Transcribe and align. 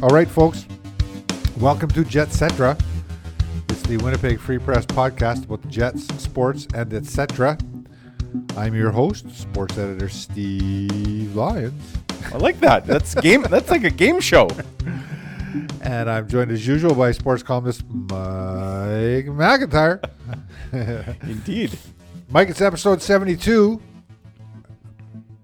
All 0.00 0.10
right, 0.10 0.28
folks. 0.28 0.64
Welcome 1.58 1.90
to 1.90 2.04
Jetcetera. 2.04 2.76
It's 3.68 3.82
the 3.82 3.96
Winnipeg 3.96 4.38
Free 4.38 4.58
Press 4.58 4.86
podcast 4.86 5.44
about 5.44 5.62
the 5.62 5.68
Jets, 5.68 6.06
sports, 6.22 6.68
and 6.72 6.92
etc. 6.94 7.58
I'm 8.56 8.74
your 8.74 8.92
host, 8.92 9.28
sports 9.36 9.76
editor 9.76 10.08
Steve 10.08 11.34
Lyons, 11.34 11.82
I 12.32 12.36
like 12.36 12.60
that. 12.60 12.86
That's 12.86 13.14
game. 13.16 13.42
That's 13.50 13.70
like 13.70 13.84
a 13.84 13.90
game 13.90 14.20
show. 14.20 14.48
and 15.80 16.08
I'm 16.08 16.28
joined 16.28 16.52
as 16.52 16.66
usual 16.66 16.94
by 16.94 17.10
sports 17.12 17.42
columnist 17.42 17.84
Mike 17.88 19.26
McIntyre. 19.26 20.04
Indeed. 21.22 21.76
Mike, 22.30 22.50
it's 22.50 22.60
episode 22.60 23.00
72, 23.02 23.80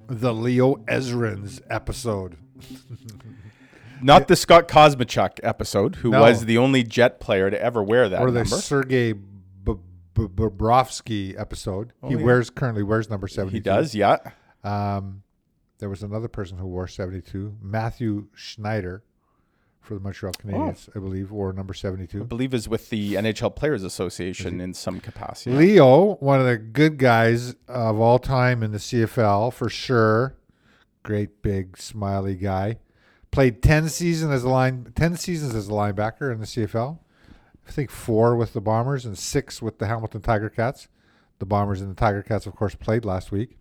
the 0.07 0.33
Leo 0.33 0.77
Ezerins 0.87 1.61
episode. 1.71 2.37
Not 4.05 4.29
the 4.29 4.37
Scott 4.37 4.69
Kosmachuk 4.69 5.41
episode, 5.43 5.97
who 5.97 6.11
No. 6.11 6.21
was 6.21 6.45
the 6.45 6.59
only 6.59 6.83
Jet 6.83 7.21
player 7.21 7.51
to 7.51 7.61
ever 7.61 7.83
wear 7.83 8.09
that 8.09 8.21
or 8.21 8.31
the 8.31 8.41
number. 8.45 8.57
Sergei 8.57 9.12
B- 9.15 9.21
B- 10.15 10.27
Bobrovsky 10.27 11.39
episode. 11.41 11.93
he 12.09 12.15
Oh, 12.15 12.19
yeah. 12.19 12.25
wears 12.25 12.51
currently 12.51 12.83
wears 12.83 13.09
number 13.09 13.27
72. 13.29 13.55
he 13.55 13.61
does, 13.61 13.95
yeah. 13.95 14.19
Um, 14.62 15.23
there 15.79 15.89
was 15.89 16.03
another 16.03 16.29
person 16.29 16.59
who 16.59 16.67
wore 16.67 16.87
72, 16.87 17.57
Mathieu 17.61 18.29
Schneider 18.35 19.03
for 19.81 19.95
the 19.95 20.01
Montreal 20.01 20.33
Canadiens, 20.33 20.89
I 20.97 20.98
believe, 20.98 21.31
wore 21.31 21.53
number 21.53 21.75
72. 21.75 22.23
I 22.23 22.25
believe 22.25 22.55
is 22.55 22.69
with 22.69 22.89
the 22.91 23.15
NHL 23.17 23.51
Players 23.55 23.83
Association 23.84 24.61
in 24.61 24.73
some 24.73 24.98
capacity. 25.01 25.55
Leo, 25.55 26.15
one 26.17 26.41
of 26.41 26.47
the 26.47 26.57
good 26.57 26.97
guys 26.97 27.55
of 27.69 28.01
all 28.01 28.19
time 28.19 28.62
in 28.62 28.73
the 28.73 28.78
CFL 28.78 29.50
for 29.53 29.69
sure. 29.69 30.37
Great 31.03 31.43
big 31.43 31.77
smiley 31.77 32.34
guy. 32.34 32.78
Played 33.35 33.63
10 33.63 33.89
seasons 33.89 34.31
as 34.31 34.45
a 34.45 34.49
line 34.49 34.93
10 34.95 35.17
seasons 35.17 35.57
as 35.57 35.67
a 35.67 35.73
linebacker 35.73 36.33
in 36.33 36.39
the 36.39 36.47
CFL. 36.47 37.01
I 37.67 37.71
think 37.73 37.91
4 37.91 38.37
with 38.37 38.53
the 38.53 38.61
Bombers 38.61 39.05
and 39.05 39.19
6 39.19 39.61
with 39.61 39.81
the 39.81 39.89
Hamilton 39.89 40.21
Tiger 40.21 40.49
Cats. 40.49 40.87
The 41.41 41.45
Bombers 41.45 41.81
and 41.81 41.91
the 41.91 41.97
Tiger 41.97 42.23
Cats 42.23 42.47
of 42.47 42.55
course 42.55 42.77
played 42.77 43.05
last 43.05 43.33
week. 43.33 43.59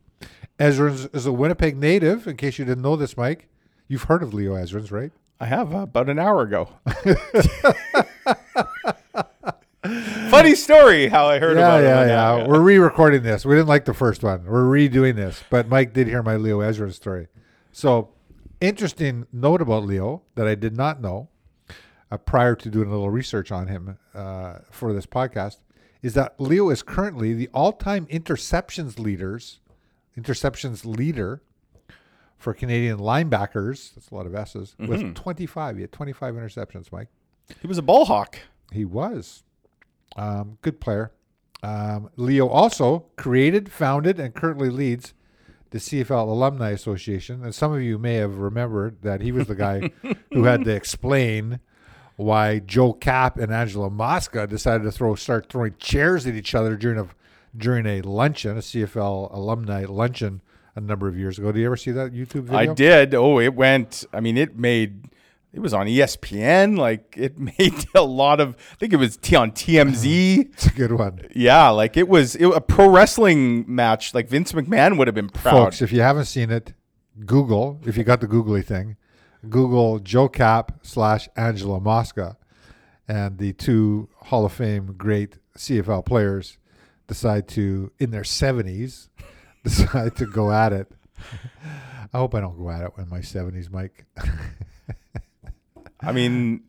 Ezerins 0.59 1.09
is 1.15 1.25
a 1.25 1.31
Winnipeg 1.31 1.75
native 1.75 2.27
in 2.27 2.37
case 2.37 2.59
you 2.59 2.65
didn't 2.65 2.83
know 2.83 2.95
this, 2.95 3.17
Mike. 3.17 3.49
You've 3.87 4.03
heard 4.03 4.21
of 4.21 4.31
Leo 4.31 4.53
Ezerins, 4.53 4.91
right? 4.91 5.11
I 5.39 5.47
have 5.47 5.73
uh, 5.73 5.79
about 5.79 6.07
an 6.07 6.19
hour 6.19 6.43
ago. 6.43 6.69
Funny 10.29 10.53
story 10.53 11.07
how 11.07 11.25
I 11.25 11.39
heard 11.39 11.57
yeah, 11.57 11.77
about 11.77 11.83
yeah, 11.83 12.03
it. 12.03 12.07
yeah, 12.09 12.47
We're 12.47 12.61
re-recording 12.61 13.23
this. 13.23 13.43
We 13.43 13.55
didn't 13.55 13.69
like 13.69 13.85
the 13.85 13.95
first 13.95 14.21
one. 14.21 14.45
We're 14.45 14.65
redoing 14.65 15.15
this, 15.15 15.43
but 15.49 15.67
Mike 15.67 15.93
did 15.93 16.05
hear 16.05 16.21
my 16.21 16.35
Leo 16.35 16.59
Ezra 16.59 16.91
story. 16.91 17.25
So, 17.71 18.12
interesting 18.63 19.27
note 19.33 19.61
about 19.61 19.83
Leo 19.83 20.21
that 20.35 20.47
I 20.47 20.55
did 20.55 20.77
not 20.77 21.01
know 21.01 21.27
uh, 22.09 22.17
prior 22.17 22.55
to 22.55 22.69
doing 22.69 22.87
a 22.87 22.91
little 22.91 23.09
research 23.09 23.51
on 23.51 23.67
him 23.67 23.97
uh, 24.15 24.59
for 24.71 24.93
this 24.93 25.05
podcast 25.05 25.57
is 26.01 26.13
that 26.13 26.35
Leo 26.39 26.69
is 26.69 26.81
currently 26.81 27.33
the 27.33 27.49
all-time 27.53 28.05
interceptions 28.07 28.97
leaders, 28.97 29.59
interceptions 30.17 30.85
leader 30.85 31.41
for 32.37 32.53
Canadian 32.53 32.99
linebackers. 32.99 33.93
That's 33.95 34.09
a 34.11 34.15
lot 34.15 34.25
of 34.25 34.35
S's 34.35 34.75
with 34.79 35.13
25. 35.13 35.75
He 35.75 35.81
had 35.81 35.91
25 35.91 36.35
interceptions, 36.35 36.91
Mike. 36.91 37.09
He 37.61 37.67
was 37.67 37.77
a 37.77 37.81
ball 37.81 38.05
hawk. 38.05 38.37
He 38.71 38.85
was. 38.85 39.43
Um, 40.15 40.57
good 40.61 40.79
player. 40.79 41.11
Um, 41.61 42.09
Leo 42.15 42.47
also 42.47 43.05
created, 43.17 43.71
founded, 43.71 44.19
and 44.19 44.33
currently 44.33 44.69
leads 44.69 45.13
the 45.73 45.79
CFL 45.79 46.27
Alumni 46.27 46.69
Association. 46.69 47.43
And 47.43 47.53
some 47.53 47.73
of 47.73 47.81
you 47.81 47.97
may 47.97 48.13
have 48.15 48.37
remembered 48.37 49.01
that 49.01 49.21
he 49.21 49.31
was 49.31 49.47
the 49.47 49.55
guy 49.55 49.89
who 50.31 50.43
had 50.43 50.63
to 50.65 50.71
explain 50.75 51.59
why 52.15 52.59
Joe 52.59 52.93
Kapp 52.93 53.39
and 53.39 53.51
Angelo 53.51 53.89
Mosca 53.89 54.45
decided 54.45 54.83
to 54.83 54.91
throw 54.91 55.15
start 55.15 55.49
throwing 55.49 55.73
chairs 55.79 56.27
at 56.27 56.35
each 56.35 56.53
other 56.53 56.75
during 56.75 56.99
a 56.99 57.07
during 57.57 57.87
a 57.87 58.01
luncheon, 58.01 58.51
a 58.51 58.61
CFL 58.61 59.33
alumni 59.33 59.85
luncheon 59.85 60.41
a 60.75 60.79
number 60.79 61.07
of 61.07 61.17
years 61.17 61.39
ago. 61.39 61.51
Did 61.51 61.61
you 61.61 61.65
ever 61.65 61.77
see 61.77 61.91
that 61.91 62.13
YouTube 62.13 62.43
video? 62.43 62.57
I 62.59 62.67
did. 62.67 63.15
Oh, 63.15 63.39
it 63.39 63.55
went. 63.55 64.05
I 64.13 64.19
mean, 64.19 64.37
it 64.37 64.55
made. 64.55 65.09
It 65.53 65.59
was 65.59 65.73
on 65.73 65.85
ESPN. 65.85 66.77
Like 66.77 67.15
it 67.17 67.37
made 67.59 67.85
a 67.95 68.01
lot 68.01 68.39
of. 68.39 68.55
I 68.73 68.75
think 68.75 68.93
it 68.93 68.97
was 68.97 69.17
T 69.17 69.35
on 69.35 69.51
TMZ. 69.51 70.49
It's 70.53 70.65
a 70.65 70.71
good 70.71 70.91
one. 70.91 71.27
Yeah, 71.35 71.69
like 71.69 71.95
it 71.95 72.07
was 72.07 72.35
it, 72.35 72.45
a 72.47 72.61
pro 72.61 72.89
wrestling 72.89 73.63
match. 73.67 74.13
Like 74.13 74.27
Vince 74.27 74.51
McMahon 74.51 74.97
would 74.97 75.07
have 75.07 75.15
been 75.15 75.29
proud. 75.29 75.51
Folks, 75.51 75.81
if 75.81 75.91
you 75.91 76.01
haven't 76.01 76.25
seen 76.25 76.49
it, 76.49 76.73
Google, 77.25 77.79
if 77.85 77.97
you 77.97 78.03
got 78.03 78.21
the 78.21 78.27
googly 78.27 78.61
thing, 78.61 78.97
Google 79.47 79.99
Joe 79.99 80.27
Kapp 80.27 80.79
slash 80.81 81.29
Angelo 81.35 81.79
Mosca, 81.79 82.37
and 83.07 83.37
the 83.37 83.53
two 83.53 84.09
Hall 84.15 84.45
of 84.45 84.53
Fame 84.53 84.95
great 84.97 85.37
CFL 85.57 86.05
players 86.05 86.57
decide 87.07 87.47
to, 87.49 87.91
in 87.99 88.11
their 88.11 88.23
70s, 88.23 89.09
decide 89.63 90.15
to 90.15 90.25
go 90.25 90.51
at 90.51 90.73
it. 90.73 90.91
I 92.13 92.17
hope 92.17 92.35
I 92.35 92.41
don't 92.41 92.57
go 92.57 92.69
at 92.69 92.81
it 92.81 92.91
in 92.97 93.09
my 93.09 93.19
70s, 93.19 93.71
Mike. 93.71 94.05
I 96.05 96.11
mean, 96.11 96.63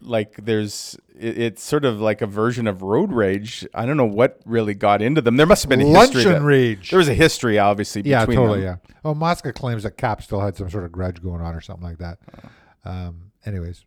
like 0.00 0.36
there's 0.44 0.96
it, 1.18 1.38
it's 1.38 1.62
sort 1.62 1.84
of 1.84 2.00
like 2.00 2.22
a 2.22 2.26
version 2.26 2.66
of 2.66 2.82
road 2.82 3.12
rage. 3.12 3.66
I 3.74 3.86
don't 3.86 3.96
know 3.96 4.04
what 4.04 4.40
really 4.44 4.74
got 4.74 5.02
into 5.02 5.20
them. 5.20 5.36
There 5.36 5.46
must 5.46 5.62
have 5.62 5.70
been 5.70 5.80
a 5.80 5.84
history. 5.84 6.22
Luncheon 6.24 6.32
that- 6.32 6.42
rage. 6.42 6.90
There 6.90 6.98
was 6.98 7.08
a 7.08 7.14
history, 7.14 7.58
obviously. 7.58 8.02
Yeah, 8.04 8.20
between 8.20 8.38
totally. 8.38 8.60
them. 8.60 8.80
Yeah. 8.88 8.94
Oh, 9.04 9.14
Mosca 9.14 9.52
claims 9.52 9.82
that 9.84 9.96
Kapp 9.96 10.22
still 10.22 10.40
had 10.40 10.56
some 10.56 10.70
sort 10.70 10.84
of 10.84 10.92
grudge 10.92 11.22
going 11.22 11.40
on 11.40 11.54
or 11.54 11.60
something 11.60 11.84
like 11.84 11.98
that. 11.98 12.18
Um, 12.84 13.32
anyways, 13.44 13.84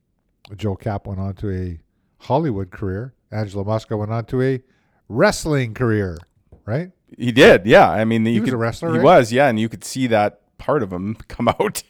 Joe 0.56 0.76
Kapp 0.76 1.08
went 1.08 1.20
on 1.20 1.36
to 1.36 1.52
a 1.52 1.80
Hollywood 2.26 2.72
career. 2.72 3.14
Angelo 3.32 3.64
Mosca 3.64 3.96
went 3.98 4.12
on 4.12 4.26
to 4.26 4.42
a 4.42 4.62
wrestling 5.08 5.74
career. 5.74 6.18
Right? 6.66 6.92
He 7.18 7.32
did. 7.32 7.66
Yeah, 7.66 7.90
I 7.90 8.06
mean, 8.06 8.26
you 8.26 8.42
was 8.42 8.50
could, 8.50 8.54
a 8.54 8.58
wrestler, 8.58 8.92
He 8.92 8.98
right? 8.98 9.04
was. 9.04 9.32
Yeah, 9.32 9.48
and 9.48 9.60
you 9.60 9.68
could 9.68 9.84
see 9.84 10.08
that 10.08 10.42
part 10.58 10.84
of 10.84 10.92
him 10.94 11.16
come 11.28 11.48
out 11.48 11.84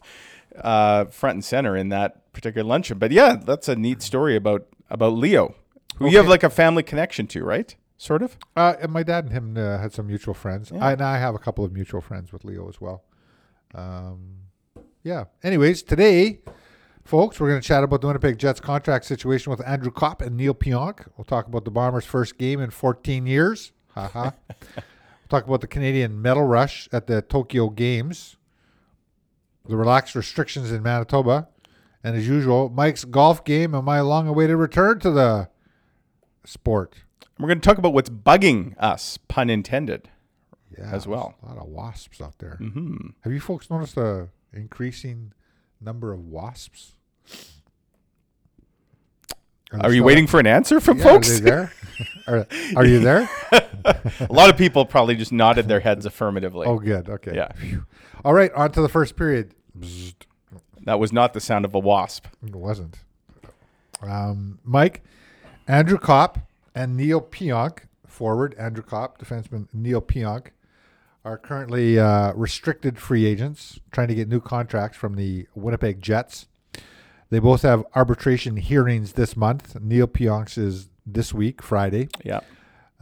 uh, 0.56 1.06
front 1.06 1.36
and 1.36 1.46
center 1.46 1.76
in 1.76 1.90
that 1.90 2.32
particular 2.34 2.68
luncheon. 2.68 2.98
But 2.98 3.12
yeah, 3.12 3.36
that's 3.36 3.68
a 3.68 3.76
neat 3.76 4.02
story 4.02 4.36
about 4.36 4.68
about 4.90 5.14
Leo, 5.14 5.56
who 5.98 6.10
you 6.10 6.18
have 6.18 6.28
like 6.28 6.44
a 6.44 6.50
family 6.50 6.84
connection 6.84 7.28
to, 7.28 7.44
right? 7.44 7.76
Sort 7.98 8.24
of. 8.24 8.36
Uh, 8.56 8.74
and 8.82 8.92
my 8.92 9.04
dad 9.04 9.26
and 9.26 9.34
him 9.34 9.58
uh, 9.58 9.78
had 9.78 9.94
some 9.94 10.08
mutual 10.08 10.34
friends. 10.34 10.72
I, 10.72 10.94
and 10.94 11.02
I 11.02 11.20
have 11.20 11.36
a 11.36 11.40
couple 11.40 11.64
of 11.64 11.72
mutual 11.72 12.02
friends 12.02 12.34
with 12.34 12.44
Leo 12.44 12.68
as 12.68 12.82
well. 12.82 13.04
Um, 13.76 14.38
yeah. 15.04 15.26
Anyways, 15.44 15.84
today, 15.84 16.40
folks, 17.04 17.40
we're 17.40 17.50
going 17.50 17.62
to 17.62 17.68
chat 17.68 17.84
about 17.84 18.02
the 18.02 18.08
Winnipeg 18.08 18.40
Jets 18.40 18.60
contract 18.60 19.06
situation 19.06 19.52
with 19.52 19.66
Andrew 19.68 19.92
Copp 19.92 20.22
and 20.22 20.36
Neal 20.36 20.56
Pionk. 20.56 21.08
We'll 21.16 21.26
talk 21.26 21.48
about 21.48 21.64
the 21.64 21.72
Bombers' 21.72 22.06
first 22.06 22.40
game 22.40 22.60
in 22.60 22.72
14 22.72 23.28
years. 23.28 23.72
Haha. 23.94 24.32
we'll 24.50 24.84
talk 25.30 25.46
about 25.46 25.62
the 25.62 25.68
Canadian 25.68 26.22
medal 26.22 26.44
rush 26.44 26.90
at 26.92 27.08
the 27.08 27.22
Tokyo 27.22 27.70
Games, 27.70 28.38
the 29.68 29.76
relaxed 29.76 30.16
restrictions 30.16 30.72
in 30.72 30.84
Manitoba, 30.84 31.48
and 32.04 32.16
as 32.16 32.28
usual, 32.28 32.70
Mike's 32.70 33.06
golf 33.06 33.44
game 33.44 33.76
and 33.76 33.86
my 33.86 34.02
long-awaited 34.02 34.56
return 34.56 35.00
to 35.00 35.12
the 35.12 35.50
sport. 36.46 36.96
We're 37.40 37.48
going 37.48 37.62
to 37.62 37.68
talk 37.68 37.78
about 37.78 37.94
what's 37.94 38.10
bugging 38.10 38.76
us, 38.78 39.18
pun 39.28 39.50
intended. 39.50 40.10
Yeah, 40.78 40.90
as 40.92 41.06
well. 41.06 41.36
A 41.44 41.48
lot 41.48 41.58
of 41.58 41.68
wasps 41.68 42.22
out 42.22 42.40
there. 42.40 42.56
hmm 42.56 42.96
Have 43.22 43.34
you 43.34 43.40
folks 43.40 43.70
noticed 43.70 43.98
a 43.98 44.30
increasing 44.54 45.34
number 45.82 46.14
of 46.14 46.26
wasps? 46.26 46.94
Are 49.80 49.92
you 49.92 50.04
waiting 50.04 50.28
for 50.28 50.40
an 50.40 50.48
answer 50.48 50.80
from 50.80 50.98
yeah, 50.98 51.04
folks? 51.04 51.40
Are 51.40 51.42
there? 51.42 51.74
are, 52.28 52.48
are 52.76 52.86
you 52.86 53.00
there? 53.00 53.30
a 54.20 54.34
lot 54.34 54.50
of 54.50 54.58
people 54.58 54.86
probably 54.86 55.16
just 55.16 55.32
nodded 55.32 55.68
their 55.68 55.80
heads 55.80 56.06
affirmatively. 56.06 56.68
Oh, 56.68 56.80
good. 56.80 57.10
Okay. 57.10 57.36
Yeah. 57.36 57.52
Phew. 57.54 57.86
All 58.24 58.34
right. 58.34 58.52
On 58.54 58.72
to 58.72 58.82
the 58.82 58.90
first 58.90 59.16
period. 59.16 59.54
Bzzzt. 59.78 60.26
That 60.84 61.00
was 61.00 61.14
not 61.14 61.34
the 61.34 61.40
sound 61.40 61.66
of 61.66 61.76
a 61.76 61.80
wasp. 61.80 62.26
It 62.46 62.56
wasn't. 62.56 62.98
Um, 64.02 64.60
Mike, 64.64 65.04
Andrew 65.68 66.00
Copp, 66.00 66.40
and 66.74 66.98
Neal 66.98 67.22
Pionk, 67.22 67.82
forward, 68.08 68.56
Andrew 68.58 68.84
Copp, 68.84 69.20
defenseman 69.20 69.68
Neal 69.74 70.02
Pionk, 70.02 70.48
are 71.24 71.38
currently 71.38 72.00
uh, 72.00 72.34
restricted 72.34 72.98
free 72.98 73.26
agents 73.26 73.80
trying 73.92 74.08
to 74.08 74.16
get 74.16 74.28
new 74.28 74.40
contracts 74.40 74.98
from 74.98 75.16
the 75.16 75.48
Winnipeg 75.54 76.02
Jets. 76.02 76.48
They 77.30 77.40
both 77.40 77.62
have 77.62 77.86
arbitration 77.96 78.58
hearings 78.58 79.14
this 79.14 79.38
month. 79.38 79.80
Neal 79.80 80.08
Pionk's 80.08 80.58
is 80.58 80.90
this 81.06 81.34
week, 81.34 81.62
Friday. 81.62 82.10
Yeah. 82.24 82.42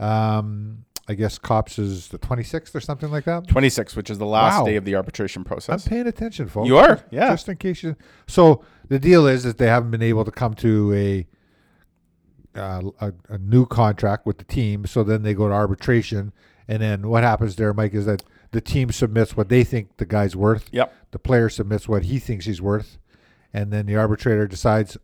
Um, 0.00 0.84
I 1.08 1.14
guess 1.14 1.38
Copp's 1.38 1.78
is 1.78 2.08
the 2.08 2.18
26th 2.18 2.74
or 2.74 2.80
something 2.80 3.10
like 3.10 3.24
that. 3.24 3.48
26, 3.48 3.96
which 3.96 4.10
is 4.10 4.18
the 4.18 4.26
last 4.26 4.60
Wow. 4.60 4.64
day 4.66 4.76
of 4.76 4.84
the 4.84 4.94
arbitration 4.94 5.42
process. 5.44 5.84
I'm 5.84 5.90
paying 5.90 6.06
attention, 6.06 6.48
folks. 6.48 6.68
You 6.68 6.78
are, 6.78 7.04
yeah. 7.10 7.30
Just 7.30 7.48
in 7.48 7.56
case 7.56 7.82
you. 7.82 7.96
So 8.28 8.64
the 8.88 8.98
deal 8.98 9.26
is 9.26 9.42
that 9.42 9.58
they 9.58 9.66
haven't 9.66 9.90
been 9.90 10.02
able 10.02 10.24
to 10.24 10.30
come 10.30 10.54
to 10.54 10.92
a 10.94 11.26
uh, 12.58 12.82
a, 13.00 13.12
a 13.28 13.38
new 13.38 13.64
contract 13.66 14.26
with 14.26 14.38
the 14.38 14.44
team. 14.44 14.84
So 14.86 15.02
then 15.04 15.22
they 15.22 15.34
go 15.34 15.48
to 15.48 15.54
arbitration, 15.54 16.32
and 16.66 16.82
then 16.82 17.08
what 17.08 17.22
happens 17.22 17.56
there, 17.56 17.72
Mike, 17.72 17.94
is 17.94 18.06
that 18.06 18.22
the 18.52 18.60
team 18.60 18.90
submits 18.90 19.36
what 19.36 19.48
they 19.48 19.62
think 19.64 19.96
the 19.98 20.06
guy's 20.06 20.34
worth. 20.34 20.68
Yep. 20.72 20.92
The 21.12 21.18
player 21.18 21.48
submits 21.48 21.88
what 21.88 22.04
he 22.04 22.18
thinks 22.18 22.46
he's 22.46 22.60
worth, 22.62 22.98
and 23.52 23.72
then 23.72 23.86
the 23.86 23.96
arbitrator 23.96 24.46
decides 24.48 24.96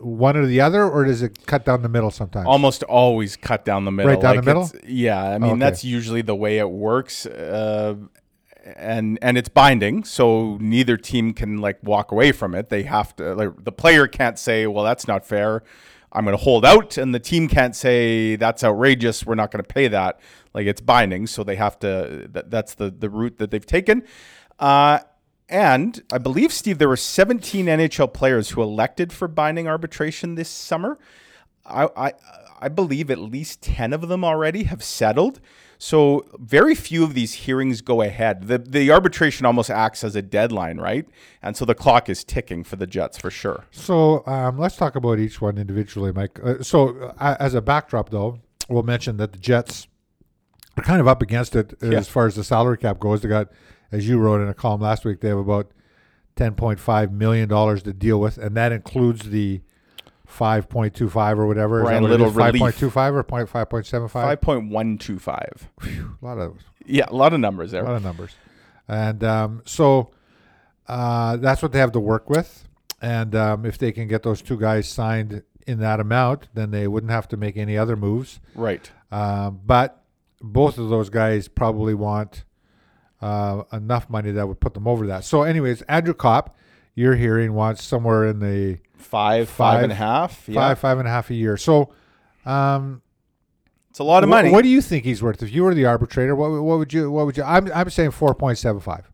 one 0.00 0.36
or 0.36 0.46
the 0.46 0.60
other, 0.60 0.88
or 0.88 1.04
does 1.04 1.22
it 1.22 1.46
cut 1.46 1.64
down 1.64 1.82
the 1.82 1.88
middle 1.88 2.10
sometimes? 2.10 2.46
Almost 2.46 2.82
always 2.84 3.36
cut 3.36 3.64
down 3.64 3.84
the 3.84 3.90
middle. 3.92 4.12
Right 4.12 4.20
down 4.20 4.36
the 4.36 4.42
middle? 4.42 4.70
Yeah, 4.86 5.22
I 5.22 5.38
mean 5.38 5.52
Okay. 5.52 5.60
that's 5.60 5.84
usually 5.84 6.22
the 6.22 6.34
way 6.34 6.58
it 6.58 6.70
works, 6.70 7.26
uh, 7.26 7.94
and 8.76 9.18
and 9.20 9.36
it's 9.36 9.48
binding, 9.48 10.04
so 10.04 10.56
neither 10.60 10.96
team 10.96 11.32
can 11.34 11.58
like 11.58 11.78
walk 11.82 12.12
away 12.12 12.32
from 12.32 12.54
it. 12.54 12.68
They 12.70 12.84
have 12.84 13.14
to. 13.16 13.34
Like, 13.34 13.64
the 13.64 13.72
player 13.72 14.06
can't 14.06 14.38
say, 14.38 14.66
"Well, 14.66 14.84
that's 14.84 15.06
not 15.06 15.26
fair." 15.26 15.62
I'm 16.16 16.24
going 16.24 16.36
to 16.36 16.42
hold 16.44 16.64
out, 16.64 16.96
and 16.96 17.12
the 17.12 17.18
team 17.18 17.48
can't 17.48 17.74
say 17.74 18.36
that's 18.36 18.62
outrageous. 18.62 19.26
We're 19.26 19.34
not 19.34 19.50
going 19.50 19.64
to 19.64 19.68
pay 19.68 19.88
that. 19.88 20.20
Like 20.54 20.66
it's 20.66 20.80
binding, 20.80 21.26
so 21.26 21.42
they 21.42 21.56
have 21.56 21.78
to. 21.80 22.28
That, 22.32 22.50
that's 22.50 22.74
the 22.74 22.90
the 22.90 23.10
route 23.10 23.38
that 23.38 23.50
they've 23.50 23.66
taken. 23.66 24.04
Uh, 24.58 25.00
and 25.48 26.02
I 26.12 26.18
believe, 26.18 26.52
Steve, 26.52 26.78
there 26.78 26.88
were 26.88 26.96
17 26.96 27.66
NHL 27.66 28.12
players 28.12 28.50
who 28.50 28.62
elected 28.62 29.12
for 29.12 29.28
binding 29.28 29.68
arbitration 29.68 30.34
this 30.34 30.48
summer. 30.48 30.98
I, 31.66 31.88
I, 31.96 32.12
I 32.60 32.68
believe 32.68 33.10
at 33.10 33.18
least 33.18 33.62
10 33.62 33.92
of 33.92 34.08
them 34.08 34.24
already 34.24 34.64
have 34.64 34.82
settled. 34.82 35.40
So 35.76 36.24
very 36.38 36.74
few 36.74 37.04
of 37.04 37.12
these 37.14 37.34
hearings 37.34 37.80
go 37.82 38.00
ahead. 38.00 38.46
The, 38.48 38.58
the 38.58 38.90
arbitration 38.90 39.44
almost 39.44 39.70
acts 39.70 40.02
as 40.04 40.16
a 40.16 40.22
deadline, 40.22 40.78
right? 40.78 41.06
And 41.42 41.56
so 41.56 41.64
the 41.64 41.74
clock 41.74 42.08
is 42.08 42.24
ticking 42.24 42.64
for 42.64 42.76
the 42.76 42.86
Jets 42.86 43.18
for 43.18 43.30
sure. 43.30 43.64
So 43.70 44.24
um, 44.26 44.56
let's 44.58 44.76
talk 44.76 44.94
about 44.96 45.18
each 45.18 45.40
one 45.42 45.58
individually, 45.58 46.12
Mike. 46.12 46.38
Uh, 46.42 46.62
so 46.62 47.12
uh, 47.18 47.36
as 47.38 47.52
a 47.54 47.60
backdrop, 47.60 48.10
though, 48.10 48.38
we'll 48.68 48.82
mention 48.84 49.18
that 49.18 49.32
the 49.32 49.38
Jets 49.38 49.88
are 50.78 50.82
kind 50.84 51.00
of 51.00 51.08
up 51.08 51.20
against 51.22 51.54
it 51.54 51.74
Yeah. 51.82 51.98
as 51.98 52.08
far 52.08 52.26
as 52.26 52.34
the 52.36 52.44
salary 52.44 52.78
cap 52.78 52.98
goes. 52.98 53.20
They 53.20 53.28
got, 53.28 53.48
as 53.94 54.08
you 54.08 54.18
wrote 54.18 54.40
in 54.40 54.48
a 54.48 54.54
column 54.54 54.80
last 54.80 55.04
week, 55.04 55.20
they 55.20 55.28
have 55.28 55.38
about 55.38 55.70
ten 56.36 56.54
point 56.54 56.80
five 56.80 57.12
million 57.12 57.48
dollars 57.48 57.82
to 57.84 57.92
deal 57.92 58.20
with, 58.20 58.38
and 58.38 58.56
that 58.56 58.72
includes 58.72 59.30
the 59.30 59.60
five 60.26 60.68
point 60.68 60.94
two 60.94 61.08
five 61.08 61.38
or 61.38 61.46
whatever. 61.46 61.84
Little 62.00 62.30
five 62.32 62.54
point 62.54 62.76
two 62.76 62.90
five 62.90 63.14
or 63.14 63.22
point 63.22 63.48
five 63.48 63.70
point 63.70 63.86
seven 63.86 64.08
five. 64.08 64.40
5.125. 64.40 65.38
A 66.20 66.24
lot 66.24 66.38
of 66.38 66.58
Yeah, 66.84 67.04
a 67.08 67.14
lot 67.14 67.32
of 67.32 67.40
numbers 67.40 67.70
there. 67.70 67.82
a 67.82 67.86
lot 67.86 67.96
of 67.96 68.02
numbers, 68.02 68.32
and 68.88 69.22
um, 69.22 69.62
so 69.64 70.10
uh, 70.88 71.36
that's 71.36 71.62
what 71.62 71.72
they 71.72 71.78
have 71.78 71.92
to 71.92 72.00
work 72.00 72.28
with. 72.28 72.68
And 73.00 73.34
um, 73.34 73.64
if 73.64 73.78
they 73.78 73.92
can 73.92 74.08
get 74.08 74.22
those 74.22 74.42
two 74.42 74.58
guys 74.58 74.88
signed 74.88 75.42
in 75.66 75.78
that 75.80 76.00
amount, 76.00 76.48
then 76.54 76.70
they 76.70 76.88
wouldn't 76.88 77.12
have 77.12 77.28
to 77.28 77.36
make 77.36 77.56
any 77.56 77.76
other 77.76 77.96
moves. 77.96 78.40
Right. 78.54 78.90
Um, 79.12 79.60
but 79.64 80.02
both 80.40 80.78
of 80.78 80.88
those 80.88 81.10
guys 81.10 81.46
probably 81.48 81.94
want 81.94 82.44
uh, 83.22 83.62
enough 83.72 84.08
money 84.10 84.30
that 84.32 84.46
would 84.46 84.60
put 84.60 84.74
them 84.74 84.86
over 84.86 85.06
that. 85.08 85.24
So, 85.24 85.42
anyways, 85.42 85.82
Andrew 85.82 86.14
Copp, 86.14 86.56
you're 86.94 87.16
hearing 87.16 87.54
wants 87.54 87.82
somewhere 87.84 88.26
in 88.26 88.40
the 88.40 88.78
Five, 88.96 89.48
Five- 89.48 89.56
five 89.76 89.82
and 89.82 89.92
a 89.92 89.96
half. 89.96 90.48
Yeah. 90.48 90.60
five, 90.60 90.78
five 90.78 90.98
and 90.98 91.06
a 91.06 91.10
half 91.10 91.28
a 91.30 91.34
year. 91.34 91.56
So, 91.56 91.92
um, 92.46 93.02
It's 93.90 93.98
a 93.98 94.04
lot 94.04 94.22
of 94.24 94.28
wh- 94.28 94.30
money. 94.30 94.50
What 94.50 94.62
do 94.62 94.68
you 94.68 94.80
think 94.80 95.04
he's 95.04 95.22
worth? 95.22 95.42
If 95.42 95.52
you 95.52 95.62
were 95.62 95.74
the 95.74 95.84
arbitrator, 95.84 96.34
what, 96.34 96.50
what 96.62 96.78
would 96.78 96.92
you? 96.92 97.10
What 97.10 97.26
would 97.26 97.36
you? 97.36 97.42
I'm 97.44 97.70
I'm 97.72 97.90
saying 97.90 98.12
four 98.12 98.34
point 98.34 98.58
seven 98.58 98.80
five. 98.80 99.10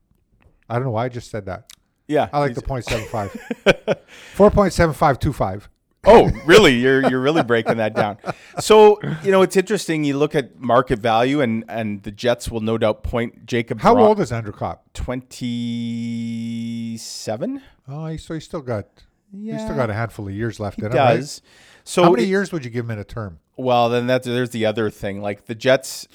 I 0.68 0.74
don't 0.74 0.84
know 0.84 0.90
why 0.92 1.06
I 1.06 1.08
just 1.08 1.30
said 1.30 1.46
that. 1.46 1.72
yeah. 2.06 2.28
I 2.32 2.38
like 2.38 2.54
the 2.54 2.62
point 2.62 2.84
seven 2.84 3.06
five. 3.08 3.30
Four 4.34 4.50
point 4.52 4.72
seven 4.72 4.94
five 4.94 5.18
two 5.18 5.32
five. 5.32 5.68
Oh, 6.04 6.30
really? 6.46 6.76
You're 6.76 7.08
you're 7.10 7.20
really 7.20 7.42
breaking 7.42 7.76
that 7.76 7.94
down. 7.94 8.16
So 8.58 8.98
you 9.22 9.30
know 9.30 9.42
it's 9.42 9.56
interesting. 9.56 10.02
You 10.04 10.16
look 10.16 10.34
at 10.34 10.58
market 10.58 10.98
value, 10.98 11.40
and 11.42 11.64
and 11.68 12.02
the 12.02 12.10
Jets 12.10 12.50
will 12.50 12.60
no 12.60 12.78
doubt 12.78 13.02
point 13.02 13.44
Jacob. 13.46 13.80
How 13.80 13.92
Dro- 13.94 14.06
old 14.06 14.20
is 14.20 14.32
Andrew 14.32 14.52
Copp? 14.52 14.84
Twenty 15.80 16.96
seven. 16.98 17.62
Oh, 17.88 18.06
he- 18.06 18.16
so 18.18 18.34
he's 18.34 18.44
still 18.44 18.60
got 18.62 18.86
Yeah, 19.32 19.54
he's 19.54 19.62
still 19.62 19.76
got 19.76 19.90
a 19.90 19.94
handful 19.94 20.26
of 20.28 20.34
years 20.34 20.58
left 20.60 20.80
he 20.80 20.86
in 20.86 20.92
him. 20.92 20.98
right? 20.98 21.16
does. 21.16 21.42
So 21.84 22.04
How 22.04 22.10
many 22.10 22.24
it- 22.24 22.28
years 22.28 22.52
would 22.52 22.64
you 22.64 22.70
give 22.70 22.84
him 22.86 22.90
in 22.92 22.98
a 22.98 23.04
term? 23.04 23.38
Well, 23.56 23.88
then 23.90 24.06
that's 24.06 24.26
there's 24.26 24.50
the 24.50 24.64
other 24.66 24.90
thing. 24.90 25.20
Like 25.20 25.46
the 25.46 25.54
Jets, 25.54 26.08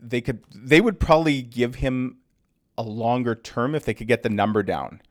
they 0.00 0.20
could 0.20 0.40
they 0.54 0.80
would 0.80 0.98
probably 0.98 1.42
give 1.42 1.76
him 1.76 2.16
a 2.78 2.82
longer 2.82 3.34
term 3.34 3.74
if 3.74 3.84
they 3.84 3.92
could 3.94 4.06
get 4.08 4.22
the 4.22 4.30
number 4.30 4.62
down. 4.62 5.02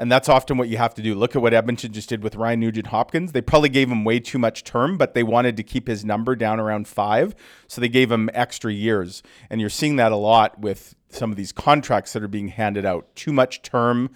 And 0.00 0.10
that's 0.10 0.30
often 0.30 0.56
what 0.56 0.70
you 0.70 0.78
have 0.78 0.94
to 0.94 1.02
do. 1.02 1.14
Look 1.14 1.36
at 1.36 1.42
what 1.42 1.52
Edmonton 1.52 1.92
just 1.92 2.08
did 2.08 2.22
with 2.22 2.34
Ryan 2.34 2.60
Nugent 2.60 2.86
Hopkins. 2.86 3.32
They 3.32 3.42
probably 3.42 3.68
gave 3.68 3.90
him 3.90 4.02
way 4.02 4.18
too 4.18 4.38
much 4.38 4.64
term, 4.64 4.96
but 4.96 5.12
they 5.12 5.22
wanted 5.22 5.58
to 5.58 5.62
keep 5.62 5.88
his 5.88 6.06
number 6.06 6.34
down 6.34 6.58
around 6.58 6.88
five. 6.88 7.34
So 7.68 7.82
they 7.82 7.90
gave 7.90 8.10
him 8.10 8.30
extra 8.32 8.72
years. 8.72 9.22
And 9.50 9.60
you're 9.60 9.68
seeing 9.68 9.96
that 9.96 10.10
a 10.10 10.16
lot 10.16 10.58
with 10.58 10.94
some 11.10 11.30
of 11.30 11.36
these 11.36 11.52
contracts 11.52 12.14
that 12.14 12.22
are 12.22 12.28
being 12.28 12.48
handed 12.48 12.86
out. 12.86 13.14
Too 13.14 13.30
much 13.30 13.60
term, 13.60 14.08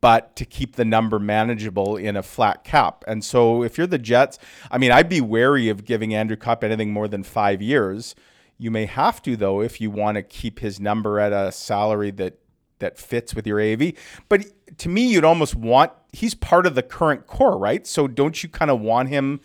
but 0.00 0.34
to 0.36 0.46
keep 0.46 0.76
the 0.76 0.86
number 0.86 1.18
manageable 1.18 1.98
in 1.98 2.16
a 2.16 2.22
flat 2.22 2.64
cap. 2.64 3.04
And 3.06 3.22
so 3.22 3.62
if 3.62 3.76
you're 3.76 3.86
the 3.86 3.98
Jets, 3.98 4.38
I 4.70 4.78
mean, 4.78 4.90
I'd 4.90 5.10
be 5.10 5.20
wary 5.20 5.68
of 5.68 5.84
giving 5.84 6.14
Andrew 6.14 6.36
Copp 6.36 6.64
anything 6.64 6.94
more 6.94 7.08
than 7.08 7.24
five 7.24 7.60
years. 7.60 8.14
You 8.56 8.70
may 8.70 8.86
have 8.86 9.20
to 9.22 9.36
though 9.36 9.60
if 9.60 9.82
you 9.82 9.90
want 9.90 10.14
to 10.14 10.22
keep 10.22 10.60
his 10.60 10.80
number 10.80 11.20
at 11.20 11.34
a 11.34 11.52
salary 11.52 12.10
that 12.12 12.38
that 12.80 12.98
fits 12.98 13.34
with 13.34 13.46
your 13.46 13.58
AAV. 13.58 13.96
But 14.28 14.44
to 14.78 14.88
me, 14.88 15.06
you'd 15.12 15.24
almost 15.24 15.54
want 15.54 15.92
he's 16.12 16.34
part 16.34 16.66
of 16.66 16.74
the 16.74 16.82
current 16.82 17.26
core, 17.26 17.56
right? 17.56 17.86
So 17.86 18.06
don't 18.08 18.42
you 18.42 18.48
kind 18.48 18.70
of 18.70 18.80
want 18.80 19.08
him 19.08 19.40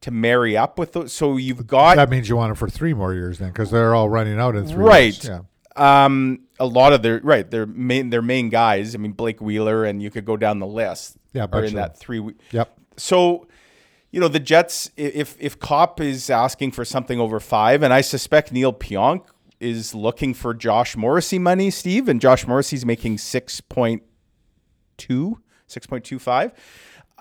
to 0.00 0.10
marry 0.10 0.56
up 0.56 0.78
with 0.78 0.92
those? 0.94 1.12
So 1.12 1.36
you've 1.36 1.66
got 1.66 1.96
That 1.96 2.10
means 2.10 2.28
you 2.28 2.36
want 2.36 2.50
him 2.50 2.56
for 2.56 2.68
three 2.68 2.94
more 2.94 3.12
years 3.14 3.38
then, 3.38 3.48
because 3.50 3.70
they're 3.70 3.94
all 3.94 4.08
running 4.08 4.38
out 4.40 4.56
in 4.56 4.66
three 4.66 4.84
Right. 4.84 5.24
years. 5.24 5.40
Yeah. 5.76 6.04
um, 6.04 6.40
a 6.58 6.64
lot 6.66 6.94
of 6.94 7.02
their 7.02 7.20
right 7.22 7.50
their 7.50 7.66
main 7.66 8.08
their 8.10 8.22
main 8.22 8.48
guys. 8.48 8.94
I 8.94 8.98
mean 8.98 9.12
Blake 9.12 9.40
Wheeler, 9.42 9.84
and 9.84 10.02
you 10.02 10.10
could 10.10 10.24
go 10.24 10.36
down 10.38 10.58
the 10.58 10.66
list. 10.66 11.18
Yeah, 11.34 11.46
are 11.52 11.64
in 11.64 11.74
that 11.74 11.98
three. 11.98 12.18
we- 12.20 12.34
Yep. 12.52 12.72
So, 12.96 13.46
you 14.10 14.20
know, 14.20 14.28
the 14.28 14.40
Jets. 14.40 14.90
If 14.96 15.36
if 15.38 15.58
Copp 15.58 16.00
is 16.00 16.30
asking 16.30 16.70
for 16.70 16.82
something 16.86 17.20
over 17.20 17.38
five, 17.40 17.82
and 17.82 17.92
I 17.92 18.00
suspect 18.00 18.52
Neal 18.52 18.72
Pionk 18.72 19.24
is 19.60 19.94
looking 19.94 20.34
for 20.34 20.54
Josh 20.54 20.96
Morrissey 20.96 21.38
money, 21.38 21.70
Steve, 21.70 22.08
and 22.08 22.20
Josh 22.20 22.46
Morrissey's 22.46 22.84
making 22.84 23.16
6.2, 23.16 24.00
6.25. 24.98 26.52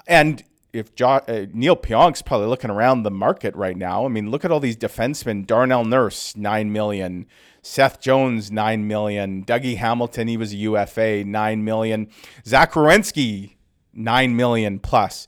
And 0.08 0.44
if 0.74 0.94
jo- 0.94 1.22
uh, 1.28 1.46
Neal 1.54 1.76
Pionk's 1.76 2.22
probably 2.22 2.48
looking 2.48 2.70
around 2.70 3.04
the 3.04 3.12
market 3.12 3.56
right 3.56 3.78
now, 3.78 4.06
I 4.06 4.10
mean, 4.10 4.30
look 4.30 4.44
at 4.46 4.52
all 4.52 4.60
these 4.60 4.78
defensemen: 4.78 5.48
Darnell 5.48 5.86
Nurse, 5.86 6.36
nine 6.36 6.72
million; 6.72 7.26
Seth 7.62 8.02
Jones, 8.02 8.52
nine 8.52 8.88
million; 8.88 9.46
Dougie 9.46 9.78
Hamilton, 9.78 10.28
he 10.28 10.38
was 10.38 10.54
a 10.54 10.58
UFA, 10.58 11.24
nine 11.24 11.64
million; 11.64 12.10
Zach 12.46 12.74
Werenski, 12.74 13.56
nine 13.94 14.36
million 14.36 14.80
plus. 14.80 15.28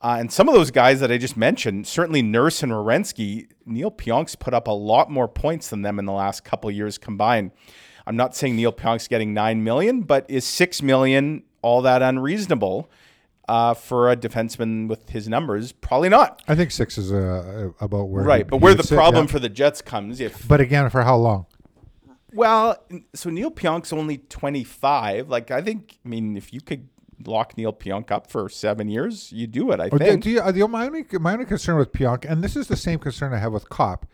Uh, 0.00 0.16
and 0.20 0.32
some 0.32 0.48
of 0.48 0.54
those 0.54 0.70
guys 0.70 1.00
that 1.00 1.10
I 1.10 1.18
just 1.18 1.36
mentioned, 1.36 1.86
certainly 1.86 2.22
Nurse 2.22 2.62
and 2.62 2.70
Werenski, 2.70 3.48
Neal 3.66 3.90
Pionk's 3.90 4.36
put 4.36 4.54
up 4.54 4.68
a 4.68 4.72
lot 4.72 5.10
more 5.10 5.26
points 5.26 5.68
than 5.70 5.82
them 5.82 5.98
in 5.98 6.04
the 6.04 6.12
last 6.12 6.44
couple 6.44 6.70
years 6.70 6.98
combined. 6.98 7.50
I'm 8.06 8.16
not 8.16 8.34
saying 8.36 8.54
Neal 8.56 8.72
Pionk's 8.72 9.08
getting 9.08 9.34
nine 9.34 9.64
million, 9.64 10.02
but 10.02 10.24
is 10.28 10.44
six 10.44 10.80
million 10.82 11.42
all 11.62 11.82
that 11.82 12.00
unreasonable 12.00 12.88
uh, 13.48 13.74
for 13.74 14.10
a 14.10 14.16
defenseman 14.16 14.86
with 14.88 15.10
his 15.10 15.28
numbers? 15.28 15.72
Probably 15.72 16.08
not. 16.08 16.42
I 16.46 16.54
think 16.54 16.70
six 16.70 16.96
is 16.96 17.12
uh, 17.12 17.70
about 17.80 18.04
where. 18.04 18.22
Right, 18.24 18.38
he- 18.38 18.44
but 18.44 18.58
where 18.58 18.74
the 18.74 18.84
sit, 18.84 18.94
problem 18.94 19.26
yeah. 19.26 19.32
for 19.32 19.38
the 19.40 19.48
Jets 19.48 19.82
comes 19.82 20.20
if 20.20 20.46
But 20.46 20.60
again, 20.60 20.88
for 20.90 21.02
how 21.02 21.16
long? 21.16 21.46
well, 22.32 22.76
so 23.14 23.30
Neal 23.30 23.50
Pionk's 23.50 23.92
only 23.92 24.18
25. 24.18 25.28
Like 25.28 25.50
I 25.50 25.60
think, 25.60 25.98
I 26.04 26.08
mean, 26.08 26.36
if 26.36 26.52
you 26.52 26.60
could 26.60 26.88
lock 27.26 27.56
Neal 27.56 27.72
Pionk 27.72 28.10
up 28.10 28.30
for 28.30 28.48
seven 28.48 28.88
years, 28.88 29.32
you 29.32 29.46
do 29.46 29.70
it. 29.72 29.80
I 29.80 29.88
Or 29.88 29.98
think. 29.98 30.22
do 30.22 30.30
you, 30.30 30.40
uh, 30.40 30.52
the, 30.52 30.66
my 30.68 30.86
only 30.86 31.04
my 31.20 31.32
only 31.32 31.44
concern 31.44 31.76
with 31.76 31.92
Pionk, 31.92 32.24
and 32.28 32.42
this 32.42 32.56
is 32.56 32.68
the 32.68 32.76
same 32.76 32.98
concern 32.98 33.32
I 33.32 33.38
have 33.38 33.52
with 33.52 33.68
Copp, 33.68 34.06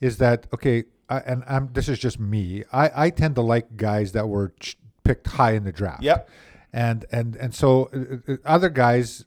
is 0.00 0.18
that 0.18 0.46
okay? 0.54 0.84
I, 1.08 1.18
and 1.20 1.44
I'm, 1.46 1.70
this 1.72 1.88
is 1.88 1.98
just 1.98 2.18
me. 2.18 2.64
I, 2.72 2.90
I 3.06 3.10
tend 3.10 3.36
to 3.36 3.40
like 3.42 3.76
guys 3.76 4.12
that 4.12 4.28
were 4.28 4.52
ch- 4.58 4.76
picked 5.04 5.26
high 5.28 5.52
in 5.52 5.64
the 5.64 5.72
draft. 5.72 6.02
Yep. 6.02 6.28
And 6.72 7.04
and 7.12 7.36
and 7.36 7.54
so 7.54 7.88
uh, 7.94 8.32
uh, 8.32 8.36
other 8.44 8.68
guys, 8.68 9.24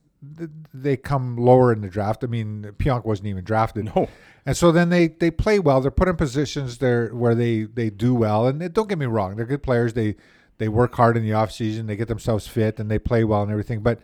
they 0.73 0.97
come 0.97 1.37
lower 1.37 1.71
in 1.71 1.81
the 1.81 1.87
draft. 1.87 2.23
I 2.23 2.27
mean, 2.27 2.73
Pionk 2.77 3.05
wasn't 3.05 3.27
even 3.29 3.43
drafted. 3.43 3.85
No. 3.85 4.09
And 4.45 4.57
so 4.57 4.71
then 4.71 4.89
they, 4.89 5.07
they 5.07 5.31
play 5.31 5.59
well. 5.59 5.79
They're 5.79 5.91
put 5.91 6.07
in 6.07 6.15
positions 6.15 6.79
there 6.79 7.09
where 7.13 7.35
they, 7.35 7.63
they 7.63 7.89
do 7.89 8.15
well. 8.15 8.47
And 8.47 8.59
they, 8.59 8.67
don't 8.67 8.89
get 8.89 8.97
me 8.97 9.05
wrong, 9.05 9.35
they're 9.35 9.45
good 9.45 9.63
players. 9.63 9.93
They 9.93 10.15
they 10.59 10.67
work 10.69 10.93
hard 10.95 11.17
in 11.17 11.23
the 11.23 11.33
off 11.33 11.51
season, 11.51 11.87
They 11.87 11.95
get 11.95 12.07
themselves 12.07 12.47
fit 12.47 12.79
and 12.79 12.89
they 12.91 12.99
play 12.99 13.23
well 13.23 13.41
and 13.41 13.51
everything. 13.51 13.79
But 13.81 13.99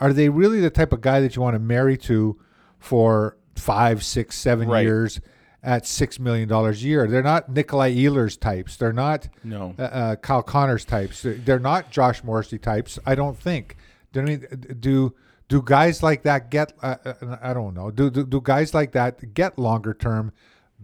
are 0.00 0.12
they 0.12 0.28
really 0.30 0.60
the 0.60 0.70
type 0.70 0.92
of 0.92 1.00
guy 1.02 1.20
that 1.20 1.36
you 1.36 1.42
want 1.42 1.54
to 1.54 1.58
marry 1.60 1.96
to 1.98 2.38
for 2.78 3.36
five, 3.54 4.02
six, 4.02 4.36
seven 4.38 4.68
Right. 4.68 4.82
years 4.84 5.20
at 5.62 5.86
six 5.86 6.18
million 6.18 6.48
dollars 6.48 6.82
a 6.82 6.86
year? 6.86 7.06
They're 7.06 7.22
not 7.22 7.48
Nikolai 7.50 7.94
Ehlers 7.94 8.38
types. 8.38 8.76
They're 8.76 8.92
not 8.92 9.28
No. 9.44 9.74
uh, 9.78 9.82
uh, 9.82 10.16
Kyle 10.16 10.42
Connors 10.42 10.84
types. 10.84 11.22
They're 11.24 11.58
not 11.58 11.90
Josh 11.90 12.22
Morrissey 12.24 12.58
types. 12.58 12.98
I 13.04 13.14
don't 13.14 13.36
think. 13.38 13.76
Do 14.12 14.20
I 14.20 14.24
mean, 14.24 14.46
do 14.80 15.14
do 15.48 15.62
guys 15.62 16.02
like 16.02 16.22
that 16.24 16.50
get? 16.50 16.72
Uh, 16.82 16.96
uh, 17.04 17.36
I 17.42 17.52
don't 17.54 17.74
know. 17.74 17.90
Do, 17.90 18.10
do 18.10 18.24
do 18.24 18.40
guys 18.40 18.74
like 18.74 18.92
that 18.92 19.34
get 19.34 19.58
longer 19.58 19.94
term 19.94 20.32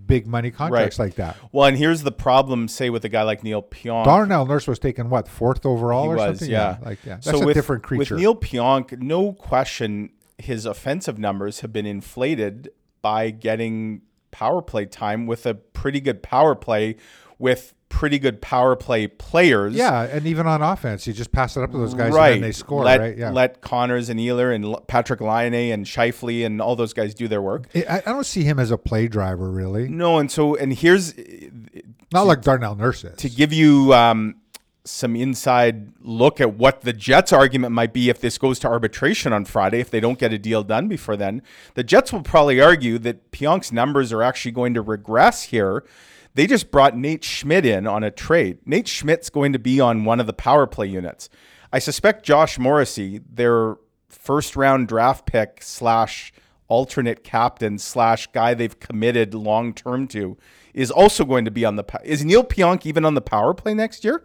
big 0.06 0.26
money 0.26 0.50
contracts 0.50 0.98
like 0.98 1.14
that. 1.16 1.36
Well, 1.52 1.66
and 1.66 1.76
here's 1.76 2.02
the 2.02 2.12
problem, 2.12 2.68
say 2.68 2.90
with 2.90 3.04
a 3.04 3.08
guy 3.08 3.22
like 3.22 3.42
Neal 3.42 3.62
Pionk. 3.62 4.04
Darnell 4.04 4.46
Nurse 4.46 4.66
was 4.66 4.78
taken 4.78 5.10
what 5.10 5.28
fourth 5.28 5.64
overall 5.64 6.04
He 6.04 6.08
or 6.10 6.16
was, 6.16 6.38
something. 6.38 6.50
yeah. 6.50 6.78
like 6.82 7.04
yeah, 7.04 7.14
that's 7.14 7.30
so 7.30 7.42
a 7.42 7.46
with, 7.46 7.54
different 7.54 7.82
creature. 7.82 8.14
With 8.14 8.20
Neal 8.20 8.34
Pionk, 8.36 8.98
no 9.00 9.32
question, 9.32 10.10
his 10.38 10.66
offensive 10.66 11.18
numbers 11.18 11.60
have 11.60 11.72
been 11.72 11.86
inflated 11.86 12.70
by 13.00 13.30
getting 13.30 14.02
power 14.30 14.62
play 14.62 14.86
time 14.86 15.26
with 15.26 15.46
a 15.46 15.54
pretty 15.54 16.00
good 16.00 16.22
power 16.22 16.54
play 16.54 16.96
with 17.38 17.74
pretty 17.92 18.18
good 18.18 18.40
power 18.40 18.74
play 18.74 19.06
players. 19.06 19.74
yeah, 19.74 20.04
and 20.04 20.26
even 20.26 20.46
on 20.46 20.62
offense, 20.62 21.06
you 21.06 21.12
just 21.12 21.30
pass 21.30 21.58
it 21.58 21.62
up 21.62 21.70
to 21.72 21.76
those 21.76 21.92
guys 21.92 22.12
right. 22.12 22.32
and 22.32 22.42
then 22.42 22.48
they 22.48 22.52
score. 22.52 22.82
let, 22.82 22.98
right? 22.98 23.18
Yeah. 23.18 23.30
Let 23.30 23.60
Connors 23.60 24.08
and 24.08 24.18
Ealer 24.18 24.50
and 24.50 24.64
Patrik 24.88 25.20
Laine 25.20 25.72
and 25.72 25.84
Scheifele 25.84 26.46
and 26.46 26.60
all 26.62 26.74
those 26.74 26.94
guys 26.94 27.14
do 27.14 27.28
their 27.28 27.42
work. 27.42 27.68
I, 27.74 27.98
I 27.98 28.00
don't 28.00 28.24
see 28.24 28.44
him 28.44 28.58
as 28.58 28.70
a 28.70 28.78
play 28.78 29.08
driver 29.08 29.50
really. 29.50 29.88
No, 29.88 30.18
and 30.18 30.30
so 30.30 30.56
and 30.56 30.72
here's 30.72 31.14
Not 32.12 32.26
like 32.26 32.40
Darnell 32.40 32.74
Nurse 32.74 33.04
is. 33.04 33.16
to 33.18 33.28
give 33.28 33.52
you 33.52 33.92
um, 33.92 34.36
some 34.84 35.14
inside 35.14 35.92
look 36.00 36.40
at 36.40 36.54
what 36.54 36.80
the 36.80 36.94
Jets' 36.94 37.30
argument 37.30 37.74
might 37.74 37.92
be 37.92 38.08
if 38.08 38.22
this 38.22 38.38
goes 38.38 38.58
to 38.60 38.68
arbitration 38.68 39.34
on 39.34 39.44
Friday, 39.44 39.80
if 39.80 39.90
they 39.90 40.00
don't 40.00 40.18
get 40.18 40.32
a 40.32 40.38
deal 40.38 40.64
done 40.64 40.88
before 40.88 41.16
then. 41.16 41.42
The 41.74 41.84
Jets 41.84 42.10
will 42.10 42.22
probably 42.22 42.58
argue 42.58 42.98
that 43.00 43.32
Pionk's 43.32 43.70
numbers 43.70 44.12
are 44.14 44.22
actually 44.22 44.52
going 44.52 44.72
to 44.72 44.80
regress 44.80 45.44
here. 45.44 45.84
They 46.34 46.46
just 46.46 46.70
brought 46.70 46.96
Nate 46.96 47.24
Schmidt 47.24 47.66
in 47.66 47.86
on 47.86 48.02
a 48.02 48.10
trade. 48.10 48.58
Nate 48.64 48.88
Schmidt's 48.88 49.30
going 49.30 49.52
to 49.52 49.58
be 49.58 49.80
on 49.80 50.04
one 50.04 50.20
of 50.20 50.26
the 50.26 50.32
power 50.32 50.66
play 50.66 50.86
units. 50.86 51.28
I 51.72 51.78
suspect 51.78 52.24
Josh 52.24 52.58
Morrissey, 52.58 53.20
their 53.30 53.76
first 54.08 54.56
round 54.56 54.88
draft 54.88 55.26
pick 55.26 55.58
slash 55.62 56.32
alternate 56.68 57.22
captain 57.22 57.78
slash 57.78 58.28
guy 58.28 58.54
they've 58.54 58.78
committed 58.78 59.34
long 59.34 59.74
term 59.74 60.08
to, 60.08 60.38
is 60.72 60.90
also 60.90 61.24
going 61.24 61.44
to 61.44 61.50
be 61.50 61.64
on 61.64 61.76
the. 61.76 61.84
Is 62.04 62.24
Neal 62.24 62.44
Pionk 62.44 62.86
even 62.86 63.04
on 63.04 63.14
the 63.14 63.20
power 63.20 63.52
play 63.52 63.74
next 63.74 64.04
year? 64.04 64.24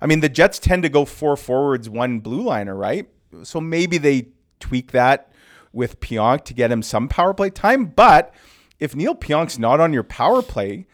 I 0.00 0.06
mean, 0.06 0.20
the 0.20 0.28
Jets 0.28 0.58
tend 0.58 0.82
to 0.82 0.88
go 0.88 1.04
four 1.04 1.36
forwards, 1.36 1.88
one 1.88 2.20
blue 2.20 2.42
liner, 2.42 2.74
right? 2.74 3.08
So 3.42 3.60
maybe 3.60 3.98
they 3.98 4.28
tweak 4.60 4.92
that 4.92 5.32
with 5.72 6.00
Pionk 6.00 6.44
to 6.44 6.54
get 6.54 6.70
him 6.70 6.82
some 6.82 7.08
power 7.08 7.34
play 7.34 7.50
time. 7.50 7.86
But 7.86 8.32
if 8.78 8.94
Neal 8.94 9.14
Pionk's 9.14 9.58
not 9.58 9.80
on 9.80 9.92
your 9.92 10.02
power 10.02 10.42
play, 10.42 10.86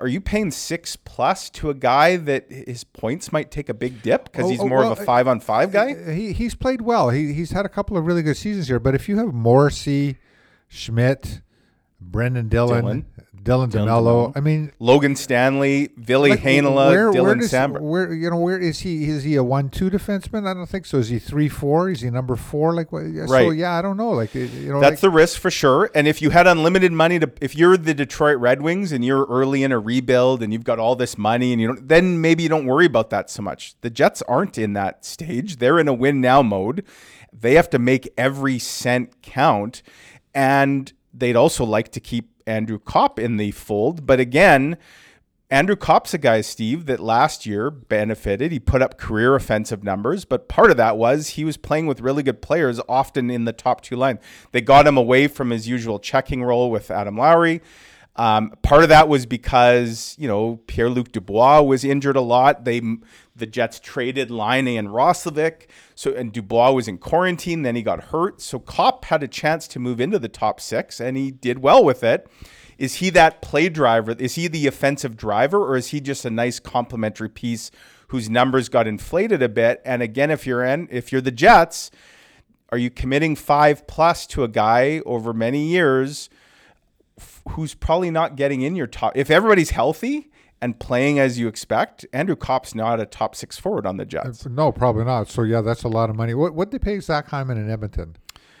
are 0.00 0.08
you 0.08 0.20
paying 0.20 0.50
six 0.50 0.96
plus 0.96 1.48
to 1.50 1.70
a 1.70 1.74
guy 1.74 2.16
that 2.16 2.50
his 2.50 2.82
points 2.84 3.30
might 3.32 3.50
take 3.50 3.68
a 3.68 3.74
big 3.74 4.02
dip 4.02 4.24
because 4.24 4.46
Oh, 4.46 4.48
he's 4.50 4.60
oh, 4.60 4.68
more 4.68 4.78
well, 4.78 4.92
of 4.92 5.00
a 5.00 5.04
five 5.04 5.28
on 5.28 5.40
five 5.40 5.70
guy? 5.72 5.92
Uh, 5.92 6.10
He 6.10 6.32
he's 6.32 6.54
played 6.54 6.80
well. 6.80 7.10
He 7.10 7.32
he's 7.32 7.52
had 7.52 7.64
a 7.64 7.68
couple 7.68 7.96
of 7.96 8.06
really 8.06 8.22
good 8.22 8.36
seasons 8.36 8.66
here. 8.68 8.80
But 8.80 8.94
if 8.94 9.08
you 9.08 9.16
have 9.18 9.32
Morrissey, 9.32 10.16
Schmidt, 10.66 11.40
Brendan 12.00 12.48
Dillon, 12.48 12.84
Dylan. 12.84 13.04
Dylan, 13.42 13.70
Dylan 13.70 13.86
DeMelo, 13.86 14.28
DeMelo. 14.28 14.32
I 14.36 14.40
mean, 14.40 14.72
Logan 14.78 15.16
Stanley, 15.16 15.88
Billy 15.88 16.30
like, 16.30 16.40
Heinola, 16.40 16.90
where, 16.90 17.10
where 17.10 17.22
Dylan 17.34 17.40
does, 17.40 17.52
Samberg. 17.52 17.80
where 17.80 18.12
you 18.12 18.30
know 18.30 18.38
where 18.38 18.58
is 18.58 18.80
he? 18.80 19.08
Is 19.08 19.24
he 19.24 19.36
a 19.36 19.42
one-two 19.42 19.90
defenseman? 19.90 20.46
I 20.46 20.54
don't 20.54 20.68
think 20.68 20.86
so. 20.86 20.98
Is 20.98 21.08
he 21.08 21.18
three-four? 21.18 21.90
Is 21.90 22.00
he 22.02 22.10
number 22.10 22.36
four? 22.36 22.74
Like 22.74 22.92
what? 22.92 23.00
yeah, 23.06 23.26
So 23.26 23.32
Right. 23.32 23.56
yeah, 23.56 23.72
I 23.78 23.82
don't 23.82 23.96
know. 23.96 24.10
Like 24.10 24.34
you 24.34 24.48
know, 24.72 24.80
That's 24.80 24.94
like, 24.94 25.00
the 25.00 25.10
risk 25.10 25.40
for 25.40 25.50
sure. 25.50 25.90
And 25.94 26.06
if 26.06 26.20
you 26.20 26.30
had 26.30 26.46
unlimited 26.46 26.92
money 26.92 27.18
to, 27.18 27.30
if 27.40 27.56
you're 27.56 27.76
the 27.76 27.94
Detroit 27.94 28.38
Red 28.38 28.62
Wings 28.62 28.92
and 28.92 29.04
you're 29.04 29.24
early 29.26 29.62
in 29.62 29.72
a 29.72 29.78
rebuild 29.78 30.42
and 30.42 30.52
you've 30.52 30.64
got 30.64 30.78
all 30.78 30.94
this 30.96 31.16
money 31.16 31.52
and 31.52 31.60
you 31.60 31.68
don't, 31.68 31.88
then 31.88 32.20
maybe 32.20 32.42
you 32.42 32.48
don't 32.48 32.66
worry 32.66 32.86
about 32.86 33.10
that 33.10 33.30
so 33.30 33.42
much. 33.42 33.74
The 33.80 33.90
Jets 33.90 34.22
aren't 34.22 34.58
in 34.58 34.74
that 34.74 35.04
stage. 35.04 35.56
They're 35.56 35.78
in 35.78 35.88
a 35.88 35.94
win 35.94 36.20
now 36.20 36.42
mode. 36.42 36.84
They 37.32 37.54
have 37.54 37.70
to 37.70 37.78
make 37.78 38.12
every 38.16 38.58
cent 38.58 39.22
count. 39.22 39.82
And 40.34 40.92
they'd 41.18 41.36
also 41.36 41.64
like 41.64 41.90
to 41.92 42.00
keep 42.00 42.30
Andrew 42.46 42.78
Copp 42.78 43.18
in 43.18 43.36
the 43.36 43.50
fold. 43.50 44.06
But 44.06 44.20
again, 44.20 44.76
Andrew 45.50 45.76
Copp's 45.76 46.12
a 46.12 46.18
guy, 46.18 46.42
Steve, 46.42 46.84
that 46.86 47.00
last 47.00 47.46
year 47.46 47.70
benefited. 47.70 48.52
He 48.52 48.60
put 48.60 48.82
up 48.82 48.98
career 48.98 49.34
offensive 49.34 49.82
numbers, 49.82 50.26
but 50.26 50.48
part 50.48 50.70
of 50.70 50.76
that 50.76 50.98
was 50.98 51.30
he 51.30 51.44
was 51.44 51.56
playing 51.56 51.86
with 51.86 52.00
really 52.00 52.22
good 52.22 52.42
players, 52.42 52.80
often 52.86 53.30
in 53.30 53.46
the 53.46 53.52
top 53.54 53.80
two 53.80 53.96
lines. 53.96 54.20
They 54.52 54.60
got 54.60 54.86
him 54.86 54.98
away 54.98 55.26
from 55.26 55.50
his 55.50 55.66
usual 55.66 55.98
checking 55.98 56.42
role 56.42 56.70
with 56.70 56.90
Adam 56.90 57.16
Lowry. 57.16 57.62
Um, 58.16 58.52
part 58.62 58.82
of 58.82 58.88
that 58.88 59.08
was 59.08 59.26
because 59.26 60.16
you 60.18 60.26
know 60.26 60.56
Pierre 60.66 60.90
Luc 60.90 61.12
Dubois 61.12 61.62
was 61.62 61.84
injured 61.84 62.16
a 62.16 62.20
lot. 62.20 62.64
They 62.64 62.82
the 63.38 63.46
Jets 63.46 63.80
traded 63.80 64.30
Laine 64.30 64.78
and 64.78 64.88
Roslovic, 64.88 65.66
so 65.94 66.12
and 66.14 66.32
Dubois 66.32 66.72
was 66.72 66.88
in 66.88 66.98
quarantine. 66.98 67.62
Then 67.62 67.76
he 67.76 67.82
got 67.82 68.04
hurt, 68.04 68.40
so 68.40 68.58
Copp 68.58 69.04
had 69.06 69.22
a 69.22 69.28
chance 69.28 69.66
to 69.68 69.78
move 69.78 70.00
into 70.00 70.18
the 70.18 70.28
top 70.28 70.60
six, 70.60 71.00
and 71.00 71.16
he 71.16 71.30
did 71.30 71.60
well 71.60 71.84
with 71.84 72.02
it. 72.04 72.28
Is 72.78 72.96
he 72.96 73.10
that 73.10 73.42
play 73.42 73.68
driver? 73.68 74.12
Is 74.12 74.36
he 74.36 74.46
the 74.46 74.66
offensive 74.66 75.16
driver, 75.16 75.58
or 75.58 75.76
is 75.76 75.88
he 75.88 76.00
just 76.00 76.24
a 76.24 76.30
nice 76.30 76.60
complementary 76.60 77.28
piece 77.28 77.70
whose 78.08 78.30
numbers 78.30 78.68
got 78.68 78.86
inflated 78.86 79.42
a 79.42 79.48
bit? 79.48 79.82
And 79.84 80.02
again, 80.02 80.30
if 80.30 80.46
you're 80.46 80.64
in, 80.64 80.88
if 80.90 81.10
you're 81.10 81.20
the 81.20 81.32
Jets, 81.32 81.90
are 82.70 82.78
you 82.78 82.90
committing 82.90 83.34
five 83.34 83.86
plus 83.86 84.26
to 84.28 84.44
a 84.44 84.48
guy 84.48 85.00
over 85.06 85.32
many 85.32 85.66
years 85.66 86.30
who's 87.50 87.74
probably 87.74 88.10
not 88.10 88.36
getting 88.36 88.62
in 88.62 88.76
your 88.76 88.86
top? 88.86 89.16
If 89.16 89.30
everybody's 89.30 89.70
healthy 89.70 90.30
and 90.60 90.78
playing 90.78 91.18
as 91.18 91.38
you 91.38 91.48
expect, 91.48 92.06
Andrew 92.12 92.36
Copp's 92.36 92.74
not 92.74 93.00
a 93.00 93.06
top 93.06 93.34
six 93.34 93.58
forward 93.58 93.86
on 93.86 93.96
the 93.96 94.04
Jets. 94.04 94.46
no, 94.46 94.72
probably 94.72 95.04
not. 95.04 95.28
So 95.28 95.42
yeah, 95.42 95.60
that's 95.60 95.84
a 95.84 95.88
lot 95.88 96.10
of 96.10 96.16
money. 96.16 96.34
What 96.34 96.54
what 96.54 96.70
they 96.70 96.78
pay 96.78 96.98
Zach 97.00 97.28
Hyman 97.28 97.58
in 97.58 97.70
Edmonton? 97.70 98.16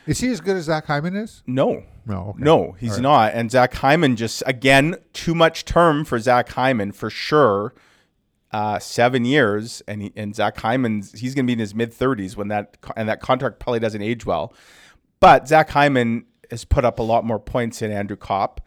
Is 0.06 0.20
he 0.20 0.30
as 0.30 0.40
good 0.40 0.56
as 0.56 0.64
Zach 0.64 0.86
Hyman 0.86 1.14
is? 1.16 1.42
No. 1.46 1.84
No, 2.06 2.30
okay. 2.30 2.42
No, 2.42 2.72
he's 2.72 2.92
right. 2.92 3.02
not. 3.02 3.32
And 3.34 3.50
Zach 3.50 3.74
Hyman 3.74 4.16
just 4.16 4.42
again 4.46 4.96
too 5.12 5.34
much 5.34 5.66
term 5.66 6.04
for 6.04 6.18
Zach 6.18 6.48
Hyman 6.48 6.92
for 6.92 7.10
sure. 7.10 7.74
Uh, 8.50 8.78
seven 8.78 9.26
years, 9.26 9.82
and 9.86 10.00
he, 10.00 10.12
and 10.16 10.34
Zach 10.34 10.56
Hyman's 10.56 11.12
he's 11.12 11.34
going 11.34 11.44
to 11.44 11.46
be 11.46 11.52
in 11.52 11.58
his 11.58 11.74
mid 11.74 11.92
thirties 11.92 12.34
when 12.34 12.48
that 12.48 12.78
and 12.96 13.06
that 13.06 13.20
contract 13.20 13.58
probably 13.58 13.78
doesn't 13.78 14.00
age 14.00 14.24
well. 14.24 14.54
But 15.20 15.46
Zach 15.46 15.68
Hyman 15.68 16.24
has 16.50 16.64
put 16.64 16.86
up 16.86 16.98
a 16.98 17.02
lot 17.02 17.26
more 17.26 17.38
points 17.38 17.80
than 17.80 17.90
Andrew 17.90 18.16
Copp, 18.16 18.62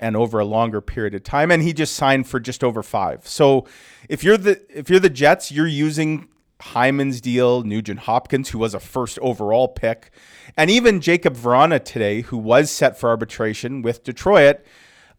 and 0.00 0.16
over 0.16 0.38
a 0.38 0.44
longer 0.44 0.80
period 0.80 1.14
of 1.14 1.22
time, 1.22 1.50
and 1.50 1.62
he 1.62 1.72
just 1.72 1.94
signed 1.94 2.26
for 2.26 2.40
just 2.40 2.64
over 2.64 2.82
five. 2.82 3.26
So 3.26 3.66
if 4.08 4.24
you're 4.24 4.36
the 4.36 4.60
if 4.68 4.90
you're 4.90 5.00
the 5.00 5.10
Jets, 5.10 5.52
you're 5.52 5.66
using 5.66 6.28
Hyman's 6.60 7.20
deal, 7.20 7.62
Nugent 7.62 8.00
Hopkins, 8.00 8.50
who 8.50 8.58
was 8.58 8.74
a 8.74 8.80
first 8.80 9.18
overall 9.20 9.68
pick, 9.68 10.10
and 10.56 10.70
even 10.70 11.00
Jakub 11.00 11.36
Vrana 11.36 11.82
today, 11.84 12.22
who 12.22 12.38
was 12.38 12.70
set 12.70 12.98
for 12.98 13.08
arbitration 13.08 13.82
with 13.82 14.04
Detroit. 14.04 14.60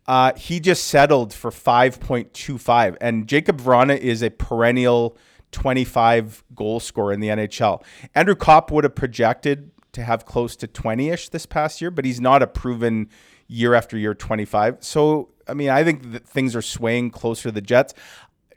Uh, 0.08 0.34
he 0.36 0.60
just 0.60 0.86
settled 0.86 1.34
for 1.34 1.50
5.25. 1.50 2.96
And 3.02 3.28
Jakub 3.28 3.60
Vrana 3.60 3.98
is 3.98 4.22
a 4.22 4.30
perennial 4.30 5.18
25 5.52 6.44
goal 6.54 6.80
scorer 6.80 7.12
in 7.12 7.22
the 7.22 7.30
NHL. 7.30 7.82
Andrew 8.14 8.36
Copp 8.36 8.72
would 8.72 8.84
have 8.84 8.94
projected 8.94 9.72
to 9.94 10.04
have 10.04 10.26
close 10.26 10.56
to 10.58 10.68
20 10.68 11.10
ish 11.10 11.30
this 11.30 11.46
past 11.46 11.82
year, 11.82 11.90
but 11.90 12.06
he's 12.06 12.22
not 12.22 12.44
a 12.44 12.48
proven 12.48 13.10
year 13.48 13.74
after 13.74 13.98
year 13.98 14.14
25. 14.14 14.78
So, 14.82 15.30
I 15.48 15.54
mean, 15.54 15.70
I 15.70 15.84
think 15.84 16.12
that 16.12 16.28
things 16.28 16.56
are 16.56 16.62
swaying 16.62 17.12
closer 17.12 17.50
to 17.50 17.52
the 17.52 17.62
Jets. 17.62 17.94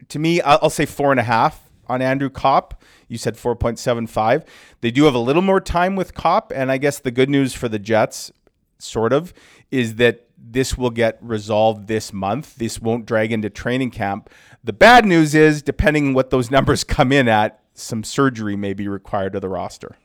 To 0.08 0.18
me, 0.18 0.40
I'll 0.40 0.70
say 0.70 0.86
four 0.86 1.10
and 1.10 1.20
a 1.20 1.24
half 1.24 1.68
on 1.86 2.02
Andrew 2.02 2.30
Copp. 2.30 2.82
You 3.08 3.18
said 3.18 3.36
4.75. 3.36 4.44
They 4.80 4.90
do 4.90 5.04
have 5.04 5.14
a 5.14 5.18
little 5.18 5.42
more 5.42 5.60
time 5.60 5.96
with 5.96 6.14
Copp. 6.14 6.52
And 6.54 6.70
I 6.70 6.78
guess 6.78 6.98
the 6.98 7.10
good 7.10 7.30
news 7.30 7.54
for 7.54 7.68
the 7.68 7.78
Jets, 7.78 8.30
sort 8.78 9.12
of, 9.12 9.32
is 9.70 9.96
that 9.96 10.28
this 10.36 10.78
will 10.78 10.90
get 10.90 11.18
resolved 11.20 11.88
this 11.88 12.12
month. 12.12 12.56
This 12.56 12.80
won't 12.80 13.06
drag 13.06 13.32
into 13.32 13.50
training 13.50 13.90
camp. 13.90 14.30
The 14.62 14.72
bad 14.72 15.04
news 15.04 15.34
is, 15.34 15.62
depending 15.62 16.14
what 16.14 16.30
those 16.30 16.50
numbers 16.52 16.84
come 16.84 17.12
in 17.12 17.28
at, 17.28 17.60
some 17.74 18.04
surgery 18.04 18.56
may 18.56 18.74
be 18.74 18.88
required 18.88 19.32
to 19.34 19.40
the 19.40 19.48
roster. 19.48 19.96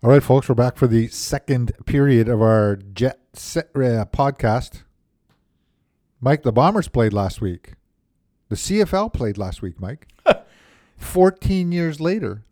All 0.00 0.10
right, 0.10 0.22
folks, 0.22 0.48
we're 0.48 0.54
back 0.54 0.76
for 0.76 0.86
the 0.86 1.08
second 1.08 1.72
period 1.84 2.28
of 2.28 2.40
our 2.40 2.76
Jet 2.76 3.18
set, 3.32 3.70
uh, 3.74 4.04
podcast. 4.04 4.84
Mike, 6.20 6.44
the 6.44 6.52
Bombers 6.52 6.86
played 6.86 7.12
last 7.12 7.40
week. 7.40 7.72
The 8.48 8.54
CFL 8.54 9.12
played 9.12 9.36
last 9.38 9.60
week, 9.60 9.80
Mike. 9.80 10.06
14 10.98 11.72
years 11.72 12.00
later. 12.00 12.44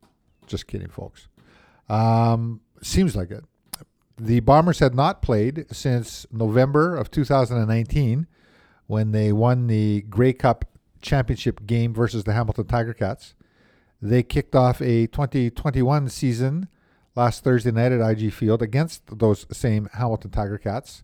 Just 0.48 0.66
kidding, 0.66 0.88
folks. 0.88 1.28
Um, 1.88 2.62
seems 2.82 3.14
like 3.14 3.30
it. 3.30 3.44
The 4.16 4.40
Bombers 4.40 4.80
had 4.80 4.96
not 4.96 5.22
played 5.22 5.66
since 5.70 6.26
November 6.32 6.96
of 6.96 7.12
2019 7.12 8.26
when 8.88 9.12
they 9.12 9.30
won 9.30 9.68
the 9.68 10.02
Grey 10.02 10.32
Cup 10.32 10.64
championship 11.00 11.64
game 11.64 11.94
versus 11.94 12.24
the 12.24 12.32
Hamilton 12.32 12.66
Tiger 12.66 12.92
Cats. 12.92 13.36
They 14.02 14.24
kicked 14.24 14.56
off 14.56 14.80
a 14.80 15.06
2021 15.06 16.08
season 16.08 16.68
last 17.16 17.42
Thursday 17.42 17.72
night 17.72 17.90
at 17.90 18.00
IG 18.00 18.32
Field 18.32 18.62
against 18.62 19.02
those 19.18 19.46
same 19.50 19.88
Hamilton 19.92 20.30
Tiger 20.30 20.58
Cats. 20.58 21.02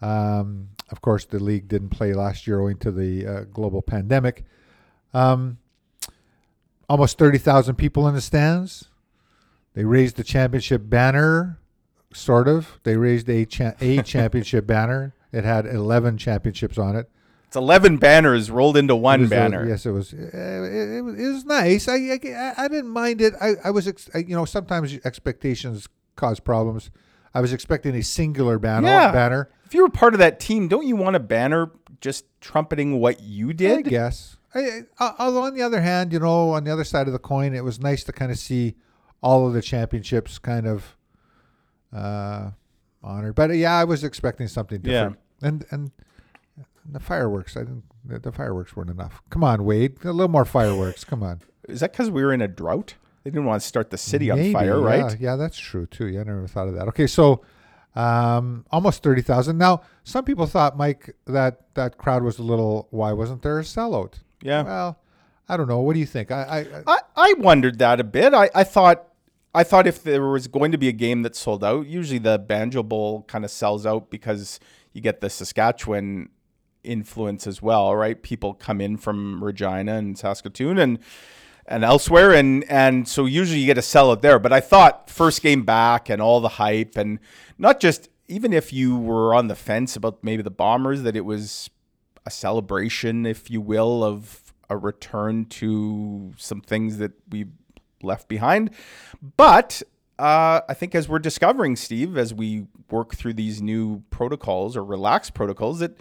Um, 0.00 0.68
of 0.90 1.00
course, 1.02 1.24
the 1.24 1.42
league 1.42 1.66
didn't 1.66 1.88
play 1.88 2.12
last 2.14 2.46
year 2.46 2.60
owing 2.60 2.78
to 2.78 2.92
the 2.92 3.26
uh, 3.26 3.40
global 3.52 3.82
pandemic. 3.82 4.44
Um, 5.12 5.58
almost 6.88 7.18
30,000 7.18 7.74
people 7.74 8.06
in 8.06 8.14
the 8.14 8.20
stands. 8.20 8.88
They 9.74 9.84
raised 9.84 10.16
the 10.16 10.24
championship 10.24 10.82
banner 10.84 11.58
sort 12.12 12.48
of. 12.48 12.78
They 12.84 12.96
raised 12.96 13.28
a 13.28 13.44
cha- 13.44 13.74
a 13.80 14.02
championship 14.02 14.66
banner. 14.66 15.14
It 15.32 15.44
had 15.44 15.66
eleven 15.66 16.16
championships 16.16 16.78
on 16.78 16.96
it. 16.96 17.08
It's 17.48 17.56
11 17.56 17.96
banners 17.96 18.50
rolled 18.50 18.76
into 18.76 18.94
one 18.94 19.26
banner. 19.26 19.66
yes, 19.66 19.84
it 19.86 19.90
was. 19.90 20.12
Uh, 20.12 20.16
it, 20.16 20.96
it, 20.98 21.02
was- 21.02 21.14
it 21.18 21.28
was 21.32 21.44
nice. 21.46 21.88
I, 21.88 21.94
I 21.96 22.54
I 22.64 22.68
didn't 22.68 22.90
mind 22.90 23.20
it. 23.20 23.34
I 23.40 23.54
I 23.64 23.70
was 23.70 23.88
ex- 23.88 24.08
I, 24.14 24.18
you 24.18 24.36
know 24.36 24.44
sometimes 24.44 24.92
expectations 25.04 25.88
cause 26.14 26.40
problems. 26.40 26.90
I 27.34 27.40
was 27.40 27.52
expecting 27.52 27.94
a 27.94 28.02
singular 28.02 28.58
banner. 28.58 28.88
Yeah. 28.88 29.12
Banner. 29.12 29.50
If 29.64 29.74
you 29.74 29.82
were 29.82 29.90
part 29.90 30.14
of 30.14 30.18
that 30.20 30.40
team, 30.40 30.68
don't 30.68 30.86
you 30.86 30.96
want 30.96 31.16
a 31.16 31.20
banner 31.20 31.70
just 32.00 32.24
trumpeting 32.40 33.00
what 33.00 33.20
you 33.22 33.50
I 33.50 33.52
did? 33.52 33.84
guess. 33.86 34.36
I, 34.54 34.80
I, 34.98 35.14
although 35.18 35.42
on 35.42 35.54
the 35.54 35.62
other 35.62 35.80
hand, 35.80 36.12
you 36.12 36.18
know, 36.20 36.50
on 36.50 36.64
the 36.64 36.72
other 36.72 36.84
side 36.84 37.06
of 37.06 37.12
the 37.12 37.18
coin, 37.18 37.54
it 37.54 37.64
was 37.64 37.78
nice 37.80 38.02
to 38.04 38.12
kind 38.12 38.30
of 38.32 38.38
see 38.38 38.76
all 39.22 39.46
of 39.46 39.52
the 39.52 39.60
championships 39.62 40.38
kind 40.38 40.66
of 40.66 40.96
uh, 41.94 42.50
honored. 43.02 43.34
But 43.34 43.50
uh, 43.50 43.54
yeah, 43.54 43.74
I 43.78 43.84
was 43.84 44.04
expecting 44.04 44.48
something 44.48 44.80
different. 44.80 45.18
Yeah. 45.42 45.48
And 45.48 45.64
and 45.70 45.90
the 46.90 47.00
fireworks, 47.00 47.56
I 47.56 47.60
didn't. 47.60 47.84
The, 48.04 48.18
the 48.18 48.32
fireworks 48.32 48.74
weren't 48.74 48.90
enough. 48.90 49.20
Come 49.30 49.44
on, 49.44 49.64
Wade, 49.64 50.04
a 50.04 50.12
little 50.12 50.28
more 50.28 50.44
fireworks. 50.44 51.04
Come 51.04 51.22
on. 51.22 51.40
Is 51.68 51.80
that 51.80 51.92
because 51.92 52.10
we 52.10 52.22
were 52.22 52.32
in 52.32 52.40
a 52.40 52.48
drought? 52.48 52.94
They 53.24 53.30
didn't 53.30 53.44
want 53.44 53.60
to 53.60 53.68
start 53.68 53.90
the 53.90 53.98
city 53.98 54.30
Maybe, 54.30 54.48
on 54.48 54.52
fire, 54.54 54.78
yeah, 54.78 54.84
right? 54.84 55.20
Yeah, 55.20 55.36
that's 55.36 55.58
true 55.58 55.86
too. 55.86 56.06
Yeah, 56.06 56.20
I 56.20 56.24
never 56.24 56.46
thought 56.46 56.68
of 56.68 56.74
that. 56.74 56.88
Okay, 56.88 57.06
so 57.06 57.42
um, 57.94 58.64
almost 58.70 59.02
thirty 59.02 59.22
thousand. 59.22 59.58
Now, 59.58 59.82
some 60.04 60.24
people 60.24 60.46
thought, 60.46 60.76
Mike, 60.76 61.14
that 61.26 61.74
that 61.74 61.98
crowd 61.98 62.22
was 62.22 62.38
a 62.38 62.42
little. 62.42 62.88
Why 62.90 63.12
wasn't 63.12 63.42
there 63.42 63.58
a 63.58 63.62
sellout? 63.62 64.14
Yeah. 64.40 64.62
Well, 64.62 64.98
I 65.48 65.56
don't 65.56 65.68
know. 65.68 65.80
What 65.80 65.94
do 65.94 66.00
you 66.00 66.06
think? 66.06 66.30
I, 66.30 66.42
I, 66.42 66.58
I 66.58 66.82
I, 66.86 66.98
I 67.16 67.34
wondered 67.38 67.78
that 67.80 68.00
a 68.00 68.04
bit. 68.04 68.32
I, 68.32 68.48
I 68.54 68.64
thought 68.64 69.08
I 69.54 69.64
thought 69.64 69.86
if 69.86 70.02
there 70.02 70.26
was 70.26 70.46
going 70.46 70.72
to 70.72 70.78
be 70.78 70.88
a 70.88 70.92
game 70.92 71.22
that 71.22 71.34
sold 71.34 71.64
out, 71.64 71.86
usually 71.86 72.18
the 72.18 72.38
Banjo 72.38 72.82
Bowl 72.82 73.22
kind 73.24 73.44
of 73.44 73.50
sells 73.50 73.84
out 73.84 74.10
because 74.10 74.60
you 74.92 75.00
get 75.00 75.20
the 75.20 75.28
Saskatchewan 75.28 76.30
influence 76.84 77.46
as 77.46 77.60
well, 77.60 77.94
right? 77.94 78.22
People 78.22 78.54
come 78.54 78.80
in 78.80 78.96
from 78.96 79.42
Regina 79.42 79.94
and 79.94 80.18
Saskatoon 80.18 80.78
and 80.78 80.98
and 81.66 81.84
elsewhere 81.84 82.32
and 82.32 82.64
and 82.70 83.06
so 83.06 83.26
usually 83.26 83.60
you 83.60 83.66
get 83.66 83.78
a 83.78 83.82
sellout 83.82 84.22
there. 84.22 84.38
But 84.38 84.52
I 84.52 84.60
thought 84.60 85.10
first 85.10 85.42
game 85.42 85.64
back 85.64 86.08
and 86.08 86.22
all 86.22 86.40
the 86.40 86.48
hype 86.48 86.96
and 86.96 87.18
not 87.58 87.78
just 87.80 88.08
even 88.28 88.52
if 88.52 88.72
you 88.72 88.96
were 88.96 89.34
on 89.34 89.48
the 89.48 89.54
fence 89.54 89.96
about 89.96 90.22
maybe 90.22 90.42
the 90.42 90.50
Bombers 90.50 91.02
that 91.02 91.16
it 91.16 91.24
was 91.24 91.70
a 92.26 92.30
celebration, 92.30 93.24
if 93.24 93.50
you 93.50 93.60
will, 93.60 94.04
of 94.04 94.52
a 94.70 94.76
return 94.76 95.46
to 95.46 96.34
some 96.36 96.60
things 96.60 96.98
that 96.98 97.12
we 97.30 97.46
left 98.02 98.28
behind. 98.28 98.70
But 99.36 99.82
uh, 100.18 100.60
I 100.68 100.74
think 100.74 100.94
as 100.94 101.08
we're 101.08 101.20
discovering, 101.20 101.74
Steve, 101.76 102.18
as 102.18 102.34
we 102.34 102.66
work 102.90 103.14
through 103.14 103.34
these 103.34 103.62
new 103.62 104.02
protocols 104.10 104.76
or 104.76 104.84
relaxed 104.84 105.32
protocols, 105.32 105.78
that 105.78 105.96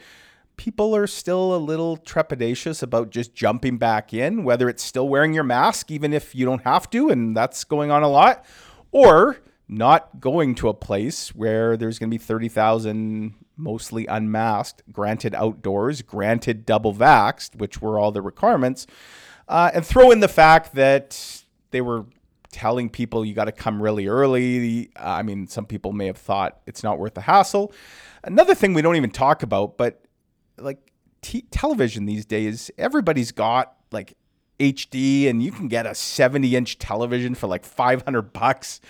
people 0.58 0.96
are 0.96 1.08
still 1.08 1.56
a 1.56 1.58
little 1.58 1.98
trepidatious 1.98 2.84
about 2.84 3.12
just 3.12 3.34
jumping 3.34 3.78
back 3.78 4.14
in, 4.14 4.44
whether 4.44 4.68
it's 4.68 4.84
still 4.84 5.08
wearing 5.08 5.34
your 5.34 5.44
mask, 5.44 5.92
even 5.92 6.14
if 6.14 6.36
you 6.36 6.46
don't 6.46 6.64
have 6.64 6.90
to, 6.90 7.10
and 7.10 7.38
that's 7.38 7.64
going 7.64 7.92
on 7.92 8.04
a 8.04 8.10
lot, 8.10 8.44
or 8.92 9.38
not 9.68 10.20
going 10.20 10.56
to 10.56 10.70
a 10.70 10.74
place 10.74 11.36
where 11.36 11.78
there's 11.78 12.00
going 12.00 12.10
to 12.10 12.14
be 12.14 12.24
30,000 12.24 13.36
mostly 13.56 14.06
unmasked, 14.08 14.84
granted 14.92 15.36
outdoors, 15.36 16.02
granted 16.02 16.66
double 16.66 16.94
vaxxed, 16.94 17.56
which 17.56 17.82
were 17.82 18.00
all 18.00 18.12
the 18.12 18.22
requirements, 18.22 18.88
uh, 19.48 19.72
and 19.74 19.86
throw 19.86 20.12
in 20.12 20.20
the 20.20 20.28
fact 20.28 20.76
that 20.76 21.44
they 21.72 21.82
were 21.82 22.06
telling 22.52 22.90
people 22.90 23.26
you 23.26 23.34
got 23.34 23.46
to 23.46 23.52
come 23.52 23.82
really 23.82 24.08
early. 24.08 24.90
I 24.96 25.22
mean, 25.22 25.48
some 25.48 25.66
people 25.66 25.92
may 25.92 26.08
have 26.08 26.18
thought 26.18 26.60
it's 26.66 26.84
not 26.84 26.98
worth 26.98 27.14
the 27.14 27.22
hassle. 27.22 27.74
Another 28.24 28.56
thing 28.56 28.74
we 28.74 28.82
don't 28.82 28.96
even 28.96 29.12
talk 29.12 29.44
about, 29.44 29.78
but 29.78 30.02
like 30.58 30.92
t- 31.22 31.46
television 31.52 32.06
these 32.06 32.26
days, 32.26 32.72
everybody's 32.77 33.31
got 33.31 33.75
like 33.92 34.16
HD, 34.60 35.29
and 35.29 35.42
you 35.42 35.51
can 35.51 35.68
get 35.68 35.86
a 35.86 35.96
70 35.96 36.55
inch 36.55 36.79
television 36.79 37.36
for 37.36 37.48
like 37.48 37.66
500 37.66 38.34
bucks. 38.34 38.81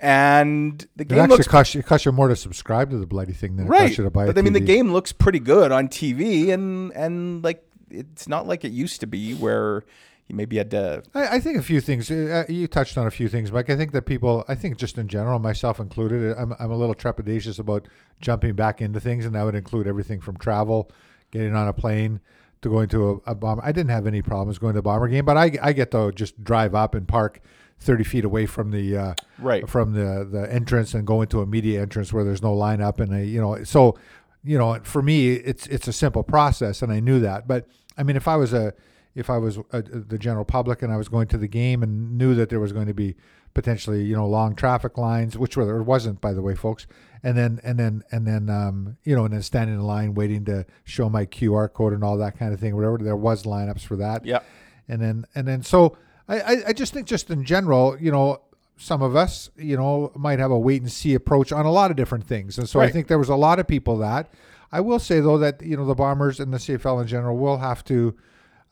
And 0.00 0.80
the 0.96 1.02
it 1.02 1.08
game 1.08 1.18
actually 1.20 1.36
looks 1.36 1.48
costs 1.48 1.74
you, 1.74 1.80
it 1.80 1.86
costs 1.86 2.04
you 2.06 2.12
more 2.12 2.28
to 2.28 2.34
subscribe 2.34 2.90
to 2.90 2.98
the 2.98 3.06
bloody 3.06 3.32
thing 3.32 3.56
than 3.56 3.66
it 3.66 3.68
right. 3.68 3.80
costs 3.82 3.98
you 3.98 4.04
to 4.04 4.10
buy. 4.10 4.26
But 4.26 4.36
I 4.36 4.42
mean, 4.42 4.52
the 4.52 4.60
game 4.60 4.92
looks 4.92 5.12
pretty 5.12 5.38
good 5.38 5.70
on 5.70 5.88
TV, 5.88 6.52
and 6.52 6.92
and 6.92 7.44
like 7.44 7.64
it's 7.88 8.26
not 8.26 8.48
like 8.48 8.64
it 8.64 8.72
used 8.72 9.00
to 9.00 9.06
be 9.06 9.34
where 9.34 9.84
you 10.26 10.34
maybe 10.34 10.56
had 10.56 10.70
to. 10.72 11.02
I, 11.14 11.36
I 11.36 11.40
think 11.40 11.58
a 11.58 11.62
few 11.62 11.80
things. 11.80 12.10
Uh, 12.10 12.44
you 12.48 12.66
touched 12.66 12.96
on 12.98 13.06
a 13.06 13.10
few 13.10 13.28
things, 13.28 13.52
Mike. 13.52 13.70
I 13.70 13.76
think 13.76 13.92
that 13.92 14.02
people, 14.02 14.44
I 14.48 14.54
think 14.54 14.76
just 14.76 14.98
in 14.98 15.06
general, 15.08 15.38
myself 15.38 15.78
included, 15.78 16.36
I'm, 16.36 16.54
I'm 16.58 16.70
a 16.70 16.76
little 16.76 16.94
trepidatious 16.94 17.58
about 17.58 17.86
jumping 18.20 18.54
back 18.54 18.80
into 18.80 18.98
things, 18.98 19.24
and 19.24 19.34
that 19.34 19.44
would 19.44 19.54
include 19.54 19.86
everything 19.86 20.20
from 20.20 20.36
travel, 20.36 20.90
getting 21.32 21.56
on 21.56 21.66
a 21.66 21.72
plane, 21.72 22.20
to 22.62 22.68
going 22.68 22.88
to 22.90 23.20
a, 23.26 23.32
a 23.32 23.34
bomber. 23.34 23.62
I 23.64 23.72
didn't 23.72 23.90
have 23.90 24.06
any 24.06 24.22
problems 24.22 24.58
going 24.58 24.74
to 24.74 24.78
a 24.78 24.82
bomber 24.82 25.08
game, 25.08 25.24
but 25.24 25.36
I, 25.36 25.50
I 25.60 25.72
get 25.72 25.90
to 25.90 26.12
just 26.12 26.44
drive 26.44 26.76
up 26.76 26.94
and 26.94 27.08
park 27.08 27.40
30 27.80 28.04
feet 28.04 28.24
away 28.24 28.46
from 28.46 28.70
the 28.70 28.96
uh, 28.96 29.14
Right. 29.40 29.68
from 29.68 29.94
the 29.94 30.24
the 30.30 30.46
entrance 30.52 30.94
and 30.94 31.04
go 31.04 31.20
into 31.22 31.40
a 31.40 31.46
media 31.46 31.82
entrance 31.82 32.12
where 32.12 32.22
there's 32.22 32.42
no 32.42 32.54
lineup, 32.54 33.00
and 33.00 33.12
I, 33.12 33.22
you 33.22 33.40
know, 33.40 33.64
so 33.64 33.98
you 34.44 34.56
know, 34.58 34.78
for 34.84 35.02
me, 35.02 35.32
it's 35.32 35.66
it's 35.66 35.88
a 35.88 35.92
simple 35.92 36.22
process, 36.22 36.82
and 36.82 36.92
I 36.92 37.00
knew 37.00 37.18
that. 37.20 37.48
But 37.48 37.66
I 37.98 38.04
mean, 38.04 38.14
if 38.16 38.28
I 38.28 38.36
was 38.36 38.52
a 38.52 38.72
if 39.14 39.28
I 39.30 39.38
was 39.38 39.58
a, 39.72 39.82
the 39.82 40.18
general 40.18 40.44
public 40.44 40.82
and 40.82 40.92
I 40.92 40.96
was 40.96 41.08
going 41.08 41.28
to 41.28 41.38
the 41.38 41.48
game 41.48 41.82
and 41.82 42.16
knew 42.16 42.34
that 42.34 42.48
there 42.48 42.60
was 42.60 42.72
going 42.72 42.86
to 42.86 42.94
be 42.94 43.14
potentially 43.54 44.02
you 44.04 44.16
know 44.16 44.26
long 44.26 44.54
traffic 44.54 44.96
lines, 44.96 45.36
which 45.36 45.56
were, 45.56 45.64
there 45.66 45.82
wasn't 45.82 46.20
by 46.20 46.32
the 46.32 46.42
way, 46.42 46.54
folks, 46.54 46.86
and 47.22 47.36
then 47.36 47.60
and 47.62 47.78
then 47.78 48.02
and 48.10 48.26
then 48.26 48.48
um, 48.48 48.96
you 49.04 49.14
know 49.14 49.24
and 49.24 49.34
then 49.34 49.42
standing 49.42 49.76
in 49.76 49.82
line 49.82 50.14
waiting 50.14 50.44
to 50.46 50.64
show 50.84 51.08
my 51.08 51.26
QR 51.26 51.72
code 51.72 51.92
and 51.92 52.02
all 52.02 52.16
that 52.18 52.38
kind 52.38 52.52
of 52.54 52.60
thing, 52.60 52.74
whatever 52.74 52.98
there 52.98 53.16
was 53.16 53.44
lineups 53.44 53.82
for 53.82 53.96
that, 53.96 54.24
Yeah. 54.24 54.40
and 54.88 55.00
then 55.02 55.26
and 55.34 55.46
then 55.46 55.62
so 55.62 55.96
I, 56.28 56.40
I 56.40 56.56
I 56.68 56.72
just 56.72 56.92
think 56.94 57.06
just 57.06 57.30
in 57.30 57.44
general, 57.44 57.96
you 58.00 58.10
know, 58.10 58.40
some 58.78 59.02
of 59.02 59.14
us, 59.14 59.50
you 59.56 59.76
know, 59.76 60.10
might 60.16 60.38
have 60.38 60.50
a 60.50 60.58
wait 60.58 60.80
and 60.80 60.90
see 60.90 61.14
approach 61.14 61.52
on 61.52 61.66
a 61.66 61.70
lot 61.70 61.90
of 61.90 61.96
different 61.96 62.24
things, 62.24 62.56
and 62.58 62.66
so 62.68 62.80
I 62.80 62.90
think 62.90 63.08
there 63.08 63.18
was 63.18 63.28
a 63.28 63.36
lot 63.36 63.58
of 63.58 63.66
people 63.66 63.98
that. 63.98 64.30
I 64.74 64.80
will 64.80 64.98
say 64.98 65.20
though 65.20 65.36
that 65.36 65.60
you 65.60 65.76
know 65.76 65.84
the 65.84 65.94
Bombers 65.94 66.40
and 66.40 66.54
the 66.54 66.56
CFL 66.58 67.02
in 67.02 67.06
general 67.06 67.36
will 67.36 67.58
have 67.58 67.84
to, 67.84 68.16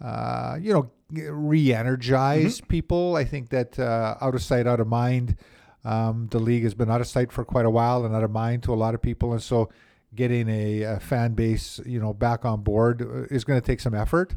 uh, 0.00 0.56
you 0.60 0.72
know, 0.72 0.90
re-energize 1.54 2.58
Mm-hmm. 2.58 2.66
people. 2.66 3.16
I 3.16 3.24
think 3.24 3.50
that 3.50 3.78
uh, 3.78 4.16
out 4.20 4.34
of 4.34 4.42
sight, 4.42 4.66
out 4.66 4.80
of 4.80 4.86
mind. 4.88 5.36
Um, 5.82 6.28
the 6.30 6.38
league 6.38 6.64
has 6.64 6.74
been 6.74 6.90
out 6.90 7.00
of 7.00 7.06
sight 7.06 7.32
for 7.32 7.42
quite 7.42 7.64
a 7.64 7.70
while 7.70 8.04
and 8.04 8.14
out 8.14 8.22
of 8.22 8.30
mind 8.30 8.62
to 8.64 8.74
a 8.74 8.76
lot 8.76 8.94
of 8.94 9.00
people, 9.00 9.32
and 9.32 9.40
so 9.42 9.70
getting 10.14 10.46
a, 10.50 10.82
a 10.82 11.00
fan 11.00 11.32
base, 11.32 11.80
you 11.86 11.98
know, 11.98 12.12
back 12.12 12.44
on 12.44 12.60
board 12.62 13.00
uh, 13.00 13.34
is 13.34 13.44
going 13.44 13.58
to 13.58 13.66
take 13.66 13.80
some 13.80 13.94
effort. 13.94 14.34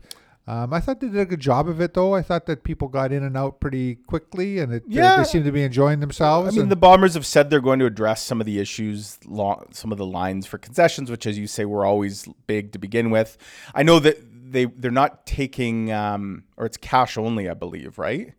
Um, 0.48 0.74
I 0.74 0.80
thought 0.80 1.02
they 1.02 1.08
did 1.10 1.20
a 1.20 1.26
good 1.26 1.42
job 1.42 1.68
of 1.68 1.82
it, 1.82 1.94
though. 1.96 2.14
I 2.16 2.22
thought 2.22 2.46
that 2.46 2.64
people 2.64 2.88
got 2.88 3.12
in 3.12 3.24
and 3.24 3.36
out 3.36 3.60
pretty 3.60 3.96
quickly, 3.96 4.60
and 4.60 4.72
it, 4.74 4.84
Yeah. 4.88 5.18
they 5.18 5.24
seemed 5.26 5.44
to 5.44 5.52
be 5.52 5.64
enjoying 5.64 6.00
themselves. 6.00 6.48
I 6.48 6.52
mean, 6.52 6.62
and- 6.62 6.72
the 6.72 6.78
Bombers 6.78 7.14
have 7.16 7.26
said 7.26 7.50
they're 7.50 7.60
going 7.60 7.80
to 7.80 7.86
address 7.86 8.22
some 8.22 8.40
of 8.40 8.46
the 8.46 8.60
issues, 8.60 9.20
lo- 9.26 9.66
some 9.72 9.92
of 9.92 9.98
the 9.98 10.06
lines 10.06 10.46
for 10.46 10.58
concessions, 10.58 11.12
which, 11.12 11.28
as 11.28 11.38
you 11.38 11.48
say, 11.48 11.66
were 11.66 11.86
always 11.86 12.26
big 12.48 12.72
to 12.72 12.80
begin 12.80 13.10
with. 13.10 13.38
I 13.76 13.84
know 13.84 14.00
that 14.00 14.18
they 14.54 14.66
they're 14.66 14.92
not 14.92 15.26
taking, 15.26 15.92
um, 15.92 16.46
or 16.56 16.66
it's 16.66 16.78
cash 16.78 17.18
only, 17.18 17.50
I 17.50 17.54
believe, 17.54 17.98
right? 17.98 18.34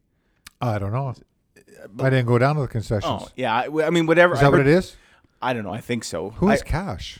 I 0.61 0.79
don't 0.79 0.93
know. 0.93 1.13
I 2.01 2.09
didn't 2.11 2.27
go 2.27 2.39
down 2.39 2.55
to 2.57 2.63
the 2.63 2.69
concessions. 2.69 3.05
Oh, 3.25 3.29
yeah. 3.37 3.55
I, 3.55 3.87
I 3.87 3.91
mean, 3.91 4.07
whatever. 4.07 4.35
is 4.35 4.41
that 4.41 4.51
what 4.51 4.61
it 4.61 4.67
is? 4.67 4.97
I 5.43 5.53
don't 5.53 5.65
know. 5.65 5.73
I 5.75 5.81
think 5.81 6.05
so. 6.05 6.31
Who 6.31 6.49
I, 6.49 6.53
has 6.53 6.63
cash? 6.63 7.19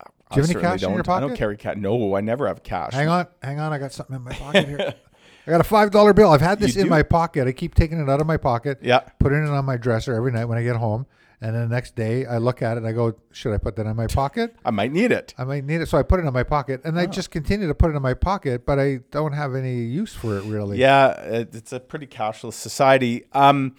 I 0.00 0.04
Do 0.34 0.40
you 0.40 0.42
have 0.42 0.50
any 0.50 0.60
cash 0.60 0.82
in 0.84 0.90
your 0.90 1.02
don't. 1.02 1.16
I 1.16 1.20
don't 1.20 1.36
carry 1.36 1.56
cash. 1.56 1.76
No, 1.76 2.14
I 2.14 2.20
never 2.20 2.46
have 2.46 2.62
cash. 2.62 2.92
Hang 2.92 3.08
on, 3.08 3.26
hang 3.42 3.58
on. 3.58 3.72
I 3.72 3.78
got 3.78 3.92
something 3.92 4.14
in 4.14 4.22
my 4.22 4.32
pocket 4.32 4.68
here. 4.68 4.94
I 5.46 5.50
got 5.50 5.60
a 5.60 5.64
five 5.64 5.90
dollar 5.90 6.12
bill. 6.12 6.30
I've 6.30 6.40
had 6.40 6.60
this 6.60 6.74
You 6.74 6.82
in 6.82 6.86
do? 6.86 6.90
my 6.90 7.02
pocket. 7.02 7.46
I 7.48 7.52
keep 7.52 7.74
taking 7.74 8.00
it 8.00 8.08
out 8.08 8.20
of 8.20 8.26
my 8.26 8.36
pocket, 8.36 8.78
Yeah. 8.82 9.00
putting 9.18 9.44
it 9.44 9.48
on 9.48 9.64
my 9.64 9.76
dresser 9.76 10.14
every 10.14 10.32
night 10.32 10.44
when 10.44 10.58
I 10.58 10.62
get 10.62 10.76
home, 10.76 11.06
and 11.46 11.54
then 11.54 11.68
the 11.68 11.74
next 11.74 11.94
day 11.94 12.26
I 12.26 12.38
look 12.38 12.60
at 12.62 12.72
it 12.76 12.78
and 12.78 12.86
I 12.86 12.92
go, 12.92 13.14
"Should 13.32 13.54
I 13.54 13.58
put 13.58 13.76
that 13.76 13.86
in 13.86 13.94
my 13.96 14.06
pocket? 14.08 14.56
I 14.64 14.70
might 14.70 14.92
need 14.92 15.12
it. 15.12 15.34
I 15.38 15.44
might 15.44 15.64
need 15.64 15.80
it." 15.80 15.88
So 15.88 15.96
I 15.98 16.02
put 16.02 16.20
it 16.20 16.24
in 16.26 16.32
my 16.32 16.42
pocket, 16.42 16.80
and 16.84 16.96
Oh. 16.98 17.00
I 17.00 17.06
just 17.06 17.30
continue 17.30 17.66
to 17.68 17.74
put 17.74 17.90
it 17.92 17.96
in 17.96 18.02
my 18.02 18.14
pocket, 18.14 18.66
but 18.66 18.78
I 18.78 19.00
don't 19.10 19.32
have 19.32 19.54
any 19.54 19.76
use 19.84 20.14
for 20.14 20.36
it 20.38 20.44
really. 20.44 20.78
Yeah, 20.78 21.10
it- 21.22 21.54
it's 21.54 21.72
a 21.72 21.80
pretty 21.80 22.06
cashless 22.06 22.54
society. 22.54 23.24
Um, 23.32 23.76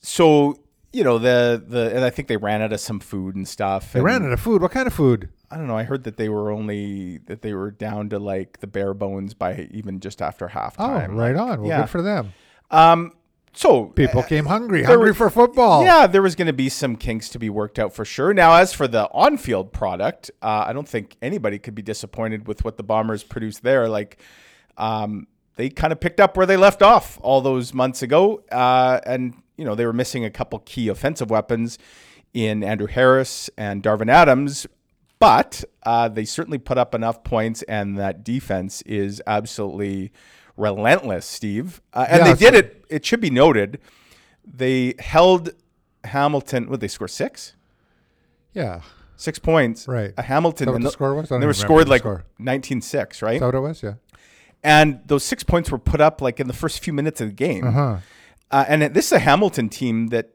so 0.00 0.56
you 0.92 1.04
know 1.04 1.18
the 1.18 1.62
the 1.66 1.94
and 1.94 2.04
I 2.04 2.10
think 2.10 2.28
they 2.28 2.36
ran 2.36 2.62
out 2.62 2.72
of 2.72 2.80
some 2.80 3.00
food 3.00 3.36
and 3.36 3.46
stuff. 3.46 3.92
They 3.92 3.98
and 4.00 4.06
ran 4.06 4.24
out 4.24 4.32
of 4.32 4.40
food. 4.40 4.62
What 4.62 4.70
kind 4.70 4.86
of 4.86 4.92
food? 4.94 5.28
I 5.50 5.56
don't 5.56 5.66
know. 5.66 5.76
I 5.76 5.82
heard 5.84 6.04
that 6.04 6.16
they 6.18 6.28
were 6.28 6.50
only 6.50 7.18
that 7.26 7.42
they 7.42 7.54
were 7.54 7.70
down 7.70 8.08
to 8.10 8.18
like 8.18 8.60
the 8.60 8.66
bare 8.66 8.94
bones 8.94 9.34
by 9.34 9.68
even 9.70 10.00
just 10.00 10.20
after 10.22 10.46
Oh, 10.46 10.48
halftime. 10.48 11.14
right 11.16 11.36
on. 11.36 11.60
Well, 11.60 11.68
yeah. 11.68 11.80
good 11.82 11.90
for 11.90 12.02
them. 12.02 12.32
Um, 12.70 13.12
so 13.52 13.86
People 13.86 14.22
came 14.22 14.46
hungry, 14.46 14.82
hungry 14.84 15.10
was- 15.10 15.16
for 15.16 15.30
football. 15.30 15.82
Yeah, 15.84 16.06
there 16.06 16.22
was 16.22 16.34
going 16.34 16.46
to 16.46 16.52
be 16.52 16.68
some 16.68 16.96
kinks 16.96 17.28
to 17.30 17.38
be 17.38 17.50
worked 17.50 17.78
out 17.78 17.92
for 17.94 18.04
sure. 18.04 18.32
Now, 18.32 18.54
as 18.54 18.72
for 18.72 18.86
the 18.86 19.08
on-field 19.12 19.72
product, 19.72 20.30
uh, 20.42 20.64
I 20.66 20.72
don't 20.72 20.88
think 20.88 21.16
anybody 21.22 21.58
could 21.58 21.74
be 21.74 21.82
disappointed 21.82 22.46
with 22.46 22.64
what 22.64 22.76
the 22.76 22.82
Bombers 22.82 23.22
produced 23.24 23.62
there. 23.62 23.88
Like, 23.88 24.18
um, 24.76 25.26
they 25.56 25.68
kind 25.70 25.92
of 25.92 25.98
picked 26.00 26.20
up 26.20 26.36
where 26.36 26.46
they 26.46 26.56
left 26.56 26.82
off 26.82 27.18
all 27.20 27.40
those 27.40 27.74
months 27.74 28.02
ago, 28.02 28.42
uh, 28.52 29.00
and 29.04 29.34
you 29.56 29.64
know 29.64 29.74
they 29.74 29.86
were 29.86 29.92
missing 29.92 30.24
a 30.24 30.30
couple 30.30 30.60
key 30.60 30.86
offensive 30.88 31.30
weapons 31.30 31.78
in 32.32 32.62
Andrew 32.62 32.86
Harris 32.86 33.50
and 33.58 33.82
Darvin 33.82 34.08
Adams, 34.08 34.68
but 35.18 35.64
uh, 35.82 36.08
they 36.08 36.24
certainly 36.24 36.58
put 36.58 36.78
up 36.78 36.94
enough 36.94 37.24
points, 37.24 37.62
and 37.62 37.98
that 37.98 38.22
defense 38.22 38.82
is 38.82 39.20
absolutely 39.26 40.12
relentless, 40.58 41.24
Steve. 41.26 41.80
Uh, 41.94 42.06
and 42.08 42.20
Yeah, 42.26 42.34
they 42.34 42.38
did 42.38 42.54
it. 42.54 42.84
It 42.88 43.06
should 43.06 43.20
be 43.20 43.30
noted. 43.30 43.78
They 44.44 44.94
held 44.98 45.50
Hamilton. 46.04 46.68
What 46.68 46.80
they 46.80 46.88
score 46.88 47.08
six? 47.08 47.54
Yeah. 48.52 48.80
Six 49.16 49.38
points. 49.38 49.88
Right. 49.88 50.12
Uh, 50.16 50.22
Hamilton. 50.22 50.66
What 50.66 50.76
and 50.76 50.84
the 50.84 50.90
score 50.90 51.14
was? 51.14 51.16
I 51.16 51.20
and 51.20 51.28
don't 51.28 51.40
they 51.40 51.46
were 51.46 51.52
scored 51.54 51.88
like 51.88 52.02
score. 52.02 52.24
19-6, 52.40 53.22
right? 53.22 53.36
Is 53.36 53.42
what 53.42 53.54
it 53.54 53.60
was? 53.60 53.82
Yeah. 53.82 53.94
and 54.62 55.00
those 55.06 55.24
six 55.24 55.42
points 55.44 55.70
were 55.70 55.78
put 55.78 56.00
up 56.00 56.20
like 56.20 56.40
in 56.40 56.46
the 56.48 56.52
first 56.54 56.82
few 56.82 56.92
minutes 56.92 57.20
of 57.20 57.28
the 57.28 57.34
game. 57.34 57.66
Uh-huh. 57.66 57.96
Uh, 58.50 58.64
and 58.68 58.82
this 58.94 59.06
is 59.06 59.12
a 59.12 59.18
Hamilton 59.18 59.68
team 59.68 60.08
that 60.08 60.30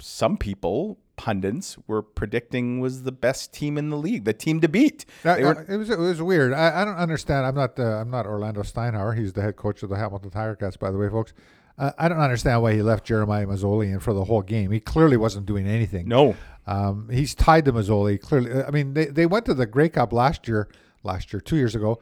some 0.00 0.36
people, 0.36 0.98
pundits, 1.16 1.76
were 1.86 2.02
predicting 2.02 2.80
was 2.80 3.02
the 3.04 3.12
best 3.12 3.52
team 3.52 3.78
in 3.78 3.90
the 3.90 3.96
league, 3.96 4.24
the 4.24 4.32
team 4.32 4.60
to 4.60 4.68
beat. 4.68 5.04
Were- 5.42 5.58
uh, 5.68 5.74
it 5.74 5.76
was 5.76 5.90
it 5.90 5.98
was 5.98 6.20
weird. 6.22 6.52
I, 6.52 6.82
I 6.82 6.84
don't 6.84 6.96
understand. 6.96 7.46
I'm 7.46 7.54
not 7.54 7.78
uh, 7.78 7.82
I'm 8.00 8.10
not 8.10 8.26
Orlondo 8.26 8.58
Steinauer. 8.58 9.16
He's 9.16 9.32
the 9.32 9.42
head 9.42 9.56
coach 9.56 9.82
of 9.82 9.88
the 9.90 9.96
Hamilton 9.96 10.30
Tiger 10.30 10.54
Cats, 10.56 10.76
by 10.76 10.90
the 10.90 10.98
way, 10.98 11.08
folks. 11.08 11.32
Uh, 11.78 11.92
I 11.98 12.08
don't 12.08 12.18
understand 12.20 12.62
why 12.62 12.72
he 12.72 12.80
left 12.82 13.04
Jeremiah 13.04 13.46
Masoli 13.46 13.92
in 13.92 14.00
for 14.00 14.14
the 14.14 14.24
whole 14.24 14.40
game. 14.42 14.70
He 14.70 14.80
clearly 14.80 15.16
wasn't 15.18 15.44
doing 15.44 15.66
anything. 15.66 16.08
no, 16.08 16.34
Um, 16.66 17.08
he's 17.12 17.34
tied 17.34 17.66
to 17.66 17.72
Masoli. 17.74 18.18
Clearly, 18.18 18.62
I 18.62 18.70
mean, 18.70 18.94
they, 18.94 19.04
they 19.06 19.26
went 19.26 19.44
to 19.44 19.52
the 19.54 19.66
Grey 19.66 19.90
Cup 19.90 20.10
last 20.12 20.48
year, 20.48 20.68
last 21.02 21.34
year, 21.34 21.40
two 21.40 21.56
years 21.56 21.74
ago, 21.74 22.00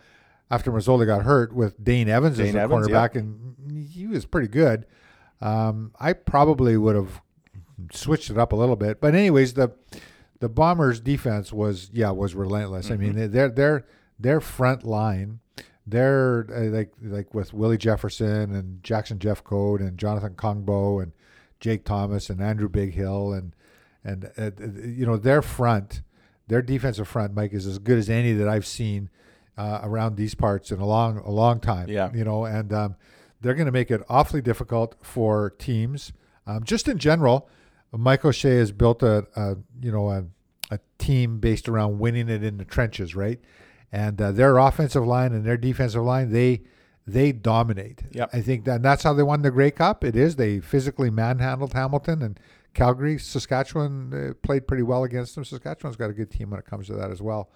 after 0.49 0.71
Masoli 0.71 1.07
got 1.07 1.23
hurt 1.25 1.53
with 1.53 1.83
Dane 1.83 2.09
Evans 2.09 2.39
as 2.39 2.53
the 2.53 2.61
Evans, 2.61 2.87
cornerback, 2.87 3.17
and 3.17 3.89
he 3.89 4.07
was 4.07 4.27
pretty 4.27 4.47
good. 4.47 4.87
Um, 5.41 5.91
I 5.99 6.13
probably 6.13 6.77
would 6.77 6.95
have 6.95 7.21
switched 7.93 8.31
it 8.31 8.39
up 8.39 8.53
a 8.53 8.57
little 8.57 8.77
bit, 8.77 9.01
but 9.01 9.15
anyways, 9.15 9.55
the 9.55 9.73
the 10.41 10.49
Bombers' 10.49 11.01
defense 11.01 11.53
was 11.53 11.91
yeah 11.93 12.11
was 12.11 12.35
relentless. 12.35 12.91
I 12.91 12.95
Mm-hmm. 12.97 13.17
mean, 13.19 13.31
their 13.31 13.49
their 13.49 13.87
their 14.19 14.41
front 14.41 14.85
line. 14.85 15.41
They're 15.87 16.47
uh, 16.51 16.75
like 16.75 16.93
like 17.03 17.35
with 17.35 17.53
Willie 17.53 17.77
Jefferson 17.79 18.55
and 18.55 18.83
Jackson 18.83 19.19
Jeffcoat 19.19 19.81
and 19.81 19.99
Jonathan 19.99 20.35
Kongbo 20.35 21.03
and 21.03 21.13
Jake 21.61 21.85
Thomas 21.85 22.31
and 22.31 22.41
Andrew 22.41 22.69
Big 22.69 22.95
Hill 22.95 23.33
and 23.33 23.55
and 24.03 24.31
uh, 24.39 24.51
uh, 24.59 24.67
you 24.85 25.05
know 25.05 25.17
their 25.19 25.43
front, 25.43 26.01
their 26.49 26.63
defensive 26.63 27.07
front, 27.09 27.35
Mike 27.35 27.53
is 27.53 27.67
as 27.67 27.79
good 27.79 27.99
as 27.99 28.09
any 28.09 28.33
that 28.33 28.49
I've 28.49 28.67
seen 28.67 29.11
uh, 29.59 29.81
around 29.83 30.17
these 30.17 30.35
parts 30.35 30.71
in 30.71 30.81
a 30.81 30.87
long 30.87 31.19
a 31.19 31.31
long 31.31 31.61
time. 31.61 31.89
Yeah. 31.89 32.11
you 32.15 32.25
know, 32.25 32.45
and 32.47 32.73
um, 32.73 32.97
they're 33.43 33.55
going 33.55 33.67
to 33.67 33.73
make 33.73 33.91
it 33.91 34.03
awfully 34.09 34.41
difficult 34.41 34.97
for 35.03 35.51
teams. 35.59 36.13
Um, 36.47 36.65
just 36.65 36.89
in 36.89 36.97
general, 36.99 37.47
Mike 37.99 38.25
O'Shea 38.25 38.57
has 38.57 38.73
built 38.73 39.03
a, 39.03 39.27
a 39.37 39.57
you 39.81 39.93
know 39.93 40.11
a, 40.11 40.25
a 40.71 40.79
team 40.99 41.39
based 41.39 41.69
around 41.69 41.99
winning 41.99 42.29
it 42.29 42.43
in 42.43 42.57
the 42.59 42.65
trenches, 42.65 43.15
right? 43.15 43.41
And 43.93 44.21
uh, 44.21 44.33
their 44.33 44.59
offensive 44.59 45.07
line 45.07 45.33
and 45.33 45.45
their 45.45 45.57
defensive 45.57 46.03
line, 46.03 46.33
they 46.33 46.63
they 47.07 47.33
dominate. 47.33 48.03
Yep. 48.13 48.31
I 48.33 48.41
think 48.41 48.65
that 48.65 48.83
that's 48.83 49.03
how 49.03 49.13
they 49.13 49.23
won 49.23 49.43
the 49.43 49.51
Grey 49.51 49.71
Cup. 49.71 50.03
It 50.05 50.17
is 50.17 50.37
they 50.37 50.61
physically 50.61 51.11
manhandled 51.11 51.75
Hamilton 51.75 52.23
and 52.23 52.41
Calgary, 52.73 53.19
Saskatchewan 53.19 54.13
uh, 54.13 54.35
played 54.43 54.67
pretty 54.67 54.83
well 54.83 55.05
against 55.05 55.37
them. 55.37 55.45
Saskatchewan's 55.45 55.97
got 55.97 56.11
a 56.11 56.13
good 56.13 56.31
team 56.31 56.51
when 56.51 56.59
it 56.59 56.67
comes 56.67 56.89
to 56.89 56.95
that 56.95 57.11
as 57.11 57.23
well, 57.23 57.51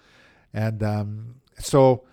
and 0.52 0.82
um, 0.82 1.34
so. 1.58 2.04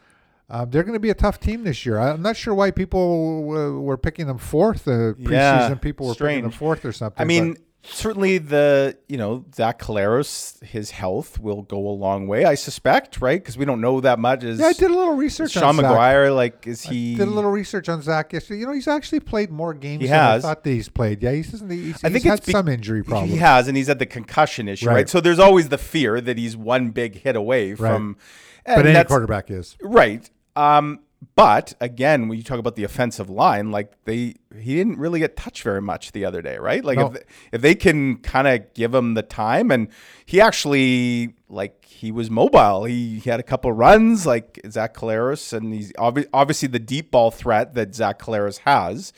Uh, 0.48 0.64
they're 0.64 0.84
going 0.84 0.94
to 0.94 1.00
be 1.00 1.10
a 1.10 1.16
tough 1.16 1.40
team 1.40 1.64
this 1.64 1.88
year. 1.88 1.98
I'm 1.98 2.22
not 2.22 2.38
sure 2.38 2.54
why 2.54 2.70
people 2.70 3.50
uh, 3.50 3.82
were 3.82 3.98
picking 3.98 4.28
them 4.28 4.38
fourth. 4.38 4.88
Uh, 4.88 5.14
preseason 5.18 5.32
Yeah, 5.32 5.74
people 5.74 6.06
were 6.06 6.14
picking 6.14 6.44
them 6.44 6.52
fourth 6.52 6.86
or 6.86 6.92
something. 6.92 7.20
I 7.20 7.24
but- 7.24 7.28
mean, 7.28 7.58
certainly 7.90 8.38
the 8.38 8.98
you 9.08 9.18
know 9.18 9.46
Zach 9.54 9.80
Collaros, 9.80 10.62
his 10.64 10.92
health 10.92 11.40
will 11.40 11.62
go 11.62 11.78
a 11.78 11.92
long 11.92 12.28
way, 12.28 12.46
I 12.46 12.56
suspect, 12.56 13.22
right? 13.22 13.42
Because 13.42 13.58
we 13.58 13.66
don't 13.66 13.82
know 13.82 14.02
that 14.02 14.20
much. 14.20 14.44
Is 14.44 14.60
Yeah, 14.60 14.68
I 14.68 14.74
did 14.74 14.92
a 14.92 14.96
little 14.96 15.14
research 15.14 15.52
Sean 15.52 15.64
on 15.64 15.76
Zach. 15.76 15.86
McGuire 15.86 16.36
like 16.36 16.68
is 16.68 16.84
he? 16.84 17.16
Did 17.16 17.28
a 17.28 17.32
little 17.32 17.52
research 17.52 17.90
on 17.90 18.02
Zach 18.02 18.34
yesterday. 18.34 18.60
You 18.60 18.68
know, 18.68 18.74
he's 18.74 18.88
actually 18.88 19.22
played 19.22 19.52
more 19.52 19.74
games 19.74 20.02
He 20.02 20.08
than 20.08 20.18
has. 20.18 20.46
I 20.46 20.50
thought 20.50 20.64
that 20.64 20.70
he's 20.70 20.90
played. 20.90 21.22
Yeah, 21.24 21.32
he's, 21.32 21.52
he's, 21.52 21.62
he's 21.70 22.04
I 22.04 22.10
think 22.10 22.24
had 22.26 22.40
it's 22.40 22.48
be- 22.48 22.52
some 22.52 22.68
injury 22.68 23.04
problems. 23.04 23.32
He 23.32 23.40
has, 23.40 23.68
and 23.68 23.78
he's 23.78 23.88
had 23.88 24.00
the 24.00 24.06
concussion 24.06 24.68
issue, 24.68 24.88
right? 24.88 24.96
Right. 24.96 25.10
So 25.10 25.22
there's 25.22 25.40
always 25.40 25.70
the 25.70 25.78
fear 25.78 26.22
that 26.22 26.38
he's 26.38 26.58
one 26.58 26.92
big 26.92 27.16
hit 27.22 27.36
away 27.36 27.76
from. 27.76 28.18
and 28.66 28.78
but 28.78 28.86
any 28.88 29.04
quarterback 29.06 29.52
is. 29.52 29.78
Right. 29.82 30.30
Um, 30.56 31.00
but 31.36 31.74
again, 31.80 32.28
when 32.28 32.38
you 32.38 32.44
talk 32.44 32.60
about 32.60 32.76
the 32.76 32.84
offensive 32.84 33.30
line, 33.30 33.72
like 33.72 33.94
they, 34.04 34.36
he 34.60 34.76
didn't 34.76 35.00
really 35.00 35.20
get 35.20 35.36
touched 35.36 35.64
very 35.64 35.82
much 35.82 36.12
the 36.12 36.26
other 36.26 36.42
day, 36.42 36.58
right? 36.58 36.84
Like 36.84 36.98
No. 36.98 37.08
if, 37.08 37.14
they, 37.14 37.24
if 37.54 37.62
they 37.62 37.76
can 37.76 38.18
kind 38.18 38.48
of 38.48 38.74
give 38.74 38.94
him 38.94 39.14
the 39.14 39.22
time, 39.24 39.72
and 39.72 39.88
he 40.26 40.40
actually 40.42 41.34
like 41.50 41.86
he 41.86 42.12
was 42.12 42.30
mobile. 42.30 42.84
He, 42.84 43.20
he 43.20 43.30
had 43.30 43.40
a 43.40 43.44
couple 43.44 43.72
runs 43.72 44.26
like 44.26 44.60
Zach 44.70 44.94
Collaros, 44.94 45.54
and 45.54 45.74
he's 45.74 45.94
obvi- 45.94 46.28
obviously 46.34 46.68
the 46.68 46.80
deep 46.80 47.12
ball 47.12 47.32
threat 47.32 47.74
that 47.76 47.96
Zach 47.96 48.20
Collaros 48.20 48.60
has. 48.60 49.14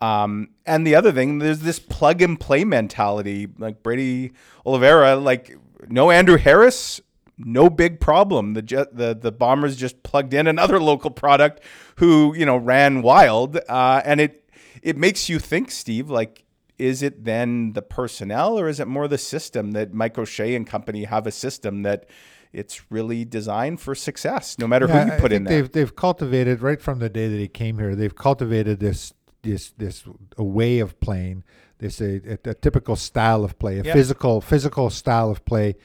Um, 0.00 0.50
and 0.66 0.86
the 0.86 0.94
other 0.94 1.10
thing, 1.12 1.38
there's 1.38 1.60
this 1.60 1.78
plug 1.78 2.22
and 2.22 2.38
play 2.38 2.64
mentality. 2.64 3.48
Like 3.58 3.82
Brady 3.82 4.32
Oliveira, 4.64 5.16
like 5.16 5.56
no 5.88 6.10
Andrew 6.10 6.36
Harris, 6.36 7.00
no 7.38 7.70
big 7.70 8.00
problem. 8.00 8.54
The 8.54 8.62
jet, 8.62 8.96
the 8.96 9.14
the 9.14 9.32
Bombers 9.32 9.76
just 9.76 10.02
plugged 10.02 10.34
in 10.34 10.46
another 10.46 10.80
local 10.82 11.10
product 11.10 11.62
who 11.96 12.34
you 12.36 12.44
know 12.44 12.56
ran 12.56 13.02
wild, 13.02 13.58
uh, 13.68 14.02
and 14.04 14.20
it 14.20 14.50
it 14.82 14.96
makes 14.96 15.28
you 15.28 15.38
think, 15.38 15.70
Steve, 15.70 16.10
like. 16.10 16.44
Is 16.78 17.02
it 17.02 17.24
then 17.24 17.72
the 17.72 17.82
personnel, 17.82 18.56
or 18.56 18.68
is 18.68 18.78
it 18.78 18.86
more 18.86 19.08
the 19.08 19.18
system 19.18 19.72
that 19.72 19.92
Mike 19.92 20.16
O'Shea 20.16 20.54
and 20.54 20.64
company 20.64 21.06
have 21.06 21.26
a 21.26 21.32
system 21.32 21.82
that 21.82 22.06
it's 22.52 22.90
really 22.90 23.24
designed 23.24 23.80
for 23.80 23.94
success, 23.94 24.56
no 24.58 24.68
matter 24.68 24.86
Yeah, 24.86 25.04
who 25.04 25.12
you 25.12 25.20
put 25.20 25.32
in 25.32 25.44
there? 25.44 25.62
They've 25.62 25.72
they've 25.72 25.96
cultivated 25.96 26.62
right 26.62 26.80
from 26.80 27.00
the 27.00 27.08
day 27.08 27.26
that 27.26 27.38
he 27.38 27.48
came 27.48 27.78
here. 27.78 27.94
They've 27.94 28.14
cultivated 28.14 28.80
this 28.80 29.12
this 29.42 29.72
this 29.76 30.04
a 30.36 30.44
way 30.44 30.78
of 30.78 30.98
playing. 31.00 31.44
This 31.78 32.00
a, 32.00 32.20
a, 32.44 32.50
a 32.50 32.54
typical 32.54 32.96
style 32.96 33.44
of 33.44 33.58
play, 33.58 33.78
a 33.78 33.84
physical 33.84 34.40
physical 34.40 34.90
style 34.90 35.30
of 35.30 35.44
play, 35.44 35.76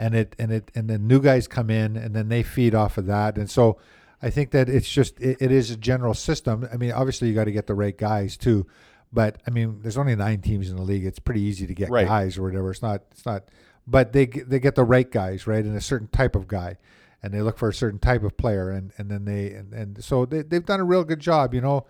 and 0.00 0.14
it 0.14 0.34
and 0.38 0.50
it 0.50 0.70
and 0.74 0.88
then 0.90 1.06
new 1.06 1.20
guys 1.20 1.46
come 1.46 1.70
in 1.70 1.96
and 1.96 2.14
then 2.16 2.28
they 2.28 2.42
feed 2.42 2.74
off 2.74 2.98
of 2.98 3.06
that. 3.06 3.36
And 3.38 3.48
so 3.50 3.78
I 4.22 4.30
think 4.30 4.50
that 4.50 4.68
it's 4.68 4.90
just 4.90 5.20
it, 5.20 5.36
it 5.40 5.52
is 5.52 5.70
a 5.70 5.76
general 5.76 6.14
system. 6.14 6.68
I 6.72 6.76
mean, 6.76 6.92
obviously 6.92 7.28
you 7.28 7.34
got 7.34 7.44
to 7.44 7.52
get 7.52 7.66
the 7.66 7.74
right 7.74 7.96
guys 7.96 8.36
too. 8.36 8.66
But 9.12 9.40
I 9.46 9.50
mean, 9.50 9.78
there's 9.82 9.98
only 9.98 10.14
nine 10.16 10.40
teams 10.40 10.70
in 10.70 10.76
the 10.76 10.82
league. 10.82 11.04
It's 11.04 11.18
pretty 11.18 11.42
easy 11.42 11.66
to 11.66 11.74
get 11.74 11.90
Right. 11.90 12.06
guys 12.06 12.38
or 12.38 12.42
whatever. 12.42 12.70
It's 12.70 12.82
not. 12.82 13.02
It's 13.12 13.26
not. 13.26 13.44
But 13.86 14.12
they 14.12 14.26
get- 14.26 14.48
they 14.48 14.60
get 14.60 14.74
the 14.76 14.84
right 14.84 15.10
guys, 15.10 15.46
right, 15.46 15.64
and 15.64 15.76
a 15.76 15.80
certain 15.80 16.08
type 16.08 16.36
of 16.36 16.46
guy, 16.46 16.76
and 17.22 17.32
they 17.34 17.42
look 17.42 17.58
for 17.58 17.68
a 17.68 17.74
certain 17.74 17.98
type 17.98 18.22
of 18.22 18.36
player, 18.36 18.70
and, 18.70 18.92
and 18.98 19.10
then 19.10 19.24
they 19.24 19.52
and, 19.52 19.72
and 19.74 20.04
so 20.04 20.24
they 20.26 20.42
they've 20.42 20.64
done 20.64 20.80
a 20.80 20.84
real 20.84 21.02
good 21.02 21.18
job. 21.18 21.54
You 21.54 21.60
know, 21.60 21.86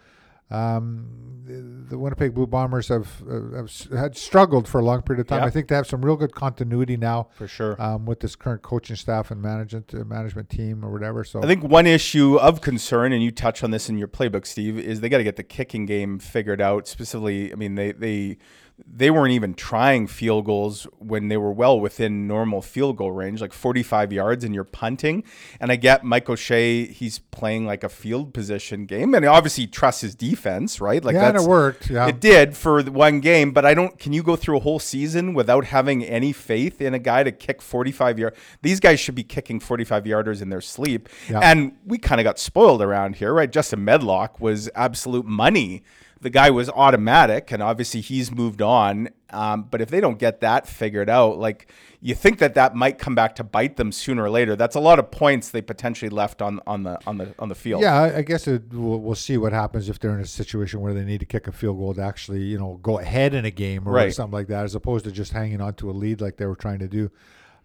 um, 0.50 1.06
the, 1.44 1.90
the 1.90 1.98
Winnipeg 1.98 2.34
Blue 2.34 2.46
Bombers 2.46 2.88
have, 2.88 3.22
uh, 3.28 3.56
have 3.56 3.70
had 3.90 4.16
struggled 4.16 4.68
for 4.68 4.78
a 4.80 4.84
long 4.84 5.02
period 5.02 5.20
of 5.20 5.26
time. 5.26 5.40
Yeah. 5.40 5.46
I 5.46 5.50
think 5.50 5.68
they 5.68 5.74
have 5.74 5.86
some 5.86 6.04
real 6.04 6.16
good 6.16 6.34
continuity 6.34 6.96
now 6.96 7.28
for 7.32 7.48
sure. 7.48 7.80
um, 7.80 8.06
with 8.06 8.20
this 8.20 8.36
current 8.36 8.62
coaching 8.62 8.96
staff 8.96 9.30
and 9.30 9.42
management 9.42 9.92
uh, 9.94 10.04
management 10.04 10.48
team 10.48 10.84
or 10.84 10.90
whatever. 10.90 11.24
So 11.24 11.42
I 11.42 11.46
think 11.46 11.64
one 11.64 11.86
issue 11.86 12.36
of 12.36 12.60
concern, 12.60 13.12
and 13.12 13.22
you 13.22 13.30
touch 13.30 13.62
on 13.64 13.70
this 13.70 13.88
in 13.88 13.98
your 13.98 14.08
playbook, 14.08 14.46
Steve, 14.46 14.78
is 14.78 15.00
they 15.00 15.08
got 15.08 15.18
to 15.18 15.24
get 15.24 15.36
the 15.36 15.42
kicking 15.42 15.86
game 15.86 16.18
figured 16.18 16.60
out. 16.60 16.86
Specifically, 16.86 17.52
I 17.52 17.56
mean, 17.56 17.74
they 17.74 17.92
they 17.92 18.38
they 18.86 19.10
weren't 19.10 19.32
even 19.32 19.54
trying 19.54 20.06
field 20.06 20.44
goals 20.44 20.86
when 20.98 21.28
they 21.28 21.36
were 21.36 21.52
well 21.52 21.80
within 21.80 22.26
normal 22.26 22.62
field 22.62 22.96
goal 22.96 23.12
range, 23.12 23.40
like 23.40 23.52
45 23.52 24.12
yards, 24.12 24.44
and 24.44 24.54
you're 24.54 24.64
punting. 24.64 25.24
And 25.58 25.72
I 25.72 25.76
get 25.76 26.04
Mike 26.04 26.28
O'Shea; 26.28 26.86
he's 26.86 27.18
playing 27.18 27.66
like 27.66 27.84
a 27.84 27.88
field 27.88 28.34
position 28.34 28.86
game, 28.86 29.14
and 29.14 29.24
obviously 29.24 29.66
trusts 29.66 30.02
his 30.02 30.14
defense, 30.14 30.80
right? 30.80 31.04
Like 31.04 31.14
yeah, 31.14 31.34
it 31.34 31.42
worked. 31.42 31.90
Yeah, 31.90 32.08
it 32.08 32.20
did 32.20 32.56
for 32.56 32.82
one 32.82 33.20
game, 33.20 33.52
but 33.52 33.64
I 33.64 33.74
don't. 33.74 33.98
Can 33.98 34.12
you 34.12 34.22
go 34.22 34.36
through 34.36 34.58
a 34.58 34.60
whole 34.60 34.78
season 34.78 35.34
without 35.34 35.66
having 35.66 36.04
any 36.04 36.32
faith 36.32 36.80
in 36.80 36.94
a 36.94 36.98
guy 36.98 37.22
to 37.22 37.32
kick 37.32 37.62
45 37.62 38.18
yard? 38.18 38.34
These 38.62 38.80
guys 38.80 39.00
should 39.00 39.14
be 39.14 39.24
kicking 39.24 39.60
45 39.60 40.04
yarders 40.04 40.42
in 40.42 40.50
their 40.50 40.60
sleep. 40.60 41.08
Yeah. 41.28 41.40
And 41.40 41.76
we 41.86 41.98
kind 41.98 42.20
of 42.20 42.24
got 42.24 42.38
spoiled 42.38 42.82
around 42.82 43.16
here, 43.16 43.32
right? 43.32 43.50
Justin 43.50 43.84
Medlock 43.84 44.40
was 44.40 44.68
absolute 44.74 45.26
money. 45.26 45.82
The 46.22 46.30
guy 46.30 46.50
was 46.50 46.68
automatic, 46.68 47.50
and 47.50 47.62
obviously 47.62 48.02
he's 48.02 48.30
moved 48.30 48.60
on. 48.60 49.08
Um, 49.30 49.62
but 49.70 49.80
if 49.80 49.88
they 49.88 50.00
don't 50.00 50.18
get 50.18 50.40
that 50.40 50.66
figured 50.66 51.08
out, 51.08 51.38
like 51.38 51.72
you 52.02 52.14
think 52.14 52.38
that 52.40 52.54
that 52.54 52.74
might 52.74 52.98
come 52.98 53.14
back 53.14 53.36
to 53.36 53.44
bite 53.44 53.76
them 53.76 53.90
sooner 53.92 54.24
or 54.24 54.30
later. 54.30 54.54
That's 54.56 54.76
a 54.76 54.80
lot 54.80 54.98
of 54.98 55.10
points 55.10 55.48
they 55.50 55.62
potentially 55.62 56.10
left 56.10 56.42
on 56.42 56.60
on 56.66 56.82
the 56.82 56.98
on 57.06 57.16
the 57.18 57.34
on 57.38 57.48
the 57.48 57.54
field. 57.54 57.80
Yeah, 57.80 57.94
I- 57.98 58.16
I 58.18 58.22
guess 58.22 58.46
it, 58.48 58.64
we'll, 58.72 58.98
we'll 58.98 59.14
see 59.14 59.38
what 59.38 59.52
happens 59.52 59.88
if 59.88 59.98
they're 59.98 60.14
in 60.14 60.20
a 60.20 60.26
situation 60.26 60.80
where 60.80 60.92
they 60.92 61.04
need 61.04 61.20
to 61.20 61.26
kick 61.26 61.46
a 61.46 61.52
field 61.52 61.78
goal 61.78 61.94
to 61.94 62.02
actually, 62.02 62.42
you 62.42 62.58
know, 62.58 62.78
go 62.82 62.98
ahead 62.98 63.32
in 63.32 63.44
a 63.46 63.50
game 63.50 63.88
or 63.88 63.92
Right. 63.92 64.12
something 64.12 64.32
like 64.34 64.48
that, 64.48 64.64
as 64.64 64.74
opposed 64.74 65.04
to 65.06 65.12
just 65.12 65.32
hanging 65.32 65.60
on 65.62 65.74
to 65.74 65.90
a 65.90 65.92
lead 65.92 66.20
like 66.20 66.36
they 66.36 66.46
were 66.46 66.56
trying 66.56 66.80
to 66.80 66.88
do. 66.88 67.10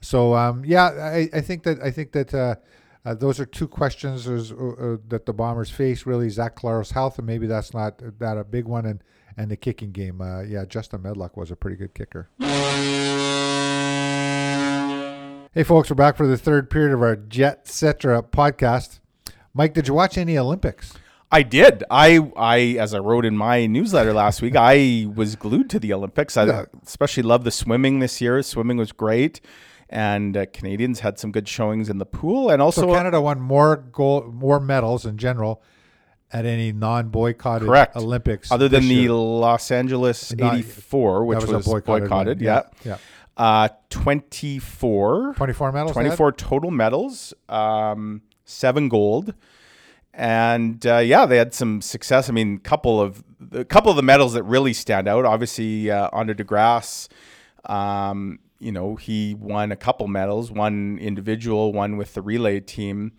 So, 0.02 0.34
um, 0.36 0.64
yeah, 0.64 0.84
I, 0.86 1.30
I 1.34 1.42
think 1.42 1.64
that 1.64 1.82
I 1.82 1.92
think 1.92 2.12
that 2.14 2.34
uh, 2.34 2.56
uh, 3.06 3.14
those 3.14 3.40
are 3.40 3.46
two 3.46 3.68
questions 3.68 4.28
is, 4.28 4.52
uh, 4.52 4.56
uh, 4.56 4.98
that 5.08 5.26
the 5.26 5.34
Bombers 5.34 5.70
face. 5.70 6.06
Really, 6.06 6.30
Zach 6.30 6.56
Collaros 6.56 6.92
health, 6.94 7.18
and 7.20 7.28
maybe 7.28 7.46
that's 7.48 7.74
not 7.74 8.02
that 8.20 8.38
a 8.38 8.44
big 8.44 8.66
one, 8.66 8.86
and 8.86 9.02
and 9.38 9.52
the 9.52 9.58
kicking 9.58 9.92
game. 9.92 10.22
Uh, 10.22 10.42
yeah, 10.42 10.66
Justin 10.66 11.02
Medlock 11.02 11.36
was 11.38 11.52
a 11.52 11.56
pretty 11.56 11.76
good 11.78 11.94
kicker. 11.94 12.30
Hey, 15.54 15.64
folks, 15.64 15.90
we're 15.90 15.96
back 15.96 16.18
for 16.18 16.28
the 16.28 16.38
third 16.38 16.70
period 16.70 16.94
of 16.94 17.02
our 17.02 17.16
Jetcetera 17.16 18.22
podcast. 18.24 19.00
Mike, 19.54 19.74
did 19.74 19.88
you 19.88 19.94
watch 19.94 20.18
any 20.18 20.38
Olympics? 20.38 20.94
I 21.32 21.44
did. 21.44 21.84
I, 21.90 22.20
I, 22.36 22.60
as 22.78 22.94
I 22.94 23.00
wrote 23.00 23.26
in 23.26 23.38
my 23.38 23.66
newsletter 23.66 24.12
last 24.14 24.42
week, 24.42 24.56
I 24.58 25.08
was 25.16 25.36
glued 25.38 25.70
to 25.70 25.80
the 25.80 25.94
Olympics. 25.94 26.36
I 26.36 26.46
Yeah. 26.46 26.66
especially 26.86 27.24
love 27.24 27.46
the 27.46 27.52
swimming 27.52 28.00
this 28.00 28.20
year. 28.20 28.42
Swimming 28.42 28.76
was 28.78 28.92
great, 28.92 29.40
and 29.90 30.36
uh, 30.36 30.46
Canadians 30.54 31.02
had 31.02 31.20
some 31.20 31.32
good 31.32 31.48
showings 31.48 31.90
in 31.90 31.98
the 31.98 32.06
pool, 32.06 32.50
and 32.50 32.62
also 32.62 32.82
So 32.82 32.94
Canada 32.94 33.22
won 33.22 33.40
more 33.40 33.78
gold, 33.78 34.34
more 34.34 34.60
medals 34.60 35.06
in 35.06 35.18
general 35.18 35.62
at 36.32 36.46
any 36.46 36.72
non-boycotted 36.72 37.68
Correct. 37.68 37.96
Olympics, 37.96 38.52
other 38.52 38.68
than 38.68 38.88
the 38.88 38.94
year. 38.96 39.12
Los 39.12 39.70
Angeles 39.72 40.34
'84, 40.34 41.26
which 41.26 41.46
was, 41.46 41.50
a 41.66 41.70
boycotted, 41.70 42.10
boycotted. 42.10 42.42
yeah. 42.42 42.64
yeah, 42.84 42.98
Uh, 43.38 43.70
24, 43.90 45.34
twenty-four 45.36 45.72
medals. 45.72 45.94
they 45.94 46.02
had? 46.02 46.08
24 46.18 46.32
total 46.34 46.72
medals, 46.72 47.34
um, 47.48 48.22
seven 48.44 48.90
gold, 48.90 49.34
and 50.14 50.86
uh, 50.88 50.98
yeah, 50.98 51.26
they 51.26 51.38
had 51.38 51.54
some 51.54 51.82
success. 51.82 52.30
I 52.30 52.34
mean, 52.34 52.58
couple 52.58 53.00
of 53.00 53.24
a 53.52 53.64
couple 53.66 53.92
of 53.92 53.96
the 53.96 54.04
medals 54.04 54.34
that 54.34 54.44
really 54.44 54.74
stand 54.74 55.08
out. 55.08 55.26
Obviously, 55.26 55.92
uh, 55.92 56.10
Andre 56.12 56.34
DeGrasse, 56.36 57.08
um, 57.66 58.40
you 58.60 58.72
know, 58.72 58.96
he 58.96 59.36
won 59.36 59.72
a 59.72 59.76
couple 59.76 60.08
medals, 60.08 60.52
one 60.52 60.98
individual, 61.00 61.74
one 61.74 61.98
with 61.98 62.14
the 62.14 62.22
relay 62.22 62.60
team, 62.60 63.12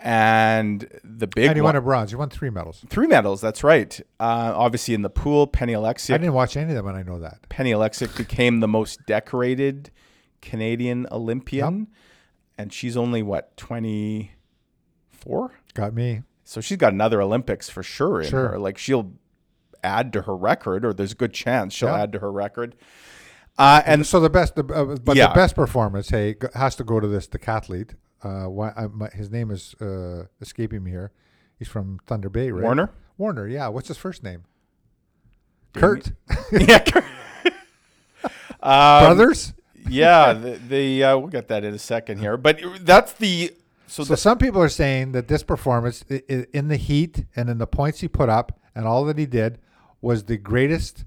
and 0.00 0.88
the 1.04 1.26
big 1.26 1.46
And 1.48 1.56
he 1.56 1.60
won 1.60 1.76
a 1.76 1.80
bronze. 1.80 2.10
He 2.10 2.16
won 2.16 2.28
three 2.30 2.50
medals. 2.50 2.84
three 2.88 3.06
medals. 3.06 3.40
That's 3.40 3.62
right. 3.62 4.00
Uh, 4.18 4.52
obviously, 4.56 4.94
in 4.94 5.02
the 5.02 5.10
pool, 5.10 5.46
Penny 5.46 5.74
Oleksiak. 5.74 6.14
I 6.14 6.18
didn't 6.18 6.34
watch 6.34 6.56
any 6.56 6.70
of 6.70 6.74
them, 6.76 6.86
and 6.86 6.96
I 6.96 7.02
know 7.02 7.20
that. 7.20 7.48
Penny 7.48 7.72
Oleksiak 7.72 8.16
became 8.16 8.60
the 8.60 8.68
most 8.68 8.98
decorated 9.06 9.90
Canadian 10.40 11.06
Olympian, 11.12 11.88
and 12.58 12.72
she's 12.72 12.96
only 12.96 13.22
what 13.22 13.56
twenty 13.56 14.32
four. 15.10 15.52
Got 15.74 15.94
me. 15.94 16.22
So 16.44 16.60
she's 16.60 16.76
got 16.78 16.92
another 16.92 17.22
Olympics 17.22 17.70
for 17.70 17.82
sure 17.82 18.20
in 18.22 18.28
Sure. 18.28 18.48
her. 18.50 18.58
Like 18.58 18.76
she'll 18.78 19.12
add 19.84 20.12
to 20.14 20.22
her 20.22 20.36
record, 20.36 20.84
or 20.84 20.92
there's 20.92 21.12
a 21.12 21.16
good 21.16 21.32
chance 21.32 21.72
she'll 21.74 21.88
Yeah. 21.90 22.02
add 22.02 22.12
to 22.12 22.18
her 22.18 22.32
record. 22.32 22.74
Uh, 23.58 23.82
and 23.84 24.06
So 24.06 24.18
the 24.20 24.30
best, 24.30 24.54
the, 24.54 24.64
uh, 24.64 24.96
but 25.04 25.16
Yeah. 25.16 25.28
the 25.28 25.34
best 25.34 25.54
performance, 25.54 26.08
hey, 26.10 26.36
has 26.54 26.74
to 26.76 26.84
go 26.84 27.00
to 27.00 27.06
this 27.08 27.26
decathlete. 27.28 27.94
Uh, 28.22 28.44
why, 28.44 28.72
I, 28.76 28.86
my, 28.86 29.08
his 29.10 29.30
name 29.30 29.50
is 29.50 29.74
uh, 29.80 30.24
escaping 30.40 30.82
me 30.84 30.90
here. 30.90 31.12
He's 31.58 31.68
from 31.68 31.98
Thunder 32.06 32.28
Bay, 32.30 32.50
right? 32.50 32.62
Warner, 32.62 32.90
Warner, 33.18 33.46
yeah. 33.48 33.68
What's 33.68 33.88
his 33.88 33.96
first 33.98 34.22
name? 34.22 34.44
Kurt 35.74 36.12
yeah, 36.52 36.84
um, 38.62 39.04
Brothers. 39.04 39.52
yeah. 39.88 40.32
The, 40.32 40.50
the 40.68 41.04
uh, 41.04 41.18
we'll 41.18 41.28
get 41.28 41.48
that 41.48 41.64
in 41.64 41.74
a 41.74 41.78
second 41.78 42.18
here, 42.18 42.36
but 42.36 42.60
that's 42.80 43.12
the 43.14 43.54
so, 43.86 44.04
So 44.04 44.12
the, 44.12 44.16
some 44.16 44.38
people 44.38 44.62
are 44.62 44.68
saying 44.68 45.12
that 45.12 45.28
this 45.28 45.42
performance, 45.42 46.04
i- 46.10 46.22
i- 46.30 46.46
in 46.52 46.68
the 46.68 46.76
heat 46.76 47.24
and 47.36 47.48
in 47.50 47.58
the 47.58 47.66
points 47.66 48.00
he 48.00 48.08
put 48.08 48.28
up 48.28 48.58
and 48.74 48.86
all 48.86 49.04
that 49.06 49.18
he 49.18 49.26
did, 49.26 49.58
was 50.00 50.24
the 50.24 50.36
greatest 50.36 51.04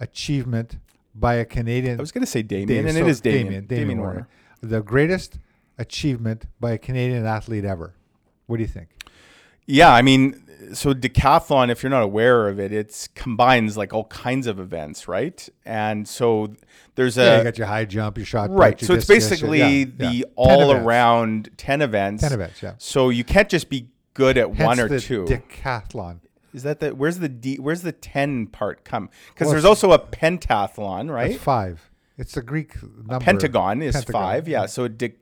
achievement 0.00 0.78
by 1.18 1.34
a 1.34 1.44
Canadian. 1.44 1.98
I 1.98 2.02
was 2.02 2.12
going 2.12 2.24
to 2.24 2.30
say 2.30 2.42
Damian, 2.42 2.68
Dave- 2.68 2.84
and 2.86 2.94
so 2.94 3.00
it 3.00 3.08
is 3.08 3.20
Damian, 3.20 3.44
Damian, 3.46 3.66
Damian, 3.66 3.80
Damian 3.88 3.98
Warner. 4.00 4.12
Warner. 4.14 4.28
The 4.78 4.82
greatest 4.82 5.38
achievement 5.78 6.46
by 6.60 6.72
a 6.72 6.78
Canadian 6.78 7.26
athlete 7.26 7.64
ever. 7.64 7.94
What 8.46 8.56
do 8.56 8.62
you 8.62 8.68
think? 8.68 8.88
Yeah, 9.66 9.92
I 9.92 10.02
mean, 10.02 10.42
so 10.72 10.94
decathlon, 10.94 11.70
if 11.70 11.82
you're 11.82 11.90
not 11.90 12.02
aware 12.02 12.48
of 12.48 12.60
it, 12.60 12.72
it's 12.72 13.08
combines 13.08 13.76
like 13.76 13.92
all 13.92 14.04
kinds 14.04 14.46
of 14.46 14.60
events, 14.60 15.08
right? 15.08 15.48
And 15.64 16.06
so 16.06 16.54
there's 16.94 17.16
yeah, 17.16 17.34
a 17.34 17.38
you 17.38 17.44
got 17.44 17.58
your 17.58 17.66
high 17.66 17.84
jump, 17.84 18.16
your 18.16 18.26
shot, 18.26 18.48
put, 18.50 18.58
right. 18.58 18.80
your 18.80 18.86
So 18.86 18.94
it's 18.94 19.06
basically 19.06 19.58
yeah, 19.80 19.84
the 19.96 20.16
yeah. 20.18 20.24
all 20.36 20.70
events. 20.70 20.86
around 20.86 21.50
ten 21.56 21.82
events. 21.82 22.22
ten 22.22 22.32
events. 22.32 22.62
Yeah, 22.62 22.74
So 22.78 23.08
you 23.08 23.24
can't 23.24 23.48
just 23.48 23.68
be 23.68 23.88
good 24.14 24.38
at 24.38 24.48
Hence 24.54 24.60
one 24.66 24.80
or 24.80 24.88
the 24.88 25.00
two. 25.00 25.24
Decathlon. 25.24 26.20
Is 26.56 26.62
that 26.62 26.80
the 26.80 26.94
where's 26.94 27.18
the 27.18 27.28
D, 27.28 27.56
where's 27.56 27.82
the 27.82 27.92
ten 27.92 28.46
part 28.46 28.82
come? 28.84 29.10
Because 29.28 29.46
Well, 29.46 29.52
there's 29.52 29.64
also 29.66 29.92
a 29.92 29.98
pentathlon, 29.98 31.06
That's 31.06 31.10
right? 31.10 31.38
five. 31.38 31.90
It's 32.18 32.32
the 32.32 32.40
Greek 32.42 32.82
number. 32.82 33.18
Pentagon 33.22 33.82
is 33.82 33.94
Pentagon, 33.94 34.22
five. 34.22 34.48
Yeah. 34.48 34.64
So 34.66 34.88
de- 34.88 35.12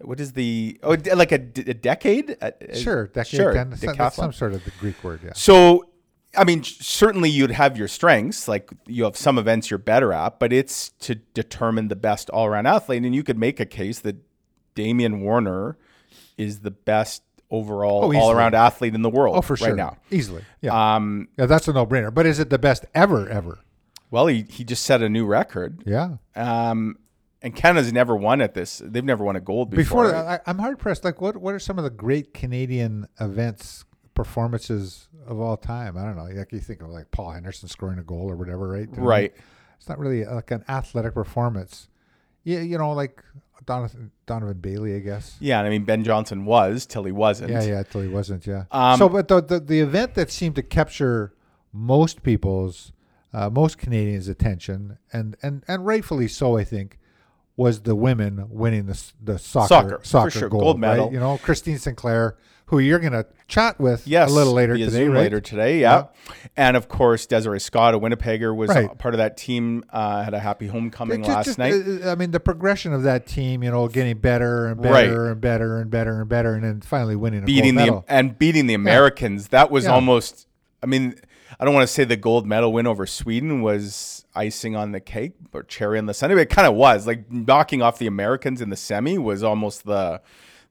what 0.00 0.20
is 0.20 0.32
the 0.34 0.78
oh 0.84 0.94
de- 0.94 1.16
like 1.16 1.32
a, 1.32 1.38
de- 1.38 1.70
a 1.70 1.74
decade? 1.74 2.30
A- 2.40 2.54
a- 2.70 2.76
Sure, 2.76 3.08
decade 3.08 3.26
Sure. 3.40 3.52
ten. 3.52 3.72
Decathlon. 3.72 4.12
some 4.12 4.32
sort 4.32 4.52
of 4.52 4.64
the 4.64 4.70
Greek 4.78 5.02
word. 5.02 5.20
Yeah. 5.24 5.32
So, 5.34 5.88
I 6.36 6.44
mean, 6.44 6.62
certainly 6.62 7.30
you'd 7.30 7.50
have 7.50 7.76
your 7.76 7.88
strengths. 7.88 8.46
Like 8.46 8.70
you 8.86 9.02
have 9.04 9.16
some 9.16 9.38
events 9.38 9.70
you're 9.70 9.78
better 9.78 10.12
at, 10.12 10.38
but 10.38 10.52
it's 10.52 10.90
to 11.00 11.16
determine 11.16 11.88
the 11.88 11.96
best 11.96 12.30
all 12.30 12.46
around 12.46 12.66
athlete. 12.66 13.02
And 13.02 13.12
you 13.12 13.24
could 13.24 13.38
make 13.38 13.58
a 13.58 13.66
case 13.66 13.98
that 14.00 14.16
Damian 14.76 15.20
Warner 15.20 15.76
is 16.38 16.60
the 16.60 16.70
best 16.70 17.22
overall 17.50 18.04
Oh, 18.04 18.18
all 18.18 18.30
around 18.32 18.54
athlete 18.54 18.94
in 18.94 19.02
the 19.02 19.10
world 19.10 19.36
Oh, 19.36 19.40
for 19.42 19.56
sure. 19.56 19.68
right 19.68 19.76
now. 19.76 19.96
Easily. 20.10 20.44
Yeah. 20.60 20.94
Um, 20.96 21.28
yeah, 21.38 21.46
that's 21.46 21.68
a 21.68 21.72
no-brainer. 21.72 22.12
But 22.12 22.26
is 22.26 22.38
it 22.38 22.50
the 22.50 22.58
best 22.58 22.84
ever, 22.94 23.28
ever? 23.28 23.58
well, 24.10 24.26
he, 24.26 24.44
he 24.48 24.64
just 24.64 24.84
set 24.84 25.02
a 25.02 25.08
new 25.08 25.26
record. 25.26 25.82
Yeah. 25.86 26.16
Um, 26.34 26.96
and 27.42 27.54
Canada's 27.54 27.92
never 27.92 28.16
won 28.16 28.40
at 28.40 28.54
this. 28.54 28.80
They've 28.84 29.04
never 29.04 29.22
won 29.24 29.36
a 29.36 29.40
gold 29.40 29.70
before. 29.70 30.06
Before, 30.06 30.16
I, 30.16 30.40
I'm 30.46 30.58
hard 30.58 30.78
pressed. 30.78 31.04
Like, 31.04 31.20
what 31.20 31.36
what 31.36 31.54
are 31.54 31.58
some 31.60 31.78
of 31.78 31.84
the 31.84 31.90
great 31.90 32.32
Canadian 32.34 33.06
events 33.20 33.84
performances 34.14 35.08
of 35.26 35.38
all 35.40 35.56
time? 35.56 35.96
I 35.96 36.02
don't 36.02 36.16
know. 36.16 36.24
Like 36.24 36.50
you 36.52 36.58
think 36.60 36.82
of 36.82 36.88
like 36.88 37.10
Paul 37.10 37.30
Henderson 37.32 37.68
scoring 37.68 37.98
a 37.98 38.02
goal 38.02 38.28
or 38.30 38.36
whatever, 38.36 38.68
right? 38.68 38.88
Right. 38.90 39.34
It's 39.78 39.88
not 39.88 39.98
really 39.98 40.24
like 40.24 40.50
an 40.50 40.64
athletic 40.68 41.14
performance. 41.14 41.88
Yeah, 42.46 42.60
you 42.60 42.78
know, 42.78 42.92
like 42.92 43.22
Donovan, 43.66 44.12
Donovan 44.26 44.58
Bailey, 44.58 44.94
I 44.94 45.00
guess. 45.00 45.36
Yeah. 45.40 45.58
And 45.58 45.66
I 45.66 45.70
mean, 45.70 45.84
Ben 45.84 46.04
Johnson 46.04 46.44
was 46.44 46.86
till 46.86 47.02
he 47.02 47.10
wasn't. 47.10 47.50
Yeah, 47.50 47.62
yeah, 47.64 47.82
till 47.82 48.02
he 48.02 48.08
wasn't. 48.08 48.46
Yeah. 48.46 48.64
Um, 48.70 48.98
so, 48.98 49.08
but 49.08 49.26
the, 49.26 49.42
the 49.42 49.58
the 49.60 49.80
event 49.80 50.14
that 50.14 50.30
seemed 50.30 50.54
to 50.54 50.62
capture 50.62 51.34
most 51.72 52.22
people's, 52.22 52.92
uh, 53.32 53.50
most 53.50 53.78
Canadians' 53.78 54.28
attention, 54.28 54.98
and 55.12 55.36
and 55.42 55.64
and 55.66 55.84
rightfully 55.84 56.28
so, 56.28 56.56
I 56.56 56.62
think, 56.62 56.98
was 57.56 57.82
the 57.82 57.96
women 57.96 58.46
winning 58.48 58.86
the 58.86 59.02
the 59.20 59.38
soccer 59.40 59.68
Soccer, 59.68 60.00
soccer, 60.04 60.30
sure. 60.30 60.48
gold, 60.48 60.62
Gold 60.62 60.80
right? 60.82 60.90
medal. 60.90 61.12
You 61.12 61.18
know, 61.18 61.38
Christine 61.38 61.78
Sinclair, 61.78 62.36
who 62.66 62.78
you're 62.80 62.98
going 62.98 63.12
to 63.12 63.24
chat 63.48 63.78
with 63.78 64.06
Yes, 64.08 64.30
a 64.30 64.34
little 64.34 64.52
later 64.52 64.76
today, 64.76 64.90
Zoom 64.90 65.12
right? 65.12 65.20
Later 65.20 65.40
today, 65.40 65.80
yeah. 65.80 66.06
And 66.56 66.76
of 66.76 66.88
course, 66.88 67.24
Desiree 67.26 67.60
Scott, 67.60 67.94
a 67.94 67.98
Winnipegger, 67.98 68.54
was 68.54 68.70
Right. 68.70 68.90
a 68.90 68.94
part 68.96 69.14
of 69.14 69.18
that 69.18 69.36
team. 69.36 69.84
Uh, 69.90 70.24
had 70.24 70.34
a 70.34 70.40
happy 70.40 70.66
homecoming 70.66 71.22
Just- 71.22 71.36
last 71.36 71.44
just, 71.46 71.58
night. 71.58 71.74
uh, 72.04 72.10
I 72.10 72.16
mean, 72.16 72.32
the 72.32 72.40
progression 72.40 72.92
of 72.92 73.04
that 73.04 73.26
team, 73.26 73.62
you 73.62 73.70
know, 73.70 73.86
getting 73.88 74.18
better 74.18 74.66
and 74.66 74.82
better 74.82 74.92
Right. 74.94 75.08
and 75.32 75.40
better 75.40 75.78
and 75.80 75.90
better 75.90 76.20
and 76.20 76.28
better, 76.28 76.54
and 76.54 76.64
then 76.64 76.80
finally 76.80 77.14
winning 77.14 77.42
a 77.44 77.46
beating 77.46 77.74
gold 77.76 77.86
the 77.86 77.90
medal. 77.92 78.04
and 78.08 78.38
beating 78.38 78.66
the 78.66 78.74
Americans. 78.74 79.48
That 79.48 79.70
was 79.70 79.84
Yeah. 79.84 79.92
almost. 79.92 80.46
I 80.82 80.86
mean, 80.86 81.14
I 81.60 81.64
don't 81.64 81.72
want 81.72 81.86
to 81.86 81.92
say 81.92 82.02
the 82.04 82.16
gold 82.16 82.46
medal 82.46 82.72
win 82.72 82.86
over 82.88 83.06
Sweden 83.06 83.62
was 83.62 84.24
icing 84.34 84.74
on 84.74 84.90
the 84.92 85.00
cake 85.00 85.32
or 85.54 85.62
cherry 85.62 85.98
on 85.98 86.06
the 86.06 86.12
sundae, 86.14 86.34
but 86.34 86.40
it 86.42 86.50
kind 86.50 86.66
of 86.66 86.74
was. 86.74 87.06
Like 87.06 87.30
knocking 87.30 87.80
off 87.80 87.98
the 87.98 88.06
Americans 88.08 88.60
in 88.60 88.70
the 88.70 88.76
semi 88.76 89.18
was 89.18 89.44
almost 89.44 89.86
the. 89.86 90.20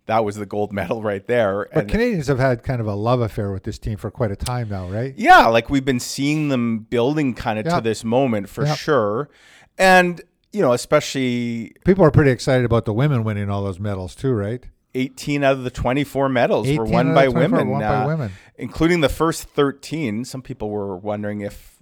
That 0.08 0.24
was 0.24 0.36
the 0.36 0.46
gold 0.46 0.72
medal 0.82 1.02
right 1.02 1.26
there. 1.26 1.68
But 1.74 1.82
And- 1.84 1.89
Canadians 1.91 2.28
have 2.28 2.39
had 2.39 2.63
kind 2.63 2.80
of 2.82 2.88
a 2.88 2.96
love 2.96 3.22
affair 3.22 3.52
with 3.52 3.63
this 3.63 3.80
team 3.80 3.98
for 3.98 4.12
quite 4.12 4.32
a 4.32 4.36
time 4.36 4.70
now, 4.70 4.88
right? 4.88 5.13
Yeah, 5.18 5.48
like 5.48 5.70
we've 5.70 5.86
been 5.86 6.00
seeing 6.00 6.50
them 6.50 6.80
building 6.89 7.34
kind 7.34 7.60
of 7.60 7.65
Yeah. 7.65 7.76
to 7.76 7.82
this 7.82 8.04
moment 8.04 8.50
for 8.50 8.65
Yeah. 8.65 8.76
sure. 8.76 9.30
And, 9.78 10.22
you 10.54 10.62
know, 10.62 10.74
especially 10.74 11.74
People 11.86 12.06
are 12.06 12.12
pretty 12.12 12.32
excited 12.32 12.65
about 12.65 12.86
the 12.86 12.94
women 12.94 13.24
winning 13.24 13.50
all 13.50 13.63
those 13.63 13.80
medals 13.80 14.15
too, 14.15 14.32
right? 14.34 14.63
18 14.94 15.44
out 15.44 15.54
of 15.54 15.63
the 15.65 15.70
24 15.70 16.30
medals 16.30 16.70
were 16.70 16.86
won 16.86 17.13
by 17.13 17.26
24 17.26 17.41
women, 17.41 17.70
won 17.70 17.82
by 17.82 17.88
uh, 18.04 18.08
women. 18.08 18.32
including 18.58 19.02
the 19.02 19.10
first 19.10 19.44
13. 19.44 20.24
Some 20.24 20.41
people 20.41 20.70
were 20.70 20.96
wondering 20.96 21.41
if 21.41 21.76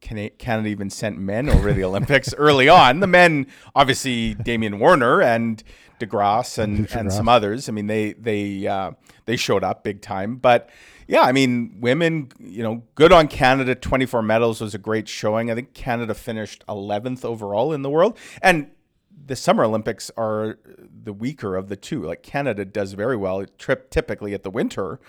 Canada 0.00 0.68
even 0.68 0.90
sent 0.90 1.18
men 1.18 1.48
over 1.48 1.72
the 1.72 1.84
Olympics 1.84 2.34
early 2.34 2.68
on. 2.68 3.00
The 3.00 3.06
men, 3.06 3.46
obviously, 3.74 4.34
Damian 4.34 4.78
Warner 4.78 5.20
and 5.20 5.62
DeGrasse 6.00 6.58
and, 6.58 6.88
DeGrasse. 6.88 6.96
and 6.96 7.12
some 7.12 7.28
others. 7.28 7.68
I 7.68 7.72
mean, 7.72 7.86
they 7.86 8.14
they 8.14 8.66
uh, 8.66 8.92
they 9.26 9.36
showed 9.36 9.62
up 9.62 9.84
big 9.84 10.00
time. 10.00 10.36
But 10.36 10.70
yeah, 11.06 11.22
I 11.22 11.32
mean, 11.32 11.76
women, 11.80 12.30
you 12.38 12.62
know, 12.62 12.82
good 12.94 13.12
on 13.12 13.28
Canada. 13.28 13.74
24 13.74 14.22
medals 14.22 14.60
was 14.60 14.74
a 14.74 14.78
great 14.78 15.08
showing. 15.08 15.50
I 15.50 15.54
think 15.54 15.74
Canada 15.74 16.14
finished 16.14 16.64
11th 16.68 17.24
overall 17.24 17.72
in 17.72 17.82
the 17.82 17.90
world. 17.90 18.16
And 18.40 18.70
the 19.26 19.36
Summer 19.36 19.64
Olympics 19.64 20.10
are 20.16 20.58
the 21.02 21.12
weaker 21.12 21.56
of 21.56 21.68
the 21.68 21.76
two. 21.76 22.02
Like 22.02 22.22
Canada 22.22 22.64
does 22.64 22.92
very 22.94 23.16
well 23.16 23.40
It 23.40 23.58
trip 23.58 23.90
typically 23.90 24.34
at 24.34 24.42
the 24.42 24.50
winter. 24.50 25.00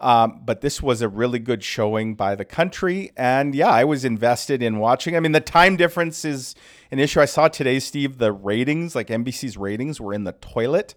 Um, 0.00 0.40
but 0.44 0.62
this 0.62 0.82
was 0.82 1.02
a 1.02 1.08
really 1.08 1.38
good 1.38 1.62
showing 1.62 2.14
by 2.14 2.34
the 2.34 2.44
country. 2.44 3.12
And 3.16 3.54
yeah, 3.54 3.68
I 3.68 3.84
was 3.84 4.04
invested 4.04 4.62
in 4.62 4.78
watching. 4.78 5.14
I 5.14 5.20
mean, 5.20 5.32
the 5.32 5.40
time 5.40 5.76
difference 5.76 6.24
is 6.24 6.54
an 6.90 6.98
issue. 6.98 7.20
I 7.20 7.26
saw 7.26 7.48
today, 7.48 7.78
Steve, 7.80 8.18
the 8.18 8.32
ratings, 8.32 8.94
like 8.94 9.08
NBC's 9.08 9.58
ratings, 9.58 10.00
were 10.00 10.14
in 10.14 10.24
the 10.24 10.32
toilet 10.32 10.94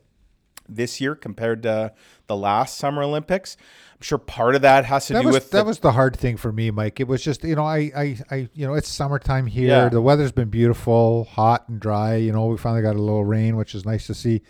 this 0.70 1.02
year 1.02 1.16
compared 1.16 1.64
to 1.64 1.92
the 2.28 2.36
last 2.36 2.78
Summer 2.78 3.04
Olympics. 3.04 3.58
I'm 3.96 4.02
sure 4.02 4.18
part 4.18 4.56
of 4.56 4.62
that 4.62 4.86
has 4.86 5.08
to 5.08 5.14
That 5.14 5.22
do 5.22 5.28
was 5.28 5.34
with 5.34 5.52
that 5.52 5.60
the, 5.60 5.64
was 5.66 5.80
the 5.80 5.92
hard 5.92 6.16
thing 6.16 6.38
for 6.38 6.52
me, 6.52 6.72
Mike. 6.72 7.02
It 7.02 7.08
was 7.08 7.22
just 7.22 7.44
you 7.44 7.56
know 7.56 7.66
I 7.66 7.92
I, 7.96 8.18
I 8.32 8.50
you 8.54 8.66
know 8.66 8.74
it's 8.74 8.88
summertime 8.88 9.48
here. 9.48 9.68
Yeah. 9.68 9.90
The 9.90 10.02
weather's 10.02 10.32
been 10.32 10.50
beautiful, 10.50 11.26
hot 11.26 11.68
and 11.68 11.80
dry. 11.80 12.16
You 12.16 12.32
know 12.32 12.46
we 12.46 12.58
finally 12.58 12.82
got 12.82 12.96
a 12.96 13.02
little 13.02 13.26
rain, 13.26 13.58
which 13.58 13.76
is 13.76 13.86
nice 13.86 14.08
to 14.08 14.14
see. 14.14 14.42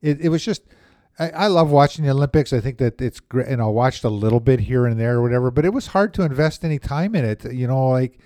It 0.00 0.20
it 0.22 0.28
was 0.30 0.44
just. 0.44 0.62
I, 1.18 1.30
I 1.30 1.46
love 1.48 1.70
watching 1.70 2.04
the 2.04 2.10
Olympics. 2.12 2.52
I 2.52 2.60
think 2.60 2.78
that 2.78 3.00
it's 3.00 3.20
great, 3.20 3.48
and 3.48 3.60
I 3.60 3.66
watched 3.66 4.04
a 4.04 4.08
little 4.08 4.40
bit 4.40 4.60
here 4.60 4.86
and 4.86 4.98
there 5.00 5.16
or 5.16 5.22
whatever. 5.22 5.50
But 5.50 5.64
it 5.64 5.72
was 5.72 5.88
hard 5.88 6.14
to 6.14 6.22
invest 6.22 6.64
any 6.64 6.78
time 6.78 7.14
in 7.14 7.24
it. 7.24 7.44
You 7.52 7.66
know, 7.66 7.88
like 7.88 8.18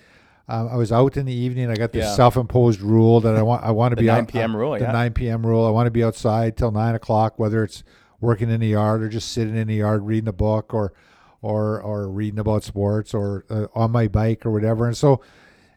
um, 0.49 0.69
I 0.69 0.77
was 0.77 0.93
out 0.93 1.17
in 1.17 1.25
the 1.27 1.33
evening. 1.33 1.71
I 1.71 1.75
got 1.75 1.93
this 1.93 2.05
Yeah. 2.05 2.15
self-imposed 2.15 2.81
rule 2.81 3.21
that 3.21 3.35
I 3.37 3.43
want. 3.43 3.65
I 3.65 3.71
want 3.71 3.93
to 3.93 3.97
be 3.97 4.07
9 4.07 4.21
out, 4.23 4.29
p.m. 4.29 4.55
rule, 4.57 4.73
The 4.73 4.81
yeah. 4.81 4.93
9 4.93 5.13
p.m. 5.15 5.47
rule. 5.47 5.67
I 5.67 5.71
want 5.71 5.87
to 5.87 5.91
be 5.91 6.05
outside 6.05 6.57
till 6.57 6.71
nine 6.71 6.95
o'clock, 6.95 7.39
whether 7.39 7.65
it's 7.65 7.83
working 8.21 8.51
in 8.51 8.61
the 8.61 8.69
yard 8.69 9.03
or 9.03 9.09
just 9.09 9.33
sitting 9.33 9.57
in 9.57 9.69
the 9.69 9.77
yard 9.77 10.07
reading 10.07 10.29
a 10.29 10.33
book 10.33 10.75
or 10.75 10.93
or 11.41 11.81
or 11.81 12.09
reading 12.09 12.39
about 12.39 12.63
sports 12.63 13.15
or 13.15 13.45
uh, 13.51 13.67
on 13.75 13.91
my 13.91 14.07
bike 14.07 14.45
or 14.47 14.51
whatever. 14.51 14.87
And 14.87 14.97
so, 14.97 15.21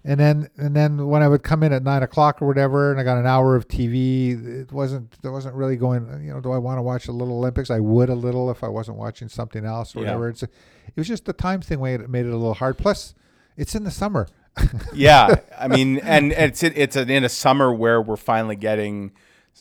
and 0.05 0.19
then 0.19 0.49
and 0.57 0.75
then 0.75 1.07
when 1.07 1.21
I 1.23 1.27
would 1.27 1.43
come 1.43 1.63
in 1.63 1.73
at 1.73 1.83
nine 1.83 2.03
o'clock 2.03 2.41
or 2.41 2.47
whatever, 2.47 2.91
and 2.91 2.99
I 2.99 3.03
got 3.03 3.17
an 3.17 3.25
hour 3.25 3.55
of 3.55 3.67
TV, 3.67 4.61
it 4.61 4.71
wasn't 4.71 5.19
there 5.23 5.31
wasn't 5.31 5.55
really 5.55 5.75
going. 5.75 6.07
You 6.23 6.33
know, 6.33 6.39
do 6.39 6.51
I 6.51 6.57
want 6.59 6.77
to 6.77 6.81
watch 6.83 7.05
the 7.07 7.11
Little 7.11 7.37
Olympics? 7.39 7.69
I 7.71 7.79
would 7.79 8.09
a 8.09 8.15
little 8.15 8.49
if 8.51 8.63
I 8.63 8.67
wasn't 8.67 8.97
watching 8.97 9.27
something 9.27 9.65
else 9.65 9.95
or 9.95 9.99
Yeah. 9.99 10.05
whatever. 10.05 10.29
It's 10.29 10.43
it 10.43 10.49
was 10.95 11.07
just 11.07 11.25
the 11.25 11.33
time 11.33 11.61
thing 11.61 11.81
made 11.81 12.01
it 12.01 12.09
made 12.09 12.25
it 12.25 12.29
a 12.29 12.37
little 12.37 12.53
hard. 12.53 12.77
Plus, 12.77 13.15
it's 13.57 13.73
in 13.75 13.83
the 13.83 13.91
summer. 13.91 14.27
yeah. 14.93 15.35
I 15.59 15.67
mean, 15.67 15.97
and 15.99 16.31
it's 16.31 16.63
it's 16.63 16.95
in 16.95 17.23
a 17.23 17.29
summer 17.29 17.73
where 17.73 18.01
we're 18.01 18.15
finally 18.15 18.55
getting 18.55 19.11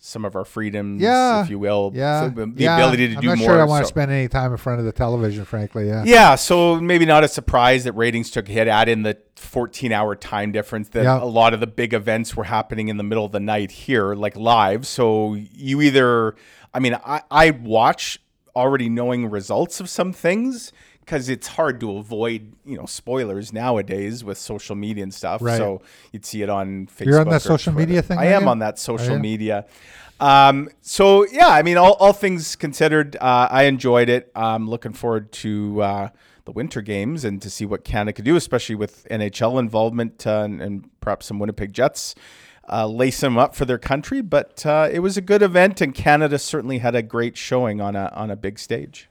some 0.00 0.24
of 0.24 0.36
our 0.36 0.44
freedoms, 0.44 1.00
Yeah. 1.00 1.42
if 1.42 1.50
you 1.50 1.58
will. 1.58 1.90
Yeah, 1.94 2.22
So 2.24 2.28
the 2.30 2.52
yeah. 2.56 2.76
ability 2.76 3.08
to 3.08 3.14
I'm 3.16 3.20
do 3.22 3.28
not 3.28 3.38
more. 3.38 3.46
sure 3.48 3.60
I 3.60 3.64
want 3.64 3.82
to 3.82 3.86
so- 3.86 3.90
spend 3.90 4.10
any 4.10 4.28
time 4.28 4.50
in 4.52 4.58
front 4.58 4.80
of 4.80 4.84
the 4.84 4.92
television, 4.92 5.44
frankly. 5.44 5.86
Yeah. 5.88 6.02
Yeah, 6.04 6.34
so 6.34 6.80
maybe 6.80 7.06
not 7.06 7.24
a 7.24 7.28
surprise 7.28 7.84
that 7.84 7.92
ratings 7.92 8.30
took 8.30 8.48
a 8.48 8.52
hit. 8.52 8.68
Add 8.68 8.88
in 8.88 9.02
the 9.02 9.16
14 9.36 9.92
hour 9.92 10.14
time 10.14 10.52
difference 10.52 10.88
that 10.90 11.04
Yeah. 11.04 11.22
a 11.22 11.24
lot 11.24 11.54
of 11.54 11.60
the 11.60 11.66
big 11.66 11.94
events 11.94 12.36
were 12.36 12.44
happening 12.44 12.88
in 12.88 12.96
the 12.98 13.02
middle 13.04 13.24
of 13.24 13.32
the 13.32 13.40
night 13.40 13.70
here, 13.70 14.14
like 14.14 14.36
live. 14.36 14.86
So 14.86 15.34
you 15.34 15.80
either, 15.80 16.34
I 16.74 16.80
mean, 16.80 16.98
I, 17.06 17.22
I 17.30 17.50
watch 17.50 18.20
already 18.56 18.88
knowing 18.88 19.30
results 19.30 19.80
of 19.80 19.88
some 19.88 20.12
things 20.12 20.70
because 21.04 21.28
it's 21.28 21.46
hard 21.46 21.80
to 21.80 21.98
avoid, 21.98 22.52
you 22.64 22.76
know, 22.76 22.86
spoilers 22.86 23.52
nowadays 23.52 24.24
with 24.24 24.38
social 24.38 24.74
media 24.74 25.02
and 25.02 25.12
stuff. 25.12 25.42
Right. 25.42 25.58
So 25.58 25.82
you'd 26.12 26.24
see 26.24 26.42
it 26.42 26.48
on 26.48 26.86
Facebook. 26.86 27.06
You're 27.06 27.20
on 27.20 27.28
that 27.28 27.42
social 27.42 27.72
Twitter. 27.72 27.88
media 27.88 28.02
thing, 28.02 28.18
I 28.18 28.26
am 28.26 28.44
you? 28.44 28.48
on 28.48 28.58
that 28.60 28.78
social 28.78 29.18
media. 29.18 29.66
Um, 30.20 30.70
so 30.80 31.26
yeah, 31.26 31.48
I 31.48 31.62
mean, 31.62 31.76
all, 31.76 31.94
all 31.94 32.12
things 32.12 32.56
considered, 32.56 33.16
uh, 33.16 33.48
I 33.50 33.64
enjoyed 33.64 34.08
it. 34.08 34.30
I'm 34.34 34.68
looking 34.68 34.92
forward 34.92 35.30
to 35.32 35.82
uh, 35.82 36.08
the 36.46 36.52
winter 36.52 36.80
games 36.80 37.24
and 37.24 37.42
to 37.42 37.50
see 37.50 37.66
what 37.66 37.84
Canada 37.84 38.14
could 38.14 38.24
do, 38.24 38.36
especially 38.36 38.76
with 38.76 39.06
NHL 39.10 39.58
involvement 39.58 40.26
uh, 40.26 40.42
and, 40.44 40.62
and 40.62 41.00
perhaps 41.00 41.26
some 41.26 41.38
Winnipeg 41.38 41.72
Jets. 41.72 42.14
Uh, 42.66 42.86
lace 42.86 43.20
them 43.20 43.36
up 43.36 43.54
for 43.54 43.66
their 43.66 43.76
country, 43.76 44.22
but 44.22 44.64
uh, 44.64 44.88
it 44.90 45.00
was 45.00 45.18
a 45.18 45.20
good 45.20 45.42
event, 45.42 45.82
and 45.82 45.94
Canada 45.94 46.38
certainly 46.38 46.78
had 46.78 46.94
a 46.94 47.02
great 47.02 47.36
showing 47.36 47.78
on 47.82 47.94
a 47.94 48.10
on 48.14 48.30
a 48.30 48.36
big 48.36 48.58
stage. 48.58 49.10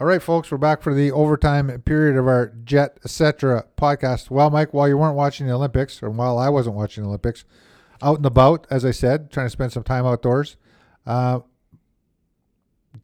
All 0.00 0.06
right, 0.08 0.20
folks, 0.20 0.50
we're 0.50 0.58
back 0.58 0.82
for 0.82 0.92
the 0.92 1.12
overtime 1.12 1.68
period 1.82 2.16
of 2.18 2.26
our 2.26 2.52
Jetcetera 2.64 3.66
podcast. 3.76 4.28
Well, 4.28 4.50
Mike, 4.50 4.74
while 4.74 4.88
you 4.88 4.98
weren't 4.98 5.14
watching 5.14 5.46
the 5.46 5.52
Olympics, 5.52 6.02
or 6.02 6.10
while 6.10 6.36
I 6.36 6.48
wasn't 6.48 6.74
watching 6.74 7.04
the 7.04 7.08
Olympics, 7.08 7.44
out 8.02 8.16
and 8.16 8.26
about, 8.26 8.66
as 8.70 8.84
I 8.84 8.90
said, 8.90 9.30
trying 9.30 9.46
to 9.46 9.50
spend 9.50 9.72
some 9.72 9.84
time 9.84 10.04
outdoors, 10.04 10.56
uh, 11.06 11.40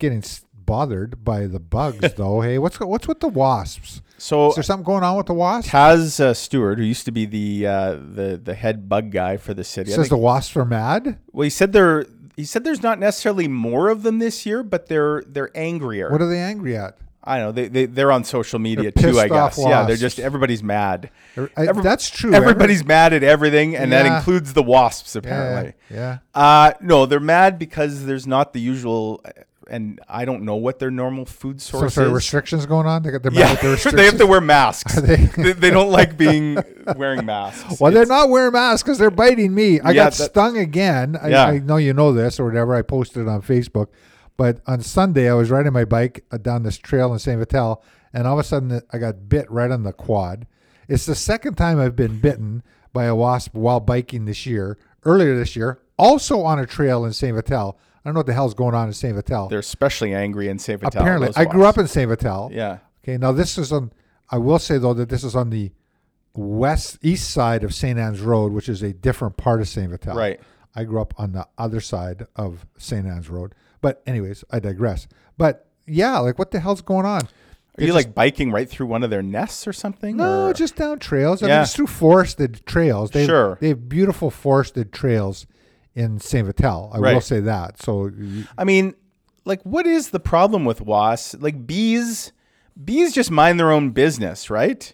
getting 0.01 0.25
bothered 0.53 1.25
by 1.25 1.47
the 1.47 1.61
bugs, 1.61 2.15
though. 2.17 2.41
Hey, 2.41 2.59
what's 2.59 2.81
what's 2.81 3.07
with 3.07 3.21
the 3.21 3.29
wasps? 3.29 4.03
So 4.19 4.49
Is 4.49 4.57
there 4.57 4.65
something 4.65 4.85
going 4.85 5.05
on 5.05 5.17
with 5.17 5.27
the 5.27 5.33
wasps? 5.35 5.71
Taz 5.73 6.19
uh, 6.21 6.35
Stuart, 6.35 6.79
who 6.79 6.85
used 6.85 7.05
to 7.07 7.13
be 7.13 7.25
the 7.25 7.69
uh, 7.69 7.91
the 7.93 8.41
the 8.43 8.55
head 8.55 8.89
bug 8.89 9.13
guy 9.13 9.37
for 9.37 9.55
the 9.55 9.65
city, 9.65 9.91
Says 9.91 9.99
think- 9.99 10.09
the 10.09 10.17
wasps 10.17 10.57
are 10.57 10.65
mad. 10.65 11.21
well, 11.31 11.45
he 11.45 11.51
said 11.51 11.73
there. 11.73 12.05
He 12.41 12.47
said 12.47 12.65
there's 12.65 12.83
not 12.83 12.99
necessarily 12.99 13.49
more 13.49 13.91
of 13.91 14.03
them 14.03 14.19
this 14.19 14.47
year, 14.47 14.63
but 14.63 14.87
they're 14.87 15.23
they're 15.27 15.51
angrier. 15.55 16.11
What 16.11 16.23
are 16.23 16.29
they 16.29 16.41
angry 16.41 16.75
at? 16.75 16.97
I 17.23 17.37
don't 17.37 17.47
know. 17.49 17.53
They, 17.53 17.69
they 17.69 17.85
they're 17.85 18.11
on 18.11 18.25
social 18.25 18.59
media 18.59 18.91
They're 18.95 19.13
too. 19.13 19.21
I 19.21 19.29
guess. 19.29 19.59
Yeah, 19.59 19.85
they're 19.85 19.97
just 19.97 20.19
everybody's 20.19 20.63
mad. 20.63 21.11
I- 21.37 21.67
Every- 21.67 21.83
that's 21.83 22.09
true. 22.09 22.33
Everybody's 22.33 22.83
mad 22.83 23.13
at 23.13 23.23
everything, 23.23 23.77
and 23.77 23.93
that 23.93 24.07
includes 24.07 24.55
the 24.55 24.63
wasps. 24.63 25.15
Every- 25.17 25.31
Apparently, 25.31 25.75
yeah, 25.91 26.19
uh, 26.35 26.73
no, 26.81 27.05
they're 27.05 27.21
mad 27.21 27.59
because 27.59 28.07
there's 28.07 28.27
not 28.27 28.55
the 28.55 28.61
usual, 28.61 29.23
and 29.71 30.01
I 30.09 30.25
don't 30.25 30.43
know 30.43 30.57
what 30.57 30.79
their 30.79 30.91
normal 30.91 31.25
food 31.25 31.61
source 31.63 31.95
sort 31.95 32.07
of 32.09 32.13
is. 32.13 32.17
restrictions 32.17 32.67
going 32.67 32.87
on. 32.87 33.03
They 33.03 33.11
got 33.11 33.23
their 33.23 33.33
yeah, 33.33 33.55
they 33.93 34.05
have 34.05 34.19
to 34.19 34.27
wear 34.27 34.41
masks. 34.41 35.01
They- 35.01 35.17
they, 35.37 35.53
they 35.53 35.71
don't 35.71 35.91
like 35.91 36.17
being 36.17 36.59
wearing 36.97 37.25
masks. 37.25 37.81
Well, 37.81 37.93
they're 37.93 38.05
not 38.07 38.29
wearing 38.29 38.53
masks 38.53 38.83
because 38.83 38.99
they're 38.99 39.11
biting 39.11 39.55
me. 39.55 39.81
I 39.81 39.91
Yeah, 39.93 40.05
got 40.05 40.13
that- 40.15 40.31
stung 40.31 40.59
again. 40.59 41.17
I, 41.21 41.29
Yeah. 41.29 41.45
I 41.47 41.59
know 41.61 41.77
you 41.77 41.93
know 41.95 42.13
this 42.13 42.39
or 42.41 42.45
whatever. 42.45 42.75
I 42.75 42.83
posted 42.83 43.23
it 43.23 43.29
on 43.29 43.43
Facebook. 43.43 43.87
But 44.37 44.61
on 44.67 44.81
Sunday, 44.81 45.31
I 45.31 45.35
was 45.35 45.51
riding 45.51 45.73
my 45.73 45.85
bike 45.85 46.25
uh, 46.33 46.39
down 46.39 46.63
this 46.63 46.79
trail 46.79 47.13
in 47.13 47.19
St. 47.19 47.39
Vital, 47.39 47.83
and 48.15 48.27
all 48.27 48.39
of 48.39 48.45
a 48.45 48.49
sudden, 48.49 48.81
I 48.91 48.99
got 48.99 49.29
bit 49.29 49.51
right 49.51 49.71
on 49.71 49.83
the 49.83 49.93
quad. 49.93 50.47
It's 50.89 51.05
the 51.07 51.15
second 51.15 51.55
time 51.57 51.79
I've 51.79 51.95
been 51.95 52.19
bitten 52.21 52.63
by 52.93 53.05
a 53.05 53.15
wasp 53.15 53.55
while 53.55 53.81
biking 53.81 54.25
this 54.25 54.47
year. 54.47 54.79
Earlier 55.05 55.37
this 55.37 55.55
year, 55.57 55.81
also 55.99 56.41
on 56.41 56.59
a 56.59 56.67
trail 56.67 57.05
in 57.05 57.13
St. 57.13 57.35
Vital. 57.35 57.79
I 58.05 58.09
don't 58.09 58.15
know 58.15 58.21
what 58.21 58.27
the 58.27 58.33
hell's 58.33 58.55
going 58.55 58.75
on 58.75 58.89
in 58.89 58.95
St. 58.95 59.15
Vital. 59.15 59.49
They're 59.49 59.59
especially 59.59 60.15
angry 60.15 60.49
in 60.49 60.59
St. 60.59 60.81
Vital. 60.81 61.01
Apparently, 61.01 61.29
I 61.37 61.45
grew 61.45 61.65
up 61.67 61.77
in 61.79 61.87
St. 61.87 62.09
Vital. 62.09 62.51
Yeah. 62.53 62.79
Okay, 63.05 63.19
now 63.19 63.33
this 63.33 63.59
is 63.59 63.73
on. 63.73 63.93
I 64.31 64.39
will 64.39 64.59
say 64.59 64.79
though 64.79 64.95
that 64.95 65.09
this 65.09 65.25
is 65.25 65.35
on 65.37 65.51
the 65.51 65.73
west 66.35 66.99
east 67.03 67.31
side 67.31 67.65
of 67.65 67.75
St. 67.75 67.99
Anne's 67.99 68.21
Road, 68.21 68.53
which 68.53 68.69
is 68.69 68.83
a 68.83 68.93
different 68.93 69.37
part 69.37 69.61
of 69.61 69.69
St. 69.69 69.91
Vital. 69.91 70.15
Right. 70.17 70.41
I 70.75 70.85
grew 70.85 71.01
up 71.01 71.15
on 71.19 71.33
the 71.33 71.47
other 71.59 71.81
side 71.81 72.27
of 72.37 72.65
St. 72.79 73.07
Anne's 73.07 73.29
Road. 73.29 73.55
But 73.81 74.03
anyways, 74.07 74.45
I 74.51 74.61
digress. 74.61 75.09
But 75.37 75.67
yeah, 75.87 76.19
like 76.19 76.39
what 76.39 76.53
the 76.53 76.61
hell's 76.61 76.81
going 76.83 77.07
on? 77.07 77.23
Are 77.79 77.85
you 77.85 77.93
like 77.95 78.15
biking 78.15 78.53
right 78.53 78.69
through 78.69 78.87
one 78.87 79.03
of 79.03 79.11
their 79.11 79.23
nests 79.23 79.67
or 79.67 79.73
something? 79.73 80.17
No, 80.19 80.49
or- 80.49 80.53
just 80.53 80.77
down 80.77 80.99
trails. 80.99 81.43
I 81.43 81.49
Yeah. 81.49 81.55
mean, 81.57 81.63
it's 81.63 81.75
through 81.75 81.87
forested 81.87 82.65
trails. 82.67 83.11
They 83.11 83.27
Sure. 83.27 83.57
they 83.61 83.69
have 83.69 83.89
beautiful 83.89 84.31
forested 84.31 84.93
trails 84.93 85.47
in 85.95 86.19
St. 86.21 86.47
Vital. 86.47 86.91
I 86.95 86.99
will 87.01 87.21
say 87.21 87.41
that. 87.41 87.81
So 87.83 88.11
I 88.57 88.65
mean, 88.65 88.95
like, 89.45 89.63
what 89.63 89.87
is 89.87 90.11
the 90.11 90.21
problem 90.21 90.65
with 90.65 90.81
wasps? 90.81 91.41
Like 91.41 91.67
bees, 91.67 92.33
bees 92.83 93.13
just 93.13 93.31
mind 93.31 93.59
their 93.59 93.73
own 93.73 93.91
business, 93.91 94.51
right? 94.51 94.93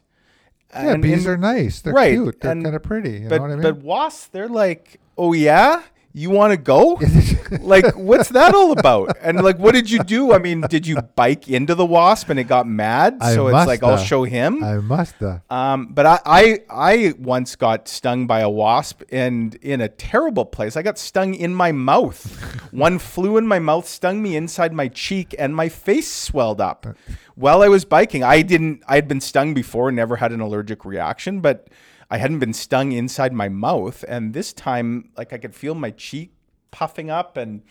yeah, 0.73 0.93
And- 0.95 1.03
bees 1.03 1.27
and- 1.27 1.35
are 1.35 1.37
nice. 1.37 1.81
They're 1.81 1.93
right, 1.93 2.13
cute. 2.13 2.41
They're 2.41 2.55
kind 2.55 2.67
of 2.67 2.83
pretty. 2.83 3.21
You 3.21 3.29
but 3.29 3.37
know 3.37 3.43
what 3.43 3.51
I 3.51 3.55
mean? 3.55 3.63
but 3.63 3.77
wasps, 3.79 4.27
they're 4.29 4.49
like, 4.49 5.01
oh 5.19 5.33
yeah, 5.33 5.83
you 6.17 6.31
want 6.31 6.51
to 6.51 6.57
go? 6.57 6.99
like, 7.61 7.95
what's 7.95 8.31
that 8.31 8.55
all 8.55 8.73
about? 8.73 9.19
And 9.21 9.43
like, 9.43 9.59
what 9.59 9.75
did 9.75 9.91
you 9.91 10.03
do? 10.03 10.33
I 10.33 10.39
mean, 10.39 10.63
did 10.63 10.87
you 10.87 11.03
bike 11.15 11.47
into 11.51 11.75
the 11.75 11.85
wasp 11.85 12.31
and 12.31 12.41
it 12.41 12.45
got 12.45 12.67
mad? 12.67 13.19
I 13.21 13.35
so 13.35 13.49
it's 13.49 13.67
like, 13.67 13.83
I'll 13.83 13.99
show 13.99 14.25
him. 14.25 14.65
I 14.65 14.79
must. 14.79 15.23
Uh, 15.23 15.41
Um, 15.51 15.89
but 15.89 16.07
I, 16.07 16.19
I 16.25 16.59
I 16.71 17.15
once 17.19 17.55
got 17.55 17.87
stung 17.87 18.27
by 18.27 18.41
a 18.41 18.49
wasp 18.49 19.03
and 19.13 19.57
in 19.57 19.83
a 19.83 19.89
terrible 19.89 20.47
place. 20.47 20.75
I 20.75 20.81
got 20.81 20.97
stung 20.99 21.35
in 21.35 21.55
my 21.55 21.71
mouth. 21.71 22.25
One 22.73 22.99
flew 22.99 23.37
in 23.37 23.47
my 23.47 23.59
mouth, 23.59 23.87
stung 23.87 24.23
me 24.23 24.37
inside 24.37 24.73
my 24.73 24.89
cheek, 24.89 25.35
and 25.39 25.55
my 25.55 25.69
face 25.69 26.11
swelled 26.11 26.63
up. 26.63 26.87
While 27.35 27.61
I 27.63 27.69
was 27.69 27.85
biking, 27.85 28.25
I 28.25 28.41
didn't. 28.41 28.83
I 28.89 28.95
had 28.95 29.07
been 29.07 29.21
stung 29.21 29.53
before, 29.53 29.93
never 29.93 30.17
had 30.17 30.33
an 30.33 30.41
allergic 30.41 30.87
reaction, 30.87 31.41
but 31.41 31.69
I 32.11 32.19
hadn't 32.19 32.39
been 32.39 32.53
stung 32.53 32.93
inside 32.93 33.33
my 33.33 33.49
mouth. 33.49 34.05
And 34.09 34.33
this 34.33 34.53
time, 34.53 35.11
like 35.17 35.33
I 35.33 35.39
could 35.39 35.55
feel 35.55 35.75
my 35.75 35.91
cheek 35.91 36.33
puffing 36.71 37.11
up, 37.11 37.37
and 37.37 37.63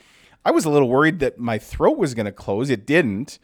I 0.43 0.51
was 0.51 0.65
a 0.65 0.69
little 0.69 0.89
worried 0.89 1.19
that 1.19 1.37
my 1.39 1.57
throat 1.57 1.97
was 1.97 2.13
going 2.13 2.25
to 2.25 2.31
close. 2.31 2.69
It 2.69 2.85
didn't. 2.85 3.39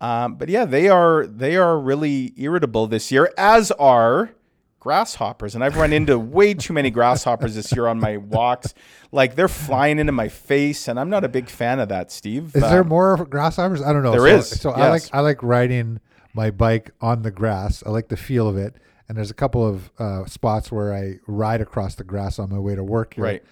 Um, 0.00 0.36
but 0.36 0.48
yeah, 0.48 0.64
they 0.64 0.88
are 0.88 1.26
they 1.26 1.56
are 1.56 1.78
really 1.78 2.32
irritable 2.36 2.86
this 2.86 3.12
year, 3.12 3.30
as 3.36 3.70
are 3.72 4.30
grasshoppers. 4.78 5.54
And 5.54 5.62
I've 5.62 5.76
run 5.76 5.92
into 5.92 6.18
way 6.18 6.54
too 6.54 6.72
many 6.72 6.90
grasshoppers 6.90 7.54
this 7.54 7.70
year 7.72 7.86
on 7.86 8.00
my 8.00 8.16
walks. 8.16 8.72
Like 9.12 9.34
they're 9.34 9.46
flying 9.48 9.98
into 9.98 10.12
my 10.12 10.28
face, 10.28 10.88
and 10.88 10.98
I'm 10.98 11.10
not 11.10 11.22
a 11.22 11.28
big 11.28 11.48
fan 11.50 11.80
of 11.80 11.90
that, 11.90 12.10
Steve. 12.10 12.56
Is 12.56 12.62
Um, 12.62 12.70
there 12.70 12.84
more 12.84 13.24
grasshoppers? 13.26 13.82
I 13.82 13.92
don't 13.92 14.02
know. 14.02 14.12
there 14.12 14.20
so, 14.20 14.36
is, 14.54 14.60
So 14.60 14.70
I 14.70 14.88
like. 14.88 15.02
I 15.12 15.20
like 15.20 15.42
riding 15.42 16.00
my 16.32 16.50
bike 16.50 16.92
on 17.02 17.20
the 17.22 17.30
grass. 17.30 17.82
I 17.84 17.90
like 17.90 18.08
the 18.08 18.16
feel 18.16 18.48
of 18.48 18.56
it. 18.56 18.76
And 19.10 19.16
there's 19.18 19.32
a 19.32 19.34
couple 19.34 19.66
of 19.66 19.90
uh, 19.98 20.24
spots 20.26 20.70
where 20.70 20.94
I 20.94 21.18
ride 21.26 21.60
across 21.60 21.96
the 21.96 22.04
grass 22.04 22.38
on 22.38 22.48
my 22.48 22.60
way 22.60 22.76
to 22.76 22.84
work 22.84 23.14
here. 23.14 23.24
Right. 23.24 23.42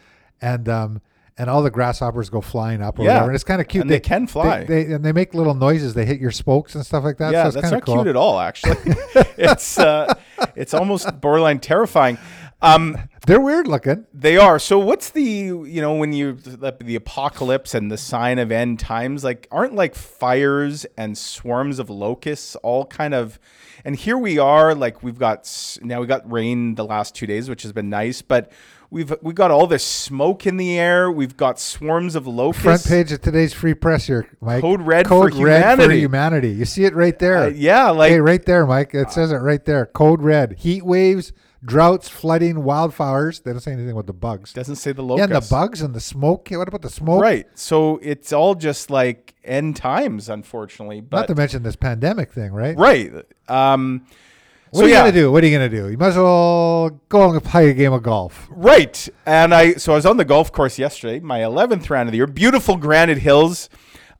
And 0.40 0.68
um 0.68 1.02
and 1.36 1.50
all 1.50 1.64
the 1.64 1.70
grasshoppers 1.70 2.30
go 2.30 2.40
flying 2.40 2.80
up 2.80 2.96
or 2.98 3.02
Yeah. 3.02 3.08
whatever. 3.14 3.26
And 3.30 3.34
it's 3.34 3.42
kind 3.42 3.60
of 3.60 3.66
cute. 3.66 3.82
And 3.82 3.90
they 3.90 3.98
can 3.98 4.28
fly. 4.28 4.62
They, 4.62 4.84
they- 4.84 4.92
and 4.94 5.04
they 5.04 5.10
make 5.10 5.34
little 5.34 5.54
noises. 5.54 5.94
They 5.94 6.04
hit 6.06 6.20
your 6.20 6.30
spokes 6.30 6.76
and 6.76 6.86
stuff 6.86 7.02
like 7.02 7.16
that. 7.18 7.32
Yeah, 7.32 7.42
so 7.42 7.48
it's 7.48 7.54
that's 7.56 7.72
not 7.72 7.84
cool. 7.84 7.96
cute 7.96 8.06
at 8.06 8.14
all. 8.14 8.38
Actually, 8.38 8.76
it's 9.36 9.80
uh, 9.80 10.14
it's 10.54 10.74
almost 10.74 11.20
borderline 11.20 11.58
terrifying. 11.58 12.18
Um, 12.62 12.96
They're 13.28 13.40
weird 13.42 13.66
looking. 13.66 14.06
They 14.14 14.38
are. 14.38 14.58
So 14.58 14.78
what's 14.78 15.10
the 15.10 15.22
you 15.22 15.82
know 15.82 15.94
when 15.94 16.14
you 16.14 16.32
the, 16.32 16.74
the 16.80 16.94
apocalypse 16.94 17.74
and 17.74 17.90
the 17.90 17.98
sign 17.98 18.38
of 18.38 18.50
end 18.50 18.80
times 18.80 19.22
like 19.22 19.46
aren't 19.50 19.74
like 19.74 19.94
fires 19.94 20.86
and 20.96 21.16
swarms 21.16 21.78
of 21.78 21.90
locusts 21.90 22.56
all 22.56 22.86
kind 22.86 23.12
of 23.12 23.38
and 23.84 23.96
here 23.96 24.16
we 24.16 24.38
are 24.38 24.74
like 24.74 25.02
we've 25.02 25.18
got 25.18 25.46
now 25.82 26.00
we 26.00 26.06
got 26.06 26.30
rain 26.32 26.74
the 26.76 26.86
last 26.86 27.14
2 27.16 27.26
days 27.26 27.50
which 27.50 27.64
has 27.64 27.72
been 27.72 27.90
nice 27.90 28.22
but 28.22 28.50
we've 28.88 29.12
we 29.20 29.34
got 29.34 29.50
all 29.50 29.66
this 29.66 29.84
smoke 29.84 30.46
in 30.46 30.56
the 30.56 30.78
air 30.78 31.10
we've 31.10 31.36
got 31.36 31.60
swarms 31.60 32.14
of 32.14 32.26
locusts 32.26 32.62
Front 32.62 32.86
page 32.86 33.12
of 33.12 33.20
today's 33.20 33.52
free 33.52 33.74
press 33.74 34.06
here, 34.06 34.26
Mike. 34.40 34.62
Code 34.62 34.80
red 34.80 35.06
for 35.06 35.28
Code 35.28 35.34
red 35.34 35.76
for 35.76 35.82
humanity. 35.82 36.00
humanity. 36.00 36.50
You 36.52 36.64
see 36.64 36.86
it 36.86 36.94
right 36.94 37.18
there. 37.18 37.44
Uh, 37.44 37.48
yeah 37.48 37.90
like 37.90 38.10
hey, 38.10 38.20
right 38.20 38.44
there, 38.46 38.66
Mike. 38.66 38.94
It 38.94 39.10
says 39.10 39.32
it 39.32 39.36
right 39.36 39.62
there. 39.66 39.84
Code 39.84 40.22
red. 40.22 40.54
Heat 40.60 40.82
waves, 40.82 41.34
droughts, 41.64 42.08
flooding, 42.08 42.56
wildfires. 42.56 43.42
They 43.42 43.50
don't 43.52 43.60
say 43.60 43.72
anything 43.72 43.90
about 43.92 44.06
the 44.06 44.12
bugs. 44.12 44.52
doesn't 44.52 44.76
say 44.76 44.92
the 44.92 45.02
Yeah, 45.02 45.08
locusts 45.08 45.32
and 45.32 45.42
the 45.42 45.48
bugs 45.50 45.82
and 45.82 45.94
the 45.94 46.00
smoke. 46.00 46.48
What 46.50 46.68
about 46.68 46.82
the 46.82 46.90
smoke? 46.90 47.20
right 47.22 47.46
so 47.54 47.98
it's 48.02 48.32
all 48.32 48.54
just 48.54 48.90
like 48.90 49.34
end 49.44 49.76
times 49.76 50.28
unfortunately 50.28 51.00
but 51.00 51.16
Not 51.18 51.26
to 51.28 51.34
mention 51.34 51.62
this 51.62 51.76
pandemic 51.76 52.32
thing, 52.32 52.52
right? 52.52 52.76
right 52.76 53.12
um 53.48 54.06
What 54.70 54.80
so 54.80 54.84
are 54.84 54.88
you 54.88 54.94
yeah. 54.94 55.00
gonna 55.00 55.12
do? 55.12 55.32
What 55.32 55.42
are 55.42 55.46
you 55.46 55.56
gonna 55.56 55.68
do? 55.68 55.90
You 55.90 55.96
might 55.98 56.08
as 56.08 56.16
well 56.16 56.90
go 57.08 57.30
and 57.32 57.42
play 57.42 57.70
a 57.70 57.74
game 57.74 57.92
of 57.92 58.02
golf. 58.02 58.46
Right. 58.50 59.08
And 59.26 59.54
I 59.54 59.74
so 59.74 59.92
I 59.92 59.96
was 59.96 60.06
on 60.06 60.16
the 60.18 60.24
golf 60.24 60.52
course 60.52 60.78
yesterday, 60.78 61.20
my 61.20 61.40
11th 61.40 61.88
round 61.90 62.08
of 62.08 62.12
the 62.12 62.18
year, 62.18 62.26
beautiful 62.26 62.76
granite 62.76 63.18
hills, 63.18 63.68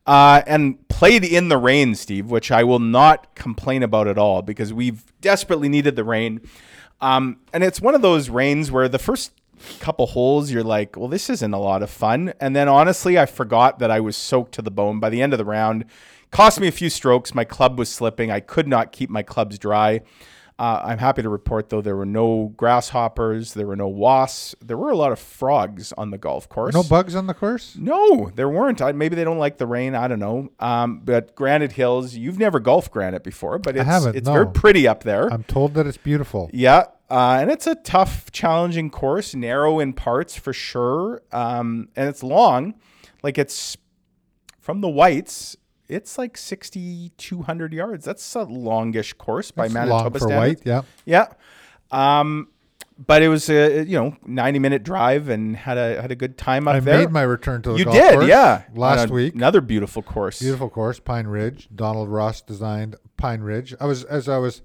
uh, 0.07 0.41
and 0.47 0.89
played 0.89 1.23
in 1.23 1.51
the 1.51 1.59
rain, 1.59 1.95
Steve, 1.95 2.31
which 2.31 2.51
I 2.51 2.65
will 2.65 2.79
not 2.79 3.35
complain 3.35 3.83
about 3.83 4.09
at 4.09 4.17
all 4.19 4.41
because 4.43 4.73
we've 4.73 5.05
desperately 5.21 5.69
needed 5.69 5.95
the 5.97 6.05
rain. 6.05 6.41
Um, 7.01 7.39
and 7.53 7.63
it's 7.63 7.81
one 7.81 7.95
of 7.95 8.03
those 8.03 8.29
rains 8.29 8.71
where 8.71 8.89
the 8.89 8.99
first 8.99 9.33
couple 9.81 10.07
holes 10.07 10.51
you're 10.51 10.65
like, 10.65 10.97
well, 10.97 11.09
this 11.09 11.31
isn't 11.31 11.53
a 11.53 11.59
lot 11.59 11.83
of 11.83 11.91
fun. 11.91 12.33
And 12.41 12.55
then 12.55 12.69
honestly, 12.69 13.19
I 13.19 13.27
forgot 13.27 13.79
that 13.79 13.91
I 13.91 14.01
was 14.01 14.17
soaked 14.17 14.53
to 14.53 14.63
the 14.63 14.71
bone 14.71 15.01
by 15.01 15.11
the 15.11 15.23
end 15.23 15.33
of 15.33 15.39
the 15.39 15.45
round. 15.45 15.85
Cost 16.31 16.61
me 16.61 16.69
a 16.69 16.73
few 16.73 16.91
strokes. 16.91 17.35
My 17.35 17.45
club 17.45 17.79
was 17.79 17.89
slipping. 17.89 18.31
I 18.31 18.41
could 18.41 18.69
not 18.69 18.93
keep 18.93 19.11
my 19.11 19.23
clubs 19.23 19.59
dry. 19.59 20.03
Uh, 20.59 20.83
I'm 20.85 20.99
happy 20.99 21.23
to 21.23 21.29
report, 21.29 21.69
though, 21.69 21.81
there 21.81 21.95
were 21.95 22.05
no 22.05 22.53
grasshoppers, 22.57 23.55
there 23.55 23.67
were 23.67 23.77
no 23.77 23.87
wasps, 23.87 24.57
there 24.61 24.77
were 24.77 24.91
a 24.91 24.97
lot 24.97 25.13
of 25.13 25.19
frogs 25.21 25.93
on 25.93 26.11
the 26.11 26.19
golf 26.19 26.49
course. 26.49 26.75
No 26.75 26.83
bugs 26.83 27.15
on 27.15 27.29
the 27.29 27.35
course. 27.35 27.77
No, 27.79 28.31
there 28.35 28.49
weren't. 28.49 28.83
I, 28.83 28.91
maybe 28.91 29.15
they 29.15 29.23
don't 29.23 29.39
like 29.39 29.59
the 29.59 29.69
rain. 29.69 29.95
I 29.95 30.09
don't 30.09 30.19
know. 30.19 30.51
Um, 30.59 31.01
but 31.05 31.37
Granite 31.37 31.73
Hills, 31.73 32.17
you've 32.17 32.41
never 32.41 32.59
golfed 32.59 32.91
Granite 32.91 33.23
before, 33.23 33.59
but 33.59 33.77
it's 33.77 34.07
it's 34.07 34.27
no. 34.27 34.33
very 34.33 34.47
pretty 34.49 34.89
up 34.89 35.05
there. 35.05 35.33
I'm 35.33 35.45
told 35.45 35.75
that 35.75 35.87
it's 35.87 35.97
beautiful. 35.97 36.51
yeah, 36.53 36.87
uh, 37.09 37.39
and 37.41 37.51
it's 37.51 37.67
a 37.67 37.77
tough, 37.77 38.31
challenging 38.33 38.91
course, 38.91 39.35
narrow 39.35 39.79
in 39.79 39.93
parts 39.93 40.37
for 40.37 40.53
sure, 40.53 41.23
um, 41.31 41.89
and 41.95 42.09
it's 42.09 42.23
long. 42.23 42.75
Like 43.23 43.39
it's 43.39 43.77
from 44.59 44.81
the 44.81 44.89
whites. 44.89 45.57
It's 45.89 46.19
like 46.19 46.37
6,200 46.37 47.73
yards. 47.73 48.05
That's 48.05 48.35
a 48.35 48.43
longish 48.43 49.13
course 49.15 49.51
by 49.51 49.67
It's 49.67 49.75
Manitoba 49.75 50.03
long 50.03 50.13
for 50.13 50.19
standards. 50.21 50.61
white. 50.65 50.67
Yeah. 50.67 50.83
Yeah. 51.05 51.29
Um, 51.91 52.49
but 52.99 53.23
it 53.23 53.29
was 53.29 53.49
a 53.49 53.85
you 53.85 53.97
know 53.97 54.17
90 54.27 54.59
minute 54.59 54.83
drive 54.83 55.29
and 55.29 55.57
had 55.57 55.79
a 55.79 56.03
had 56.03 56.11
a 56.11 56.17
good 56.17 56.37
time 56.37 56.67
up 56.67 56.75
I 56.77 56.81
there. 56.81 56.95
I 56.97 56.99
made 57.03 57.11
my 57.13 57.23
return 57.23 57.63
to 57.63 57.71
the 57.73 57.79
you 57.79 57.85
golf 57.85 57.97
did, 57.97 58.13
course 58.15 58.29
yeah. 58.29 58.63
Last 58.75 59.09
a- 59.09 59.13
week. 59.13 59.35
Another 59.37 59.61
beautiful 59.61 60.03
course. 60.03 60.41
Beautiful 60.41 60.69
course, 60.69 60.99
Pine 60.99 61.29
Ridge. 61.29 61.69
Donald 61.75 62.09
Ross 62.09 62.41
designed 62.43 62.97
Pine 63.17 63.41
Ridge. 63.43 63.73
I 63.81 63.87
was 63.87 64.03
as 64.05 64.29
I 64.29 64.39
was 64.39 64.63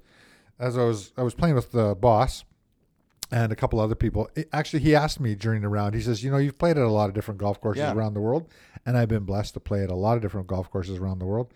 as 0.60 0.78
I 0.78 0.84
was 0.84 1.14
I 1.16 1.22
was 1.22 1.36
playing 1.36 1.54
with 1.56 1.72
the 1.74 1.94
boss 1.96 2.44
and 3.34 3.52
a 3.52 3.56
couple 3.56 3.80
other 3.80 3.96
people. 3.96 4.30
It- 4.36 4.48
actually, 4.54 4.82
he 4.84 4.94
asked 4.96 5.20
me 5.20 5.34
during 5.36 5.62
the 5.62 5.70
round. 5.70 5.96
He 5.96 6.02
says, 6.02 6.24
"You 6.24 6.30
know, 6.32 6.38
you've 6.38 6.58
played 6.60 6.78
at 6.78 6.84
a 6.84 6.92
lot 7.00 7.10
of 7.10 7.16
different 7.16 7.40
golf 7.40 7.60
courses 7.60 7.80
Yeah. 7.82 7.94
around 7.94 8.14
the 8.14 8.22
world, 8.22 8.48
and 8.86 8.98
I've 8.98 9.10
been 9.10 9.26
blessed 9.26 9.54
to 9.56 9.60
play 9.60 9.84
at 9.84 9.90
a 9.90 9.96
lot 9.96 10.16
of 10.18 10.22
different 10.22 10.48
golf 10.48 10.70
courses 10.72 10.98
around 11.00 11.20
the 11.20 11.26
world." 11.26 11.48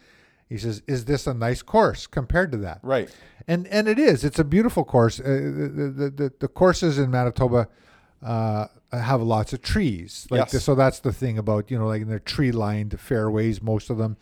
He 0.49 0.57
says, 0.57 0.81
"Is 0.87 1.05
this 1.05 1.27
a 1.27 1.33
nice 1.33 1.61
course 1.61 2.07
compared 2.07 2.51
to 2.53 2.57
that?" 2.59 2.79
Right. 2.83 3.09
and 3.47 3.67
and 3.67 3.87
it 3.87 3.99
is. 3.99 4.23
It's 4.23 4.39
a 4.39 4.43
beautiful 4.43 4.83
course. 4.85 5.19
Uh, 5.19 5.23
the, 5.23 5.93
the, 5.99 6.09
the 6.09 6.33
the 6.39 6.47
courses 6.47 6.97
in 6.97 7.11
Manitoba 7.11 7.67
uh, 8.23 8.67
have 8.91 9.21
lots 9.21 9.53
of 9.53 9.61
trees. 9.61 10.25
Like 10.31 10.51
Yes. 10.53 10.63
so, 10.63 10.73
that's 10.73 10.99
the 10.99 11.13
thing 11.13 11.37
about 11.37 11.69
you 11.71 11.77
know 11.77 11.87
like 11.87 12.07
they're 12.07 12.19
tree 12.35 12.51
lined 12.51 12.99
fairways, 12.99 13.61
most 13.61 13.89
of 13.89 13.97
them, 13.97 14.17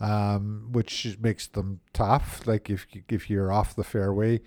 um, 0.00 0.68
which 0.72 1.16
makes 1.20 1.46
them 1.46 1.80
tough. 1.92 2.46
Like 2.46 2.68
if 2.70 2.86
if 3.08 3.30
you're 3.30 3.50
off 3.52 3.74
the 3.74 3.84
fairway, 3.84 4.40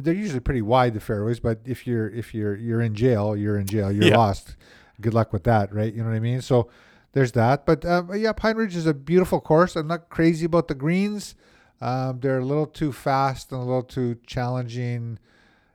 they're 0.00 0.14
usually 0.14 0.40
pretty 0.40 0.62
wide 0.62 0.94
the 0.94 1.00
fairways. 1.00 1.40
But 1.40 1.60
if 1.64 1.86
you're 1.86 2.08
if 2.10 2.34
you're 2.34 2.56
you're 2.56 2.80
in 2.80 2.94
jail, 2.94 3.36
you're 3.36 3.58
in 3.58 3.66
jail. 3.66 3.90
You're 3.92 4.08
Yeah. 4.10 4.16
lost. 4.16 4.56
Good 5.00 5.14
luck 5.14 5.32
with 5.32 5.44
that, 5.44 5.72
right? 5.74 5.92
You 5.92 6.02
know 6.02 6.08
what 6.10 6.16
I 6.16 6.20
mean? 6.20 6.40
So. 6.40 6.68
There's 7.14 7.32
that, 7.32 7.64
but 7.64 7.86
um, 7.86 8.10
yeah, 8.14 8.32
Pine 8.32 8.56
Ridge 8.56 8.76
is 8.76 8.84
a 8.86 8.92
beautiful 8.92 9.40
course. 9.40 9.76
I'm 9.76 9.86
not 9.88 10.10
crazy 10.10 10.44
about 10.44 10.68
the 10.68 10.74
greens. 10.74 11.34
Um, 11.80 12.20
they're 12.20 12.38
a 12.38 12.44
little 12.44 12.66
too 12.66 12.92
fast 12.92 13.50
and 13.50 13.60
a 13.62 13.64
little 13.64 13.82
too 13.82 14.18
challenging. 14.26 15.18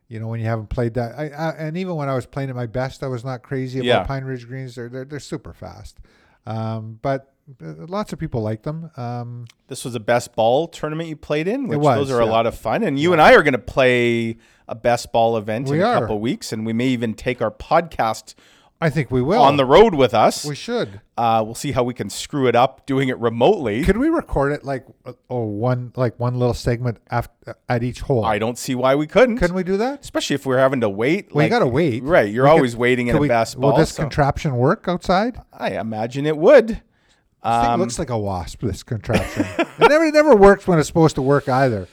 You 0.07 0.19
know, 0.19 0.28
when 0.28 0.39
you 0.39 0.45
haven't 0.45 0.69
played 0.69 0.93
that, 0.93 1.17
I, 1.17 1.30
I 1.30 1.49
and 1.57 1.76
even 1.76 1.95
when 1.95 2.07
I 2.07 2.13
was 2.13 2.28
playing 2.28 2.51
at 2.51 2.55
my 2.55 2.67
best, 2.67 3.01
I 3.01 3.07
was 3.07 3.26
not 3.26 3.41
crazy 3.41 3.80
about 3.80 3.86
Yeah. 3.88 4.03
Pine 4.03 4.24
Ridge 4.26 4.47
greens. 4.47 4.76
They're 4.76 4.89
they're, 4.89 5.05
they're 5.05 5.19
super 5.19 5.53
fast, 5.53 5.97
um, 6.45 6.99
but 7.01 7.33
lots 7.60 8.14
of 8.14 8.20
people 8.20 8.41
like 8.41 8.64
them. 8.64 8.89
Um, 8.98 9.46
This 9.68 9.84
was 9.86 9.96
a 9.96 10.00
best 10.00 10.36
ball 10.36 10.68
tournament 10.68 11.10
you 11.10 11.16
played 11.16 11.48
in, 11.48 11.68
which 11.68 11.80
was, 11.80 12.08
those 12.08 12.12
are 12.12 12.22
a 12.22 12.26
lot 12.26 12.46
of 12.46 12.56
fun. 12.58 12.84
And 12.84 12.98
you 13.00 13.12
and 13.14 13.22
I 13.22 13.34
are 13.34 13.44
going 13.44 13.54
to 13.54 13.58
play 13.60 14.38
a 14.68 14.76
best 14.76 15.12
ball 15.12 15.36
event 15.38 15.68
We 15.70 15.78
in 15.78 15.84
a 15.84 15.88
are. 15.88 16.00
couple 16.02 16.20
weeks, 16.20 16.54
and 16.54 16.66
we 16.66 16.74
may 16.74 16.88
even 16.88 17.14
take 17.14 17.41
our 17.41 17.52
podcast 17.52 18.36
I 18.82 18.89
think 18.89 19.12
we 19.12 19.22
will 19.22 19.41
on 19.41 19.56
the 19.56 19.64
road 19.64 19.96
with 19.96 20.14
us. 20.14 20.44
We 20.44 20.56
should. 20.56 21.00
Uh, 21.18 21.41
we'll 21.46 21.56
see 21.56 21.72
how 21.72 21.84
we 21.84 21.94
can 21.94 22.10
screw 22.10 22.48
it 22.48 22.56
up 22.56 22.86
doing 22.86 23.08
it 23.08 23.18
remotely. 23.18 23.82
Could 23.86 23.96
we 23.98 24.10
record 24.10 24.52
it 24.52 24.66
like 24.66 24.86
oh 25.30 25.46
one 25.46 25.94
like 25.96 26.20
one 26.20 26.38
little 26.38 26.54
segment 26.54 26.98
after 27.10 27.56
at 27.70 27.82
each 27.82 28.02
hole? 28.02 28.26
I 28.26 28.39
don't 28.39 28.58
see 28.58 28.76
why 28.76 28.96
we 28.96 29.08
couldn't. 29.08 29.38
Couldn't 29.38 29.56
we 29.56 29.64
do 29.64 29.78
that? 29.78 30.02
Especially 30.02 30.34
if 30.34 30.46
we're 30.46 30.58
having 30.58 30.82
to 30.82 30.89
wait. 30.89 31.34
Well, 31.34 31.46
you 31.46 31.50
gotta 31.50 31.66
wait. 31.68 32.04
Right. 32.04 32.30
You're 32.30 32.44
We 32.44 32.50
could- 32.50 32.56
always 32.58 32.76
waiting 32.76 33.08
in 33.08 33.14
Could 33.14 33.20
a 33.20 33.22
we- 33.22 33.28
best 33.30 33.58
ball. 33.58 33.72
Will 33.72 33.78
this 33.78 33.91
so 33.94 34.04
contraption 34.04 34.58
work 34.58 34.86
outside? 34.89 35.39
I 35.54 35.80
imagine 35.80 36.26
it 36.26 36.36
would. 36.38 36.82
This 37.44 37.52
Um, 37.52 37.80
looks 37.80 38.00
like 38.00 38.10
a 38.10 38.18
wasp. 38.18 38.62
This 38.62 38.84
contraption. 38.84 39.46
it 39.60 39.89
never 39.89 40.06
it 40.06 40.14
never 40.14 40.36
works 40.36 40.68
when 40.68 40.80
it's 40.80 40.88
supposed 40.88 41.16
to 41.16 41.22
work 41.22 41.50
either. 41.50 41.88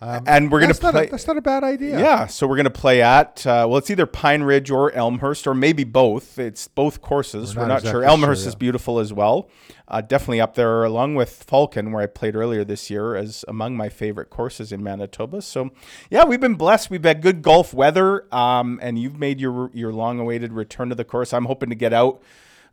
and 0.00 0.50
we're 0.50 0.58
going 0.60 0.72
to 0.72 0.82
not, 0.82 0.92
play. 0.92 1.06
a, 1.06 1.10
that's 1.10 1.26
not 1.28 1.36
a 1.36 1.40
bad 1.42 1.62
idea. 1.62 1.98
Yeah, 1.98 2.26
so 2.26 2.46
we're 2.48 2.56
going 2.56 2.64
to 2.64 2.70
play 2.70 3.02
at 3.02 3.46
uh, 3.46 3.66
well, 3.68 3.78
it's 3.78 3.90
either 3.90 4.06
Pine 4.06 4.42
Ridge 4.42 4.70
or 4.70 4.90
Elmhurst, 4.92 5.46
or 5.46 5.54
maybe 5.54 5.84
both. 5.84 6.38
It's 6.38 6.66
both 6.68 7.00
courses. 7.02 7.54
We're 7.54 7.62
We're 7.62 7.68
not 7.68 7.74
not, 7.74 7.78
exactly 7.82 8.00
sure. 8.00 8.08
Elmhurst 8.08 8.42
sure, 8.42 8.48
is 8.48 8.54
yeah. 8.54 8.58
beautiful 8.58 8.98
as 8.98 9.12
well. 9.12 9.48
Uh, 9.88 10.00
definitely 10.00 10.40
up 10.40 10.54
there, 10.54 10.84
along 10.84 11.16
with 11.16 11.44
Falcon, 11.44 11.92
where 11.92 12.02
I 12.02 12.06
played 12.06 12.34
earlier 12.34 12.64
this 12.64 12.88
year, 12.90 13.14
as 13.14 13.44
among 13.46 13.76
my 13.76 13.88
favorite 13.90 14.30
courses 14.30 14.72
in 14.72 14.82
Manitoba. 14.82 15.42
So, 15.42 15.70
yeah, 16.10 16.24
we've 16.24 16.40
been 16.40 16.54
blessed. 16.54 16.88
We've 16.90 17.04
had 17.04 17.20
good 17.20 17.42
golf 17.42 17.74
weather, 17.74 18.24
um, 18.34 18.78
and 18.82 18.98
you've 18.98 19.18
made 19.18 19.40
your 19.40 19.70
your 19.74 19.92
long 19.92 20.18
awaited 20.18 20.52
return 20.52 20.88
to 20.88 20.94
the 20.94 21.04
course. 21.04 21.32
I'm 21.32 21.44
hoping 21.44 21.68
to 21.68 21.76
get 21.76 21.92
out. 21.92 22.22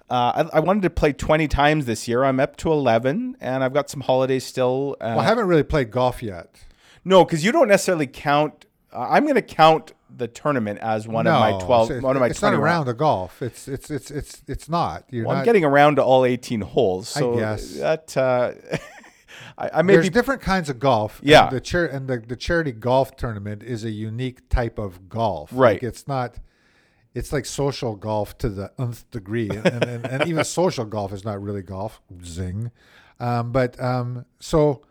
Uh, 0.09 0.45
I, 0.53 0.57
I 0.57 0.59
wanted 0.59 0.81
to 0.83 0.89
play 0.89 1.13
20 1.13 1.47
times 1.47 1.85
this 1.85 2.07
year. 2.07 2.23
I'm 2.23 2.39
up 2.39 2.55
to 2.57 2.71
11, 2.71 3.37
and 3.39 3.63
I've 3.63 3.73
got 3.73 3.89
some 3.89 4.01
holidays 4.01 4.43
still. 4.43 4.95
Uh, 4.99 5.05
Well, 5.15 5.19
I 5.19 5.23
haven't 5.25 5.47
really 5.47 5.63
played 5.63 5.91
golf 5.91 6.23
yet. 6.23 6.65
no, 7.05 7.23
because 7.23 7.43
you 7.45 7.51
don't 7.51 7.67
necessarily 7.67 8.07
count. 8.07 8.65
Uh, 8.91 9.07
I'm 9.09 9.23
going 9.23 9.35
to 9.35 9.41
count 9.43 9.93
the 10.17 10.27
tournament 10.27 10.79
as 10.79 11.07
one 11.07 11.27
of 11.27 11.39
my 11.39 11.59
twelve. 11.63 11.91
It's, 11.91 12.01
one 12.03 12.15
of 12.15 12.19
my 12.21 12.27
it's 12.29 12.41
not 12.41 12.55
a 12.55 12.57
round 12.57 12.89
of 12.89 12.97
golf. 12.97 13.41
It's 13.43 13.67
it's 13.67 13.91
it's 13.91 14.09
it's 14.09 14.41
it's 14.47 14.67
not. 14.67 15.03
You're 15.11 15.25
Well, 15.27 15.35
not. 15.35 15.41
I'm 15.41 15.45
getting 15.45 15.63
around 15.63 15.97
to 15.97 16.03
all 16.03 16.25
eighteen 16.25 16.61
holes, 16.61 17.07
so 17.07 17.35
guess. 17.37 17.75
that 17.75 18.17
uh, 18.17 18.53
I, 19.59 19.69
I 19.75 19.81
may 19.83 19.93
there's 19.93 20.07
be. 20.07 20.09
different 20.09 20.41
kinds 20.41 20.69
of 20.69 20.79
golf. 20.79 21.19
and 21.19 21.29
Yeah. 21.29 21.49
the 21.51 21.61
char- 21.61 21.85
and 21.85 22.07
the, 22.07 22.17
the 22.17 22.35
charity 22.35 22.71
golf 22.71 23.15
tournament 23.15 23.61
is 23.61 23.83
a 23.83 23.91
unique 23.91 24.49
type 24.49 24.79
of 24.79 25.07
golf. 25.07 25.51
Right. 25.53 25.73
Like 25.73 25.83
it's 25.83 26.07
not. 26.07 26.39
It's 27.13 27.33
like 27.33 27.45
social 27.45 27.95
golf 27.95 28.37
to 28.39 28.49
the 28.49 28.71
nth 28.79 29.09
degree, 29.11 29.49
and, 29.49 29.65
and, 29.83 30.05
and, 30.05 30.27
even 30.27 30.43
social 30.61 30.85
golf 30.85 31.11
is 31.11 31.25
not 31.25 31.41
really 31.41 31.63
golf. 31.63 32.01
Zing, 32.23 32.71
um, 33.19 33.51
but 33.51 33.81
um, 33.81 34.25
so 34.39 34.83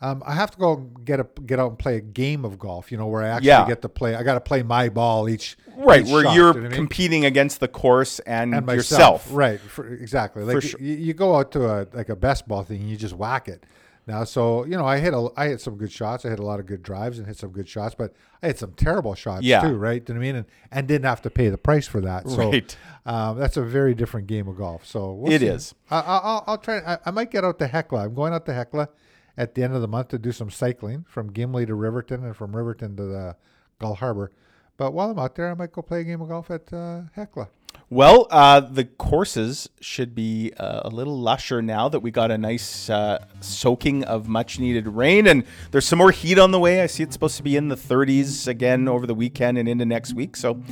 um, 0.00 0.22
I 0.24 0.34
have 0.34 0.50
to 0.52 0.58
go 0.58 0.76
get 0.76 1.20
a 1.20 1.26
get 1.44 1.58
out 1.58 1.70
and 1.70 1.78
play 1.78 1.96
a 1.96 2.00
game 2.00 2.44
of 2.44 2.58
golf. 2.58 2.92
You 2.92 2.98
know, 2.98 3.06
where 3.06 3.22
I 3.22 3.28
actually 3.28 3.48
Yeah. 3.48 3.66
get 3.66 3.82
to 3.82 3.88
play. 3.88 4.14
I 4.14 4.22
got 4.22 4.34
to 4.34 4.40
play 4.40 4.62
my 4.62 4.88
ball 4.88 5.28
each 5.28 5.56
Right, 5.76 6.02
each 6.04 6.12
where 6.12 6.24
shot, 6.24 6.34
you're 6.34 6.54
you 6.54 6.60
know 6.60 6.66
I 6.66 6.68
mean? 6.70 6.72
competing 6.72 7.24
against 7.24 7.60
the 7.60 7.68
course 7.68 8.18
and, 8.20 8.54
and 8.54 8.66
yourself. 8.68 9.28
Right, 9.30 9.60
for, 9.60 9.86
exactly. 9.88 10.42
Like 10.44 10.62
sure. 10.62 10.80
you, 10.80 10.94
you 10.94 11.14
go 11.14 11.36
out 11.36 11.52
to 11.52 11.66
a 11.66 11.86
like 11.92 12.08
a 12.08 12.16
best 12.16 12.48
ball 12.48 12.62
thing, 12.62 12.80
and 12.80 12.90
you 12.90 12.96
just 12.96 13.14
whack 13.14 13.48
it. 13.48 13.64
Now, 14.08 14.24
so 14.24 14.64
you 14.64 14.76
know, 14.76 14.86
I 14.86 14.98
hit 14.98 15.12
a, 15.14 15.28
I 15.36 15.48
hit 15.48 15.60
some 15.60 15.76
good 15.76 15.92
shots. 15.92 16.24
I 16.24 16.30
hit 16.30 16.38
a 16.38 16.44
lot 16.44 16.58
of 16.60 16.66
good 16.66 16.82
drives 16.82 17.18
and 17.18 17.26
hit 17.28 17.36
some 17.36 17.50
good 17.50 17.68
shots, 17.68 17.94
but 17.94 18.14
I 18.42 18.46
hit 18.48 18.58
some 18.58 18.72
terrible 18.72 19.14
shots 19.14 19.44
Yeah. 19.44 19.60
too. 19.60 19.76
Right, 19.76 20.02
do 20.04 20.12
you 20.12 20.18
know 20.18 20.20
what 20.20 20.24
I 20.24 20.32
mean? 20.32 20.36
And, 20.36 20.46
and 20.72 20.88
didn't 20.88 21.04
have 21.04 21.20
to 21.22 21.30
pay 21.30 21.50
the 21.50 21.58
price 21.58 21.86
for 21.86 22.00
that. 22.00 22.26
So 22.28 22.50
Right. 22.50 22.76
um, 23.04 23.38
that's 23.38 23.56
a 23.58 23.62
very 23.62 23.94
different 23.94 24.26
game 24.26 24.48
of 24.48 24.56
golf. 24.56 24.86
So 24.86 25.12
we'll 25.12 25.32
It 25.32 25.40
see. 25.42 25.46
is. 25.48 25.74
I, 25.90 26.00
I, 26.00 26.16
I'll, 26.24 26.44
I'll 26.46 26.58
try. 26.58 26.78
I, 26.78 26.98
I 27.06 27.10
might 27.10 27.30
get 27.30 27.44
out 27.44 27.58
to 27.58 27.66
Hecla. 27.66 28.06
I'm 28.06 28.14
going 28.14 28.32
out 28.32 28.46
to 28.46 28.54
Hecla 28.54 28.88
at 29.36 29.54
the 29.54 29.62
end 29.62 29.74
of 29.74 29.82
the 29.82 29.88
month 29.88 30.08
to 30.08 30.18
do 30.18 30.32
some 30.32 30.50
cycling 30.50 31.04
from 31.06 31.30
Gimli 31.30 31.66
to 31.66 31.74
Riverton 31.74 32.24
and 32.24 32.34
from 32.34 32.56
Riverton 32.56 32.96
to 32.96 33.04
the 33.04 33.36
Gull 33.78 33.94
Harbor. 33.94 34.32
but 34.78 34.92
while 34.94 35.10
I'm 35.10 35.18
out 35.18 35.34
there, 35.34 35.50
I 35.50 35.54
might 35.54 35.70
go 35.72 35.82
play 35.82 36.00
a 36.00 36.04
game 36.04 36.20
of 36.22 36.28
golf 36.28 36.50
at 36.50 36.72
uh, 36.72 37.02
Hecla. 37.12 37.48
Well, 37.90 38.26
uh, 38.30 38.60
the 38.60 38.84
courses 38.84 39.70
should 39.80 40.14
be 40.14 40.52
uh, 40.58 40.82
a 40.84 40.90
little 40.90 41.18
lusher 41.18 41.62
now 41.62 41.88
that 41.88 42.00
we 42.00 42.10
got 42.10 42.30
a 42.30 42.36
nice 42.36 42.90
uh, 42.90 43.24
soaking 43.40 44.04
of 44.04 44.28
much 44.28 44.58
needed 44.58 44.86
rain, 44.86 45.26
and 45.26 45.44
there's 45.70 45.86
some 45.86 45.98
more 45.98 46.10
heat 46.10 46.38
on 46.38 46.50
the 46.50 46.58
way. 46.58 46.82
I 46.82 46.86
see 46.86 47.02
it's 47.02 47.14
supposed 47.14 47.38
to 47.38 47.42
be 47.42 47.56
in 47.56 47.68
the 47.68 47.76
30s 47.76 48.46
again 48.46 48.88
over 48.88 49.06
the 49.06 49.14
weekend 49.14 49.56
and 49.56 49.66
into 49.66 49.86
next 49.86 50.12
week. 50.12 50.36
So 50.36 50.62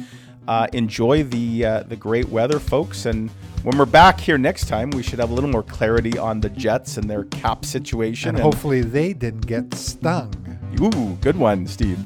uh, 0.46 0.66
enjoy 0.74 1.22
the 1.22 1.64
uh, 1.64 1.82
the 1.84 1.96
great 1.96 2.28
weather, 2.28 2.60
folks. 2.60 3.06
And 3.06 3.30
when 3.62 3.78
we're 3.78 3.86
back 3.86 4.20
here 4.20 4.36
next 4.36 4.68
time, 4.68 4.90
we 4.90 5.02
should 5.02 5.18
have 5.18 5.30
a 5.30 5.34
little 5.34 5.50
more 5.50 5.62
clarity 5.62 6.18
on 6.18 6.40
the 6.40 6.50
Jets 6.50 6.98
and 6.98 7.08
their 7.08 7.24
cap 7.24 7.64
situation. 7.64 8.30
And, 8.30 8.38
hopefully, 8.40 8.82
they 8.82 9.14
didn't 9.14 9.46
get 9.46 9.72
stung. 9.74 10.34
Ooh, 10.82 11.16
good 11.22 11.36
one, 11.36 11.66
Steve. 11.66 12.04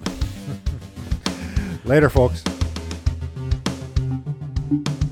Later, 1.85 2.09
folks. 2.09 2.45
Thank 4.71 4.89
you. 4.89 5.10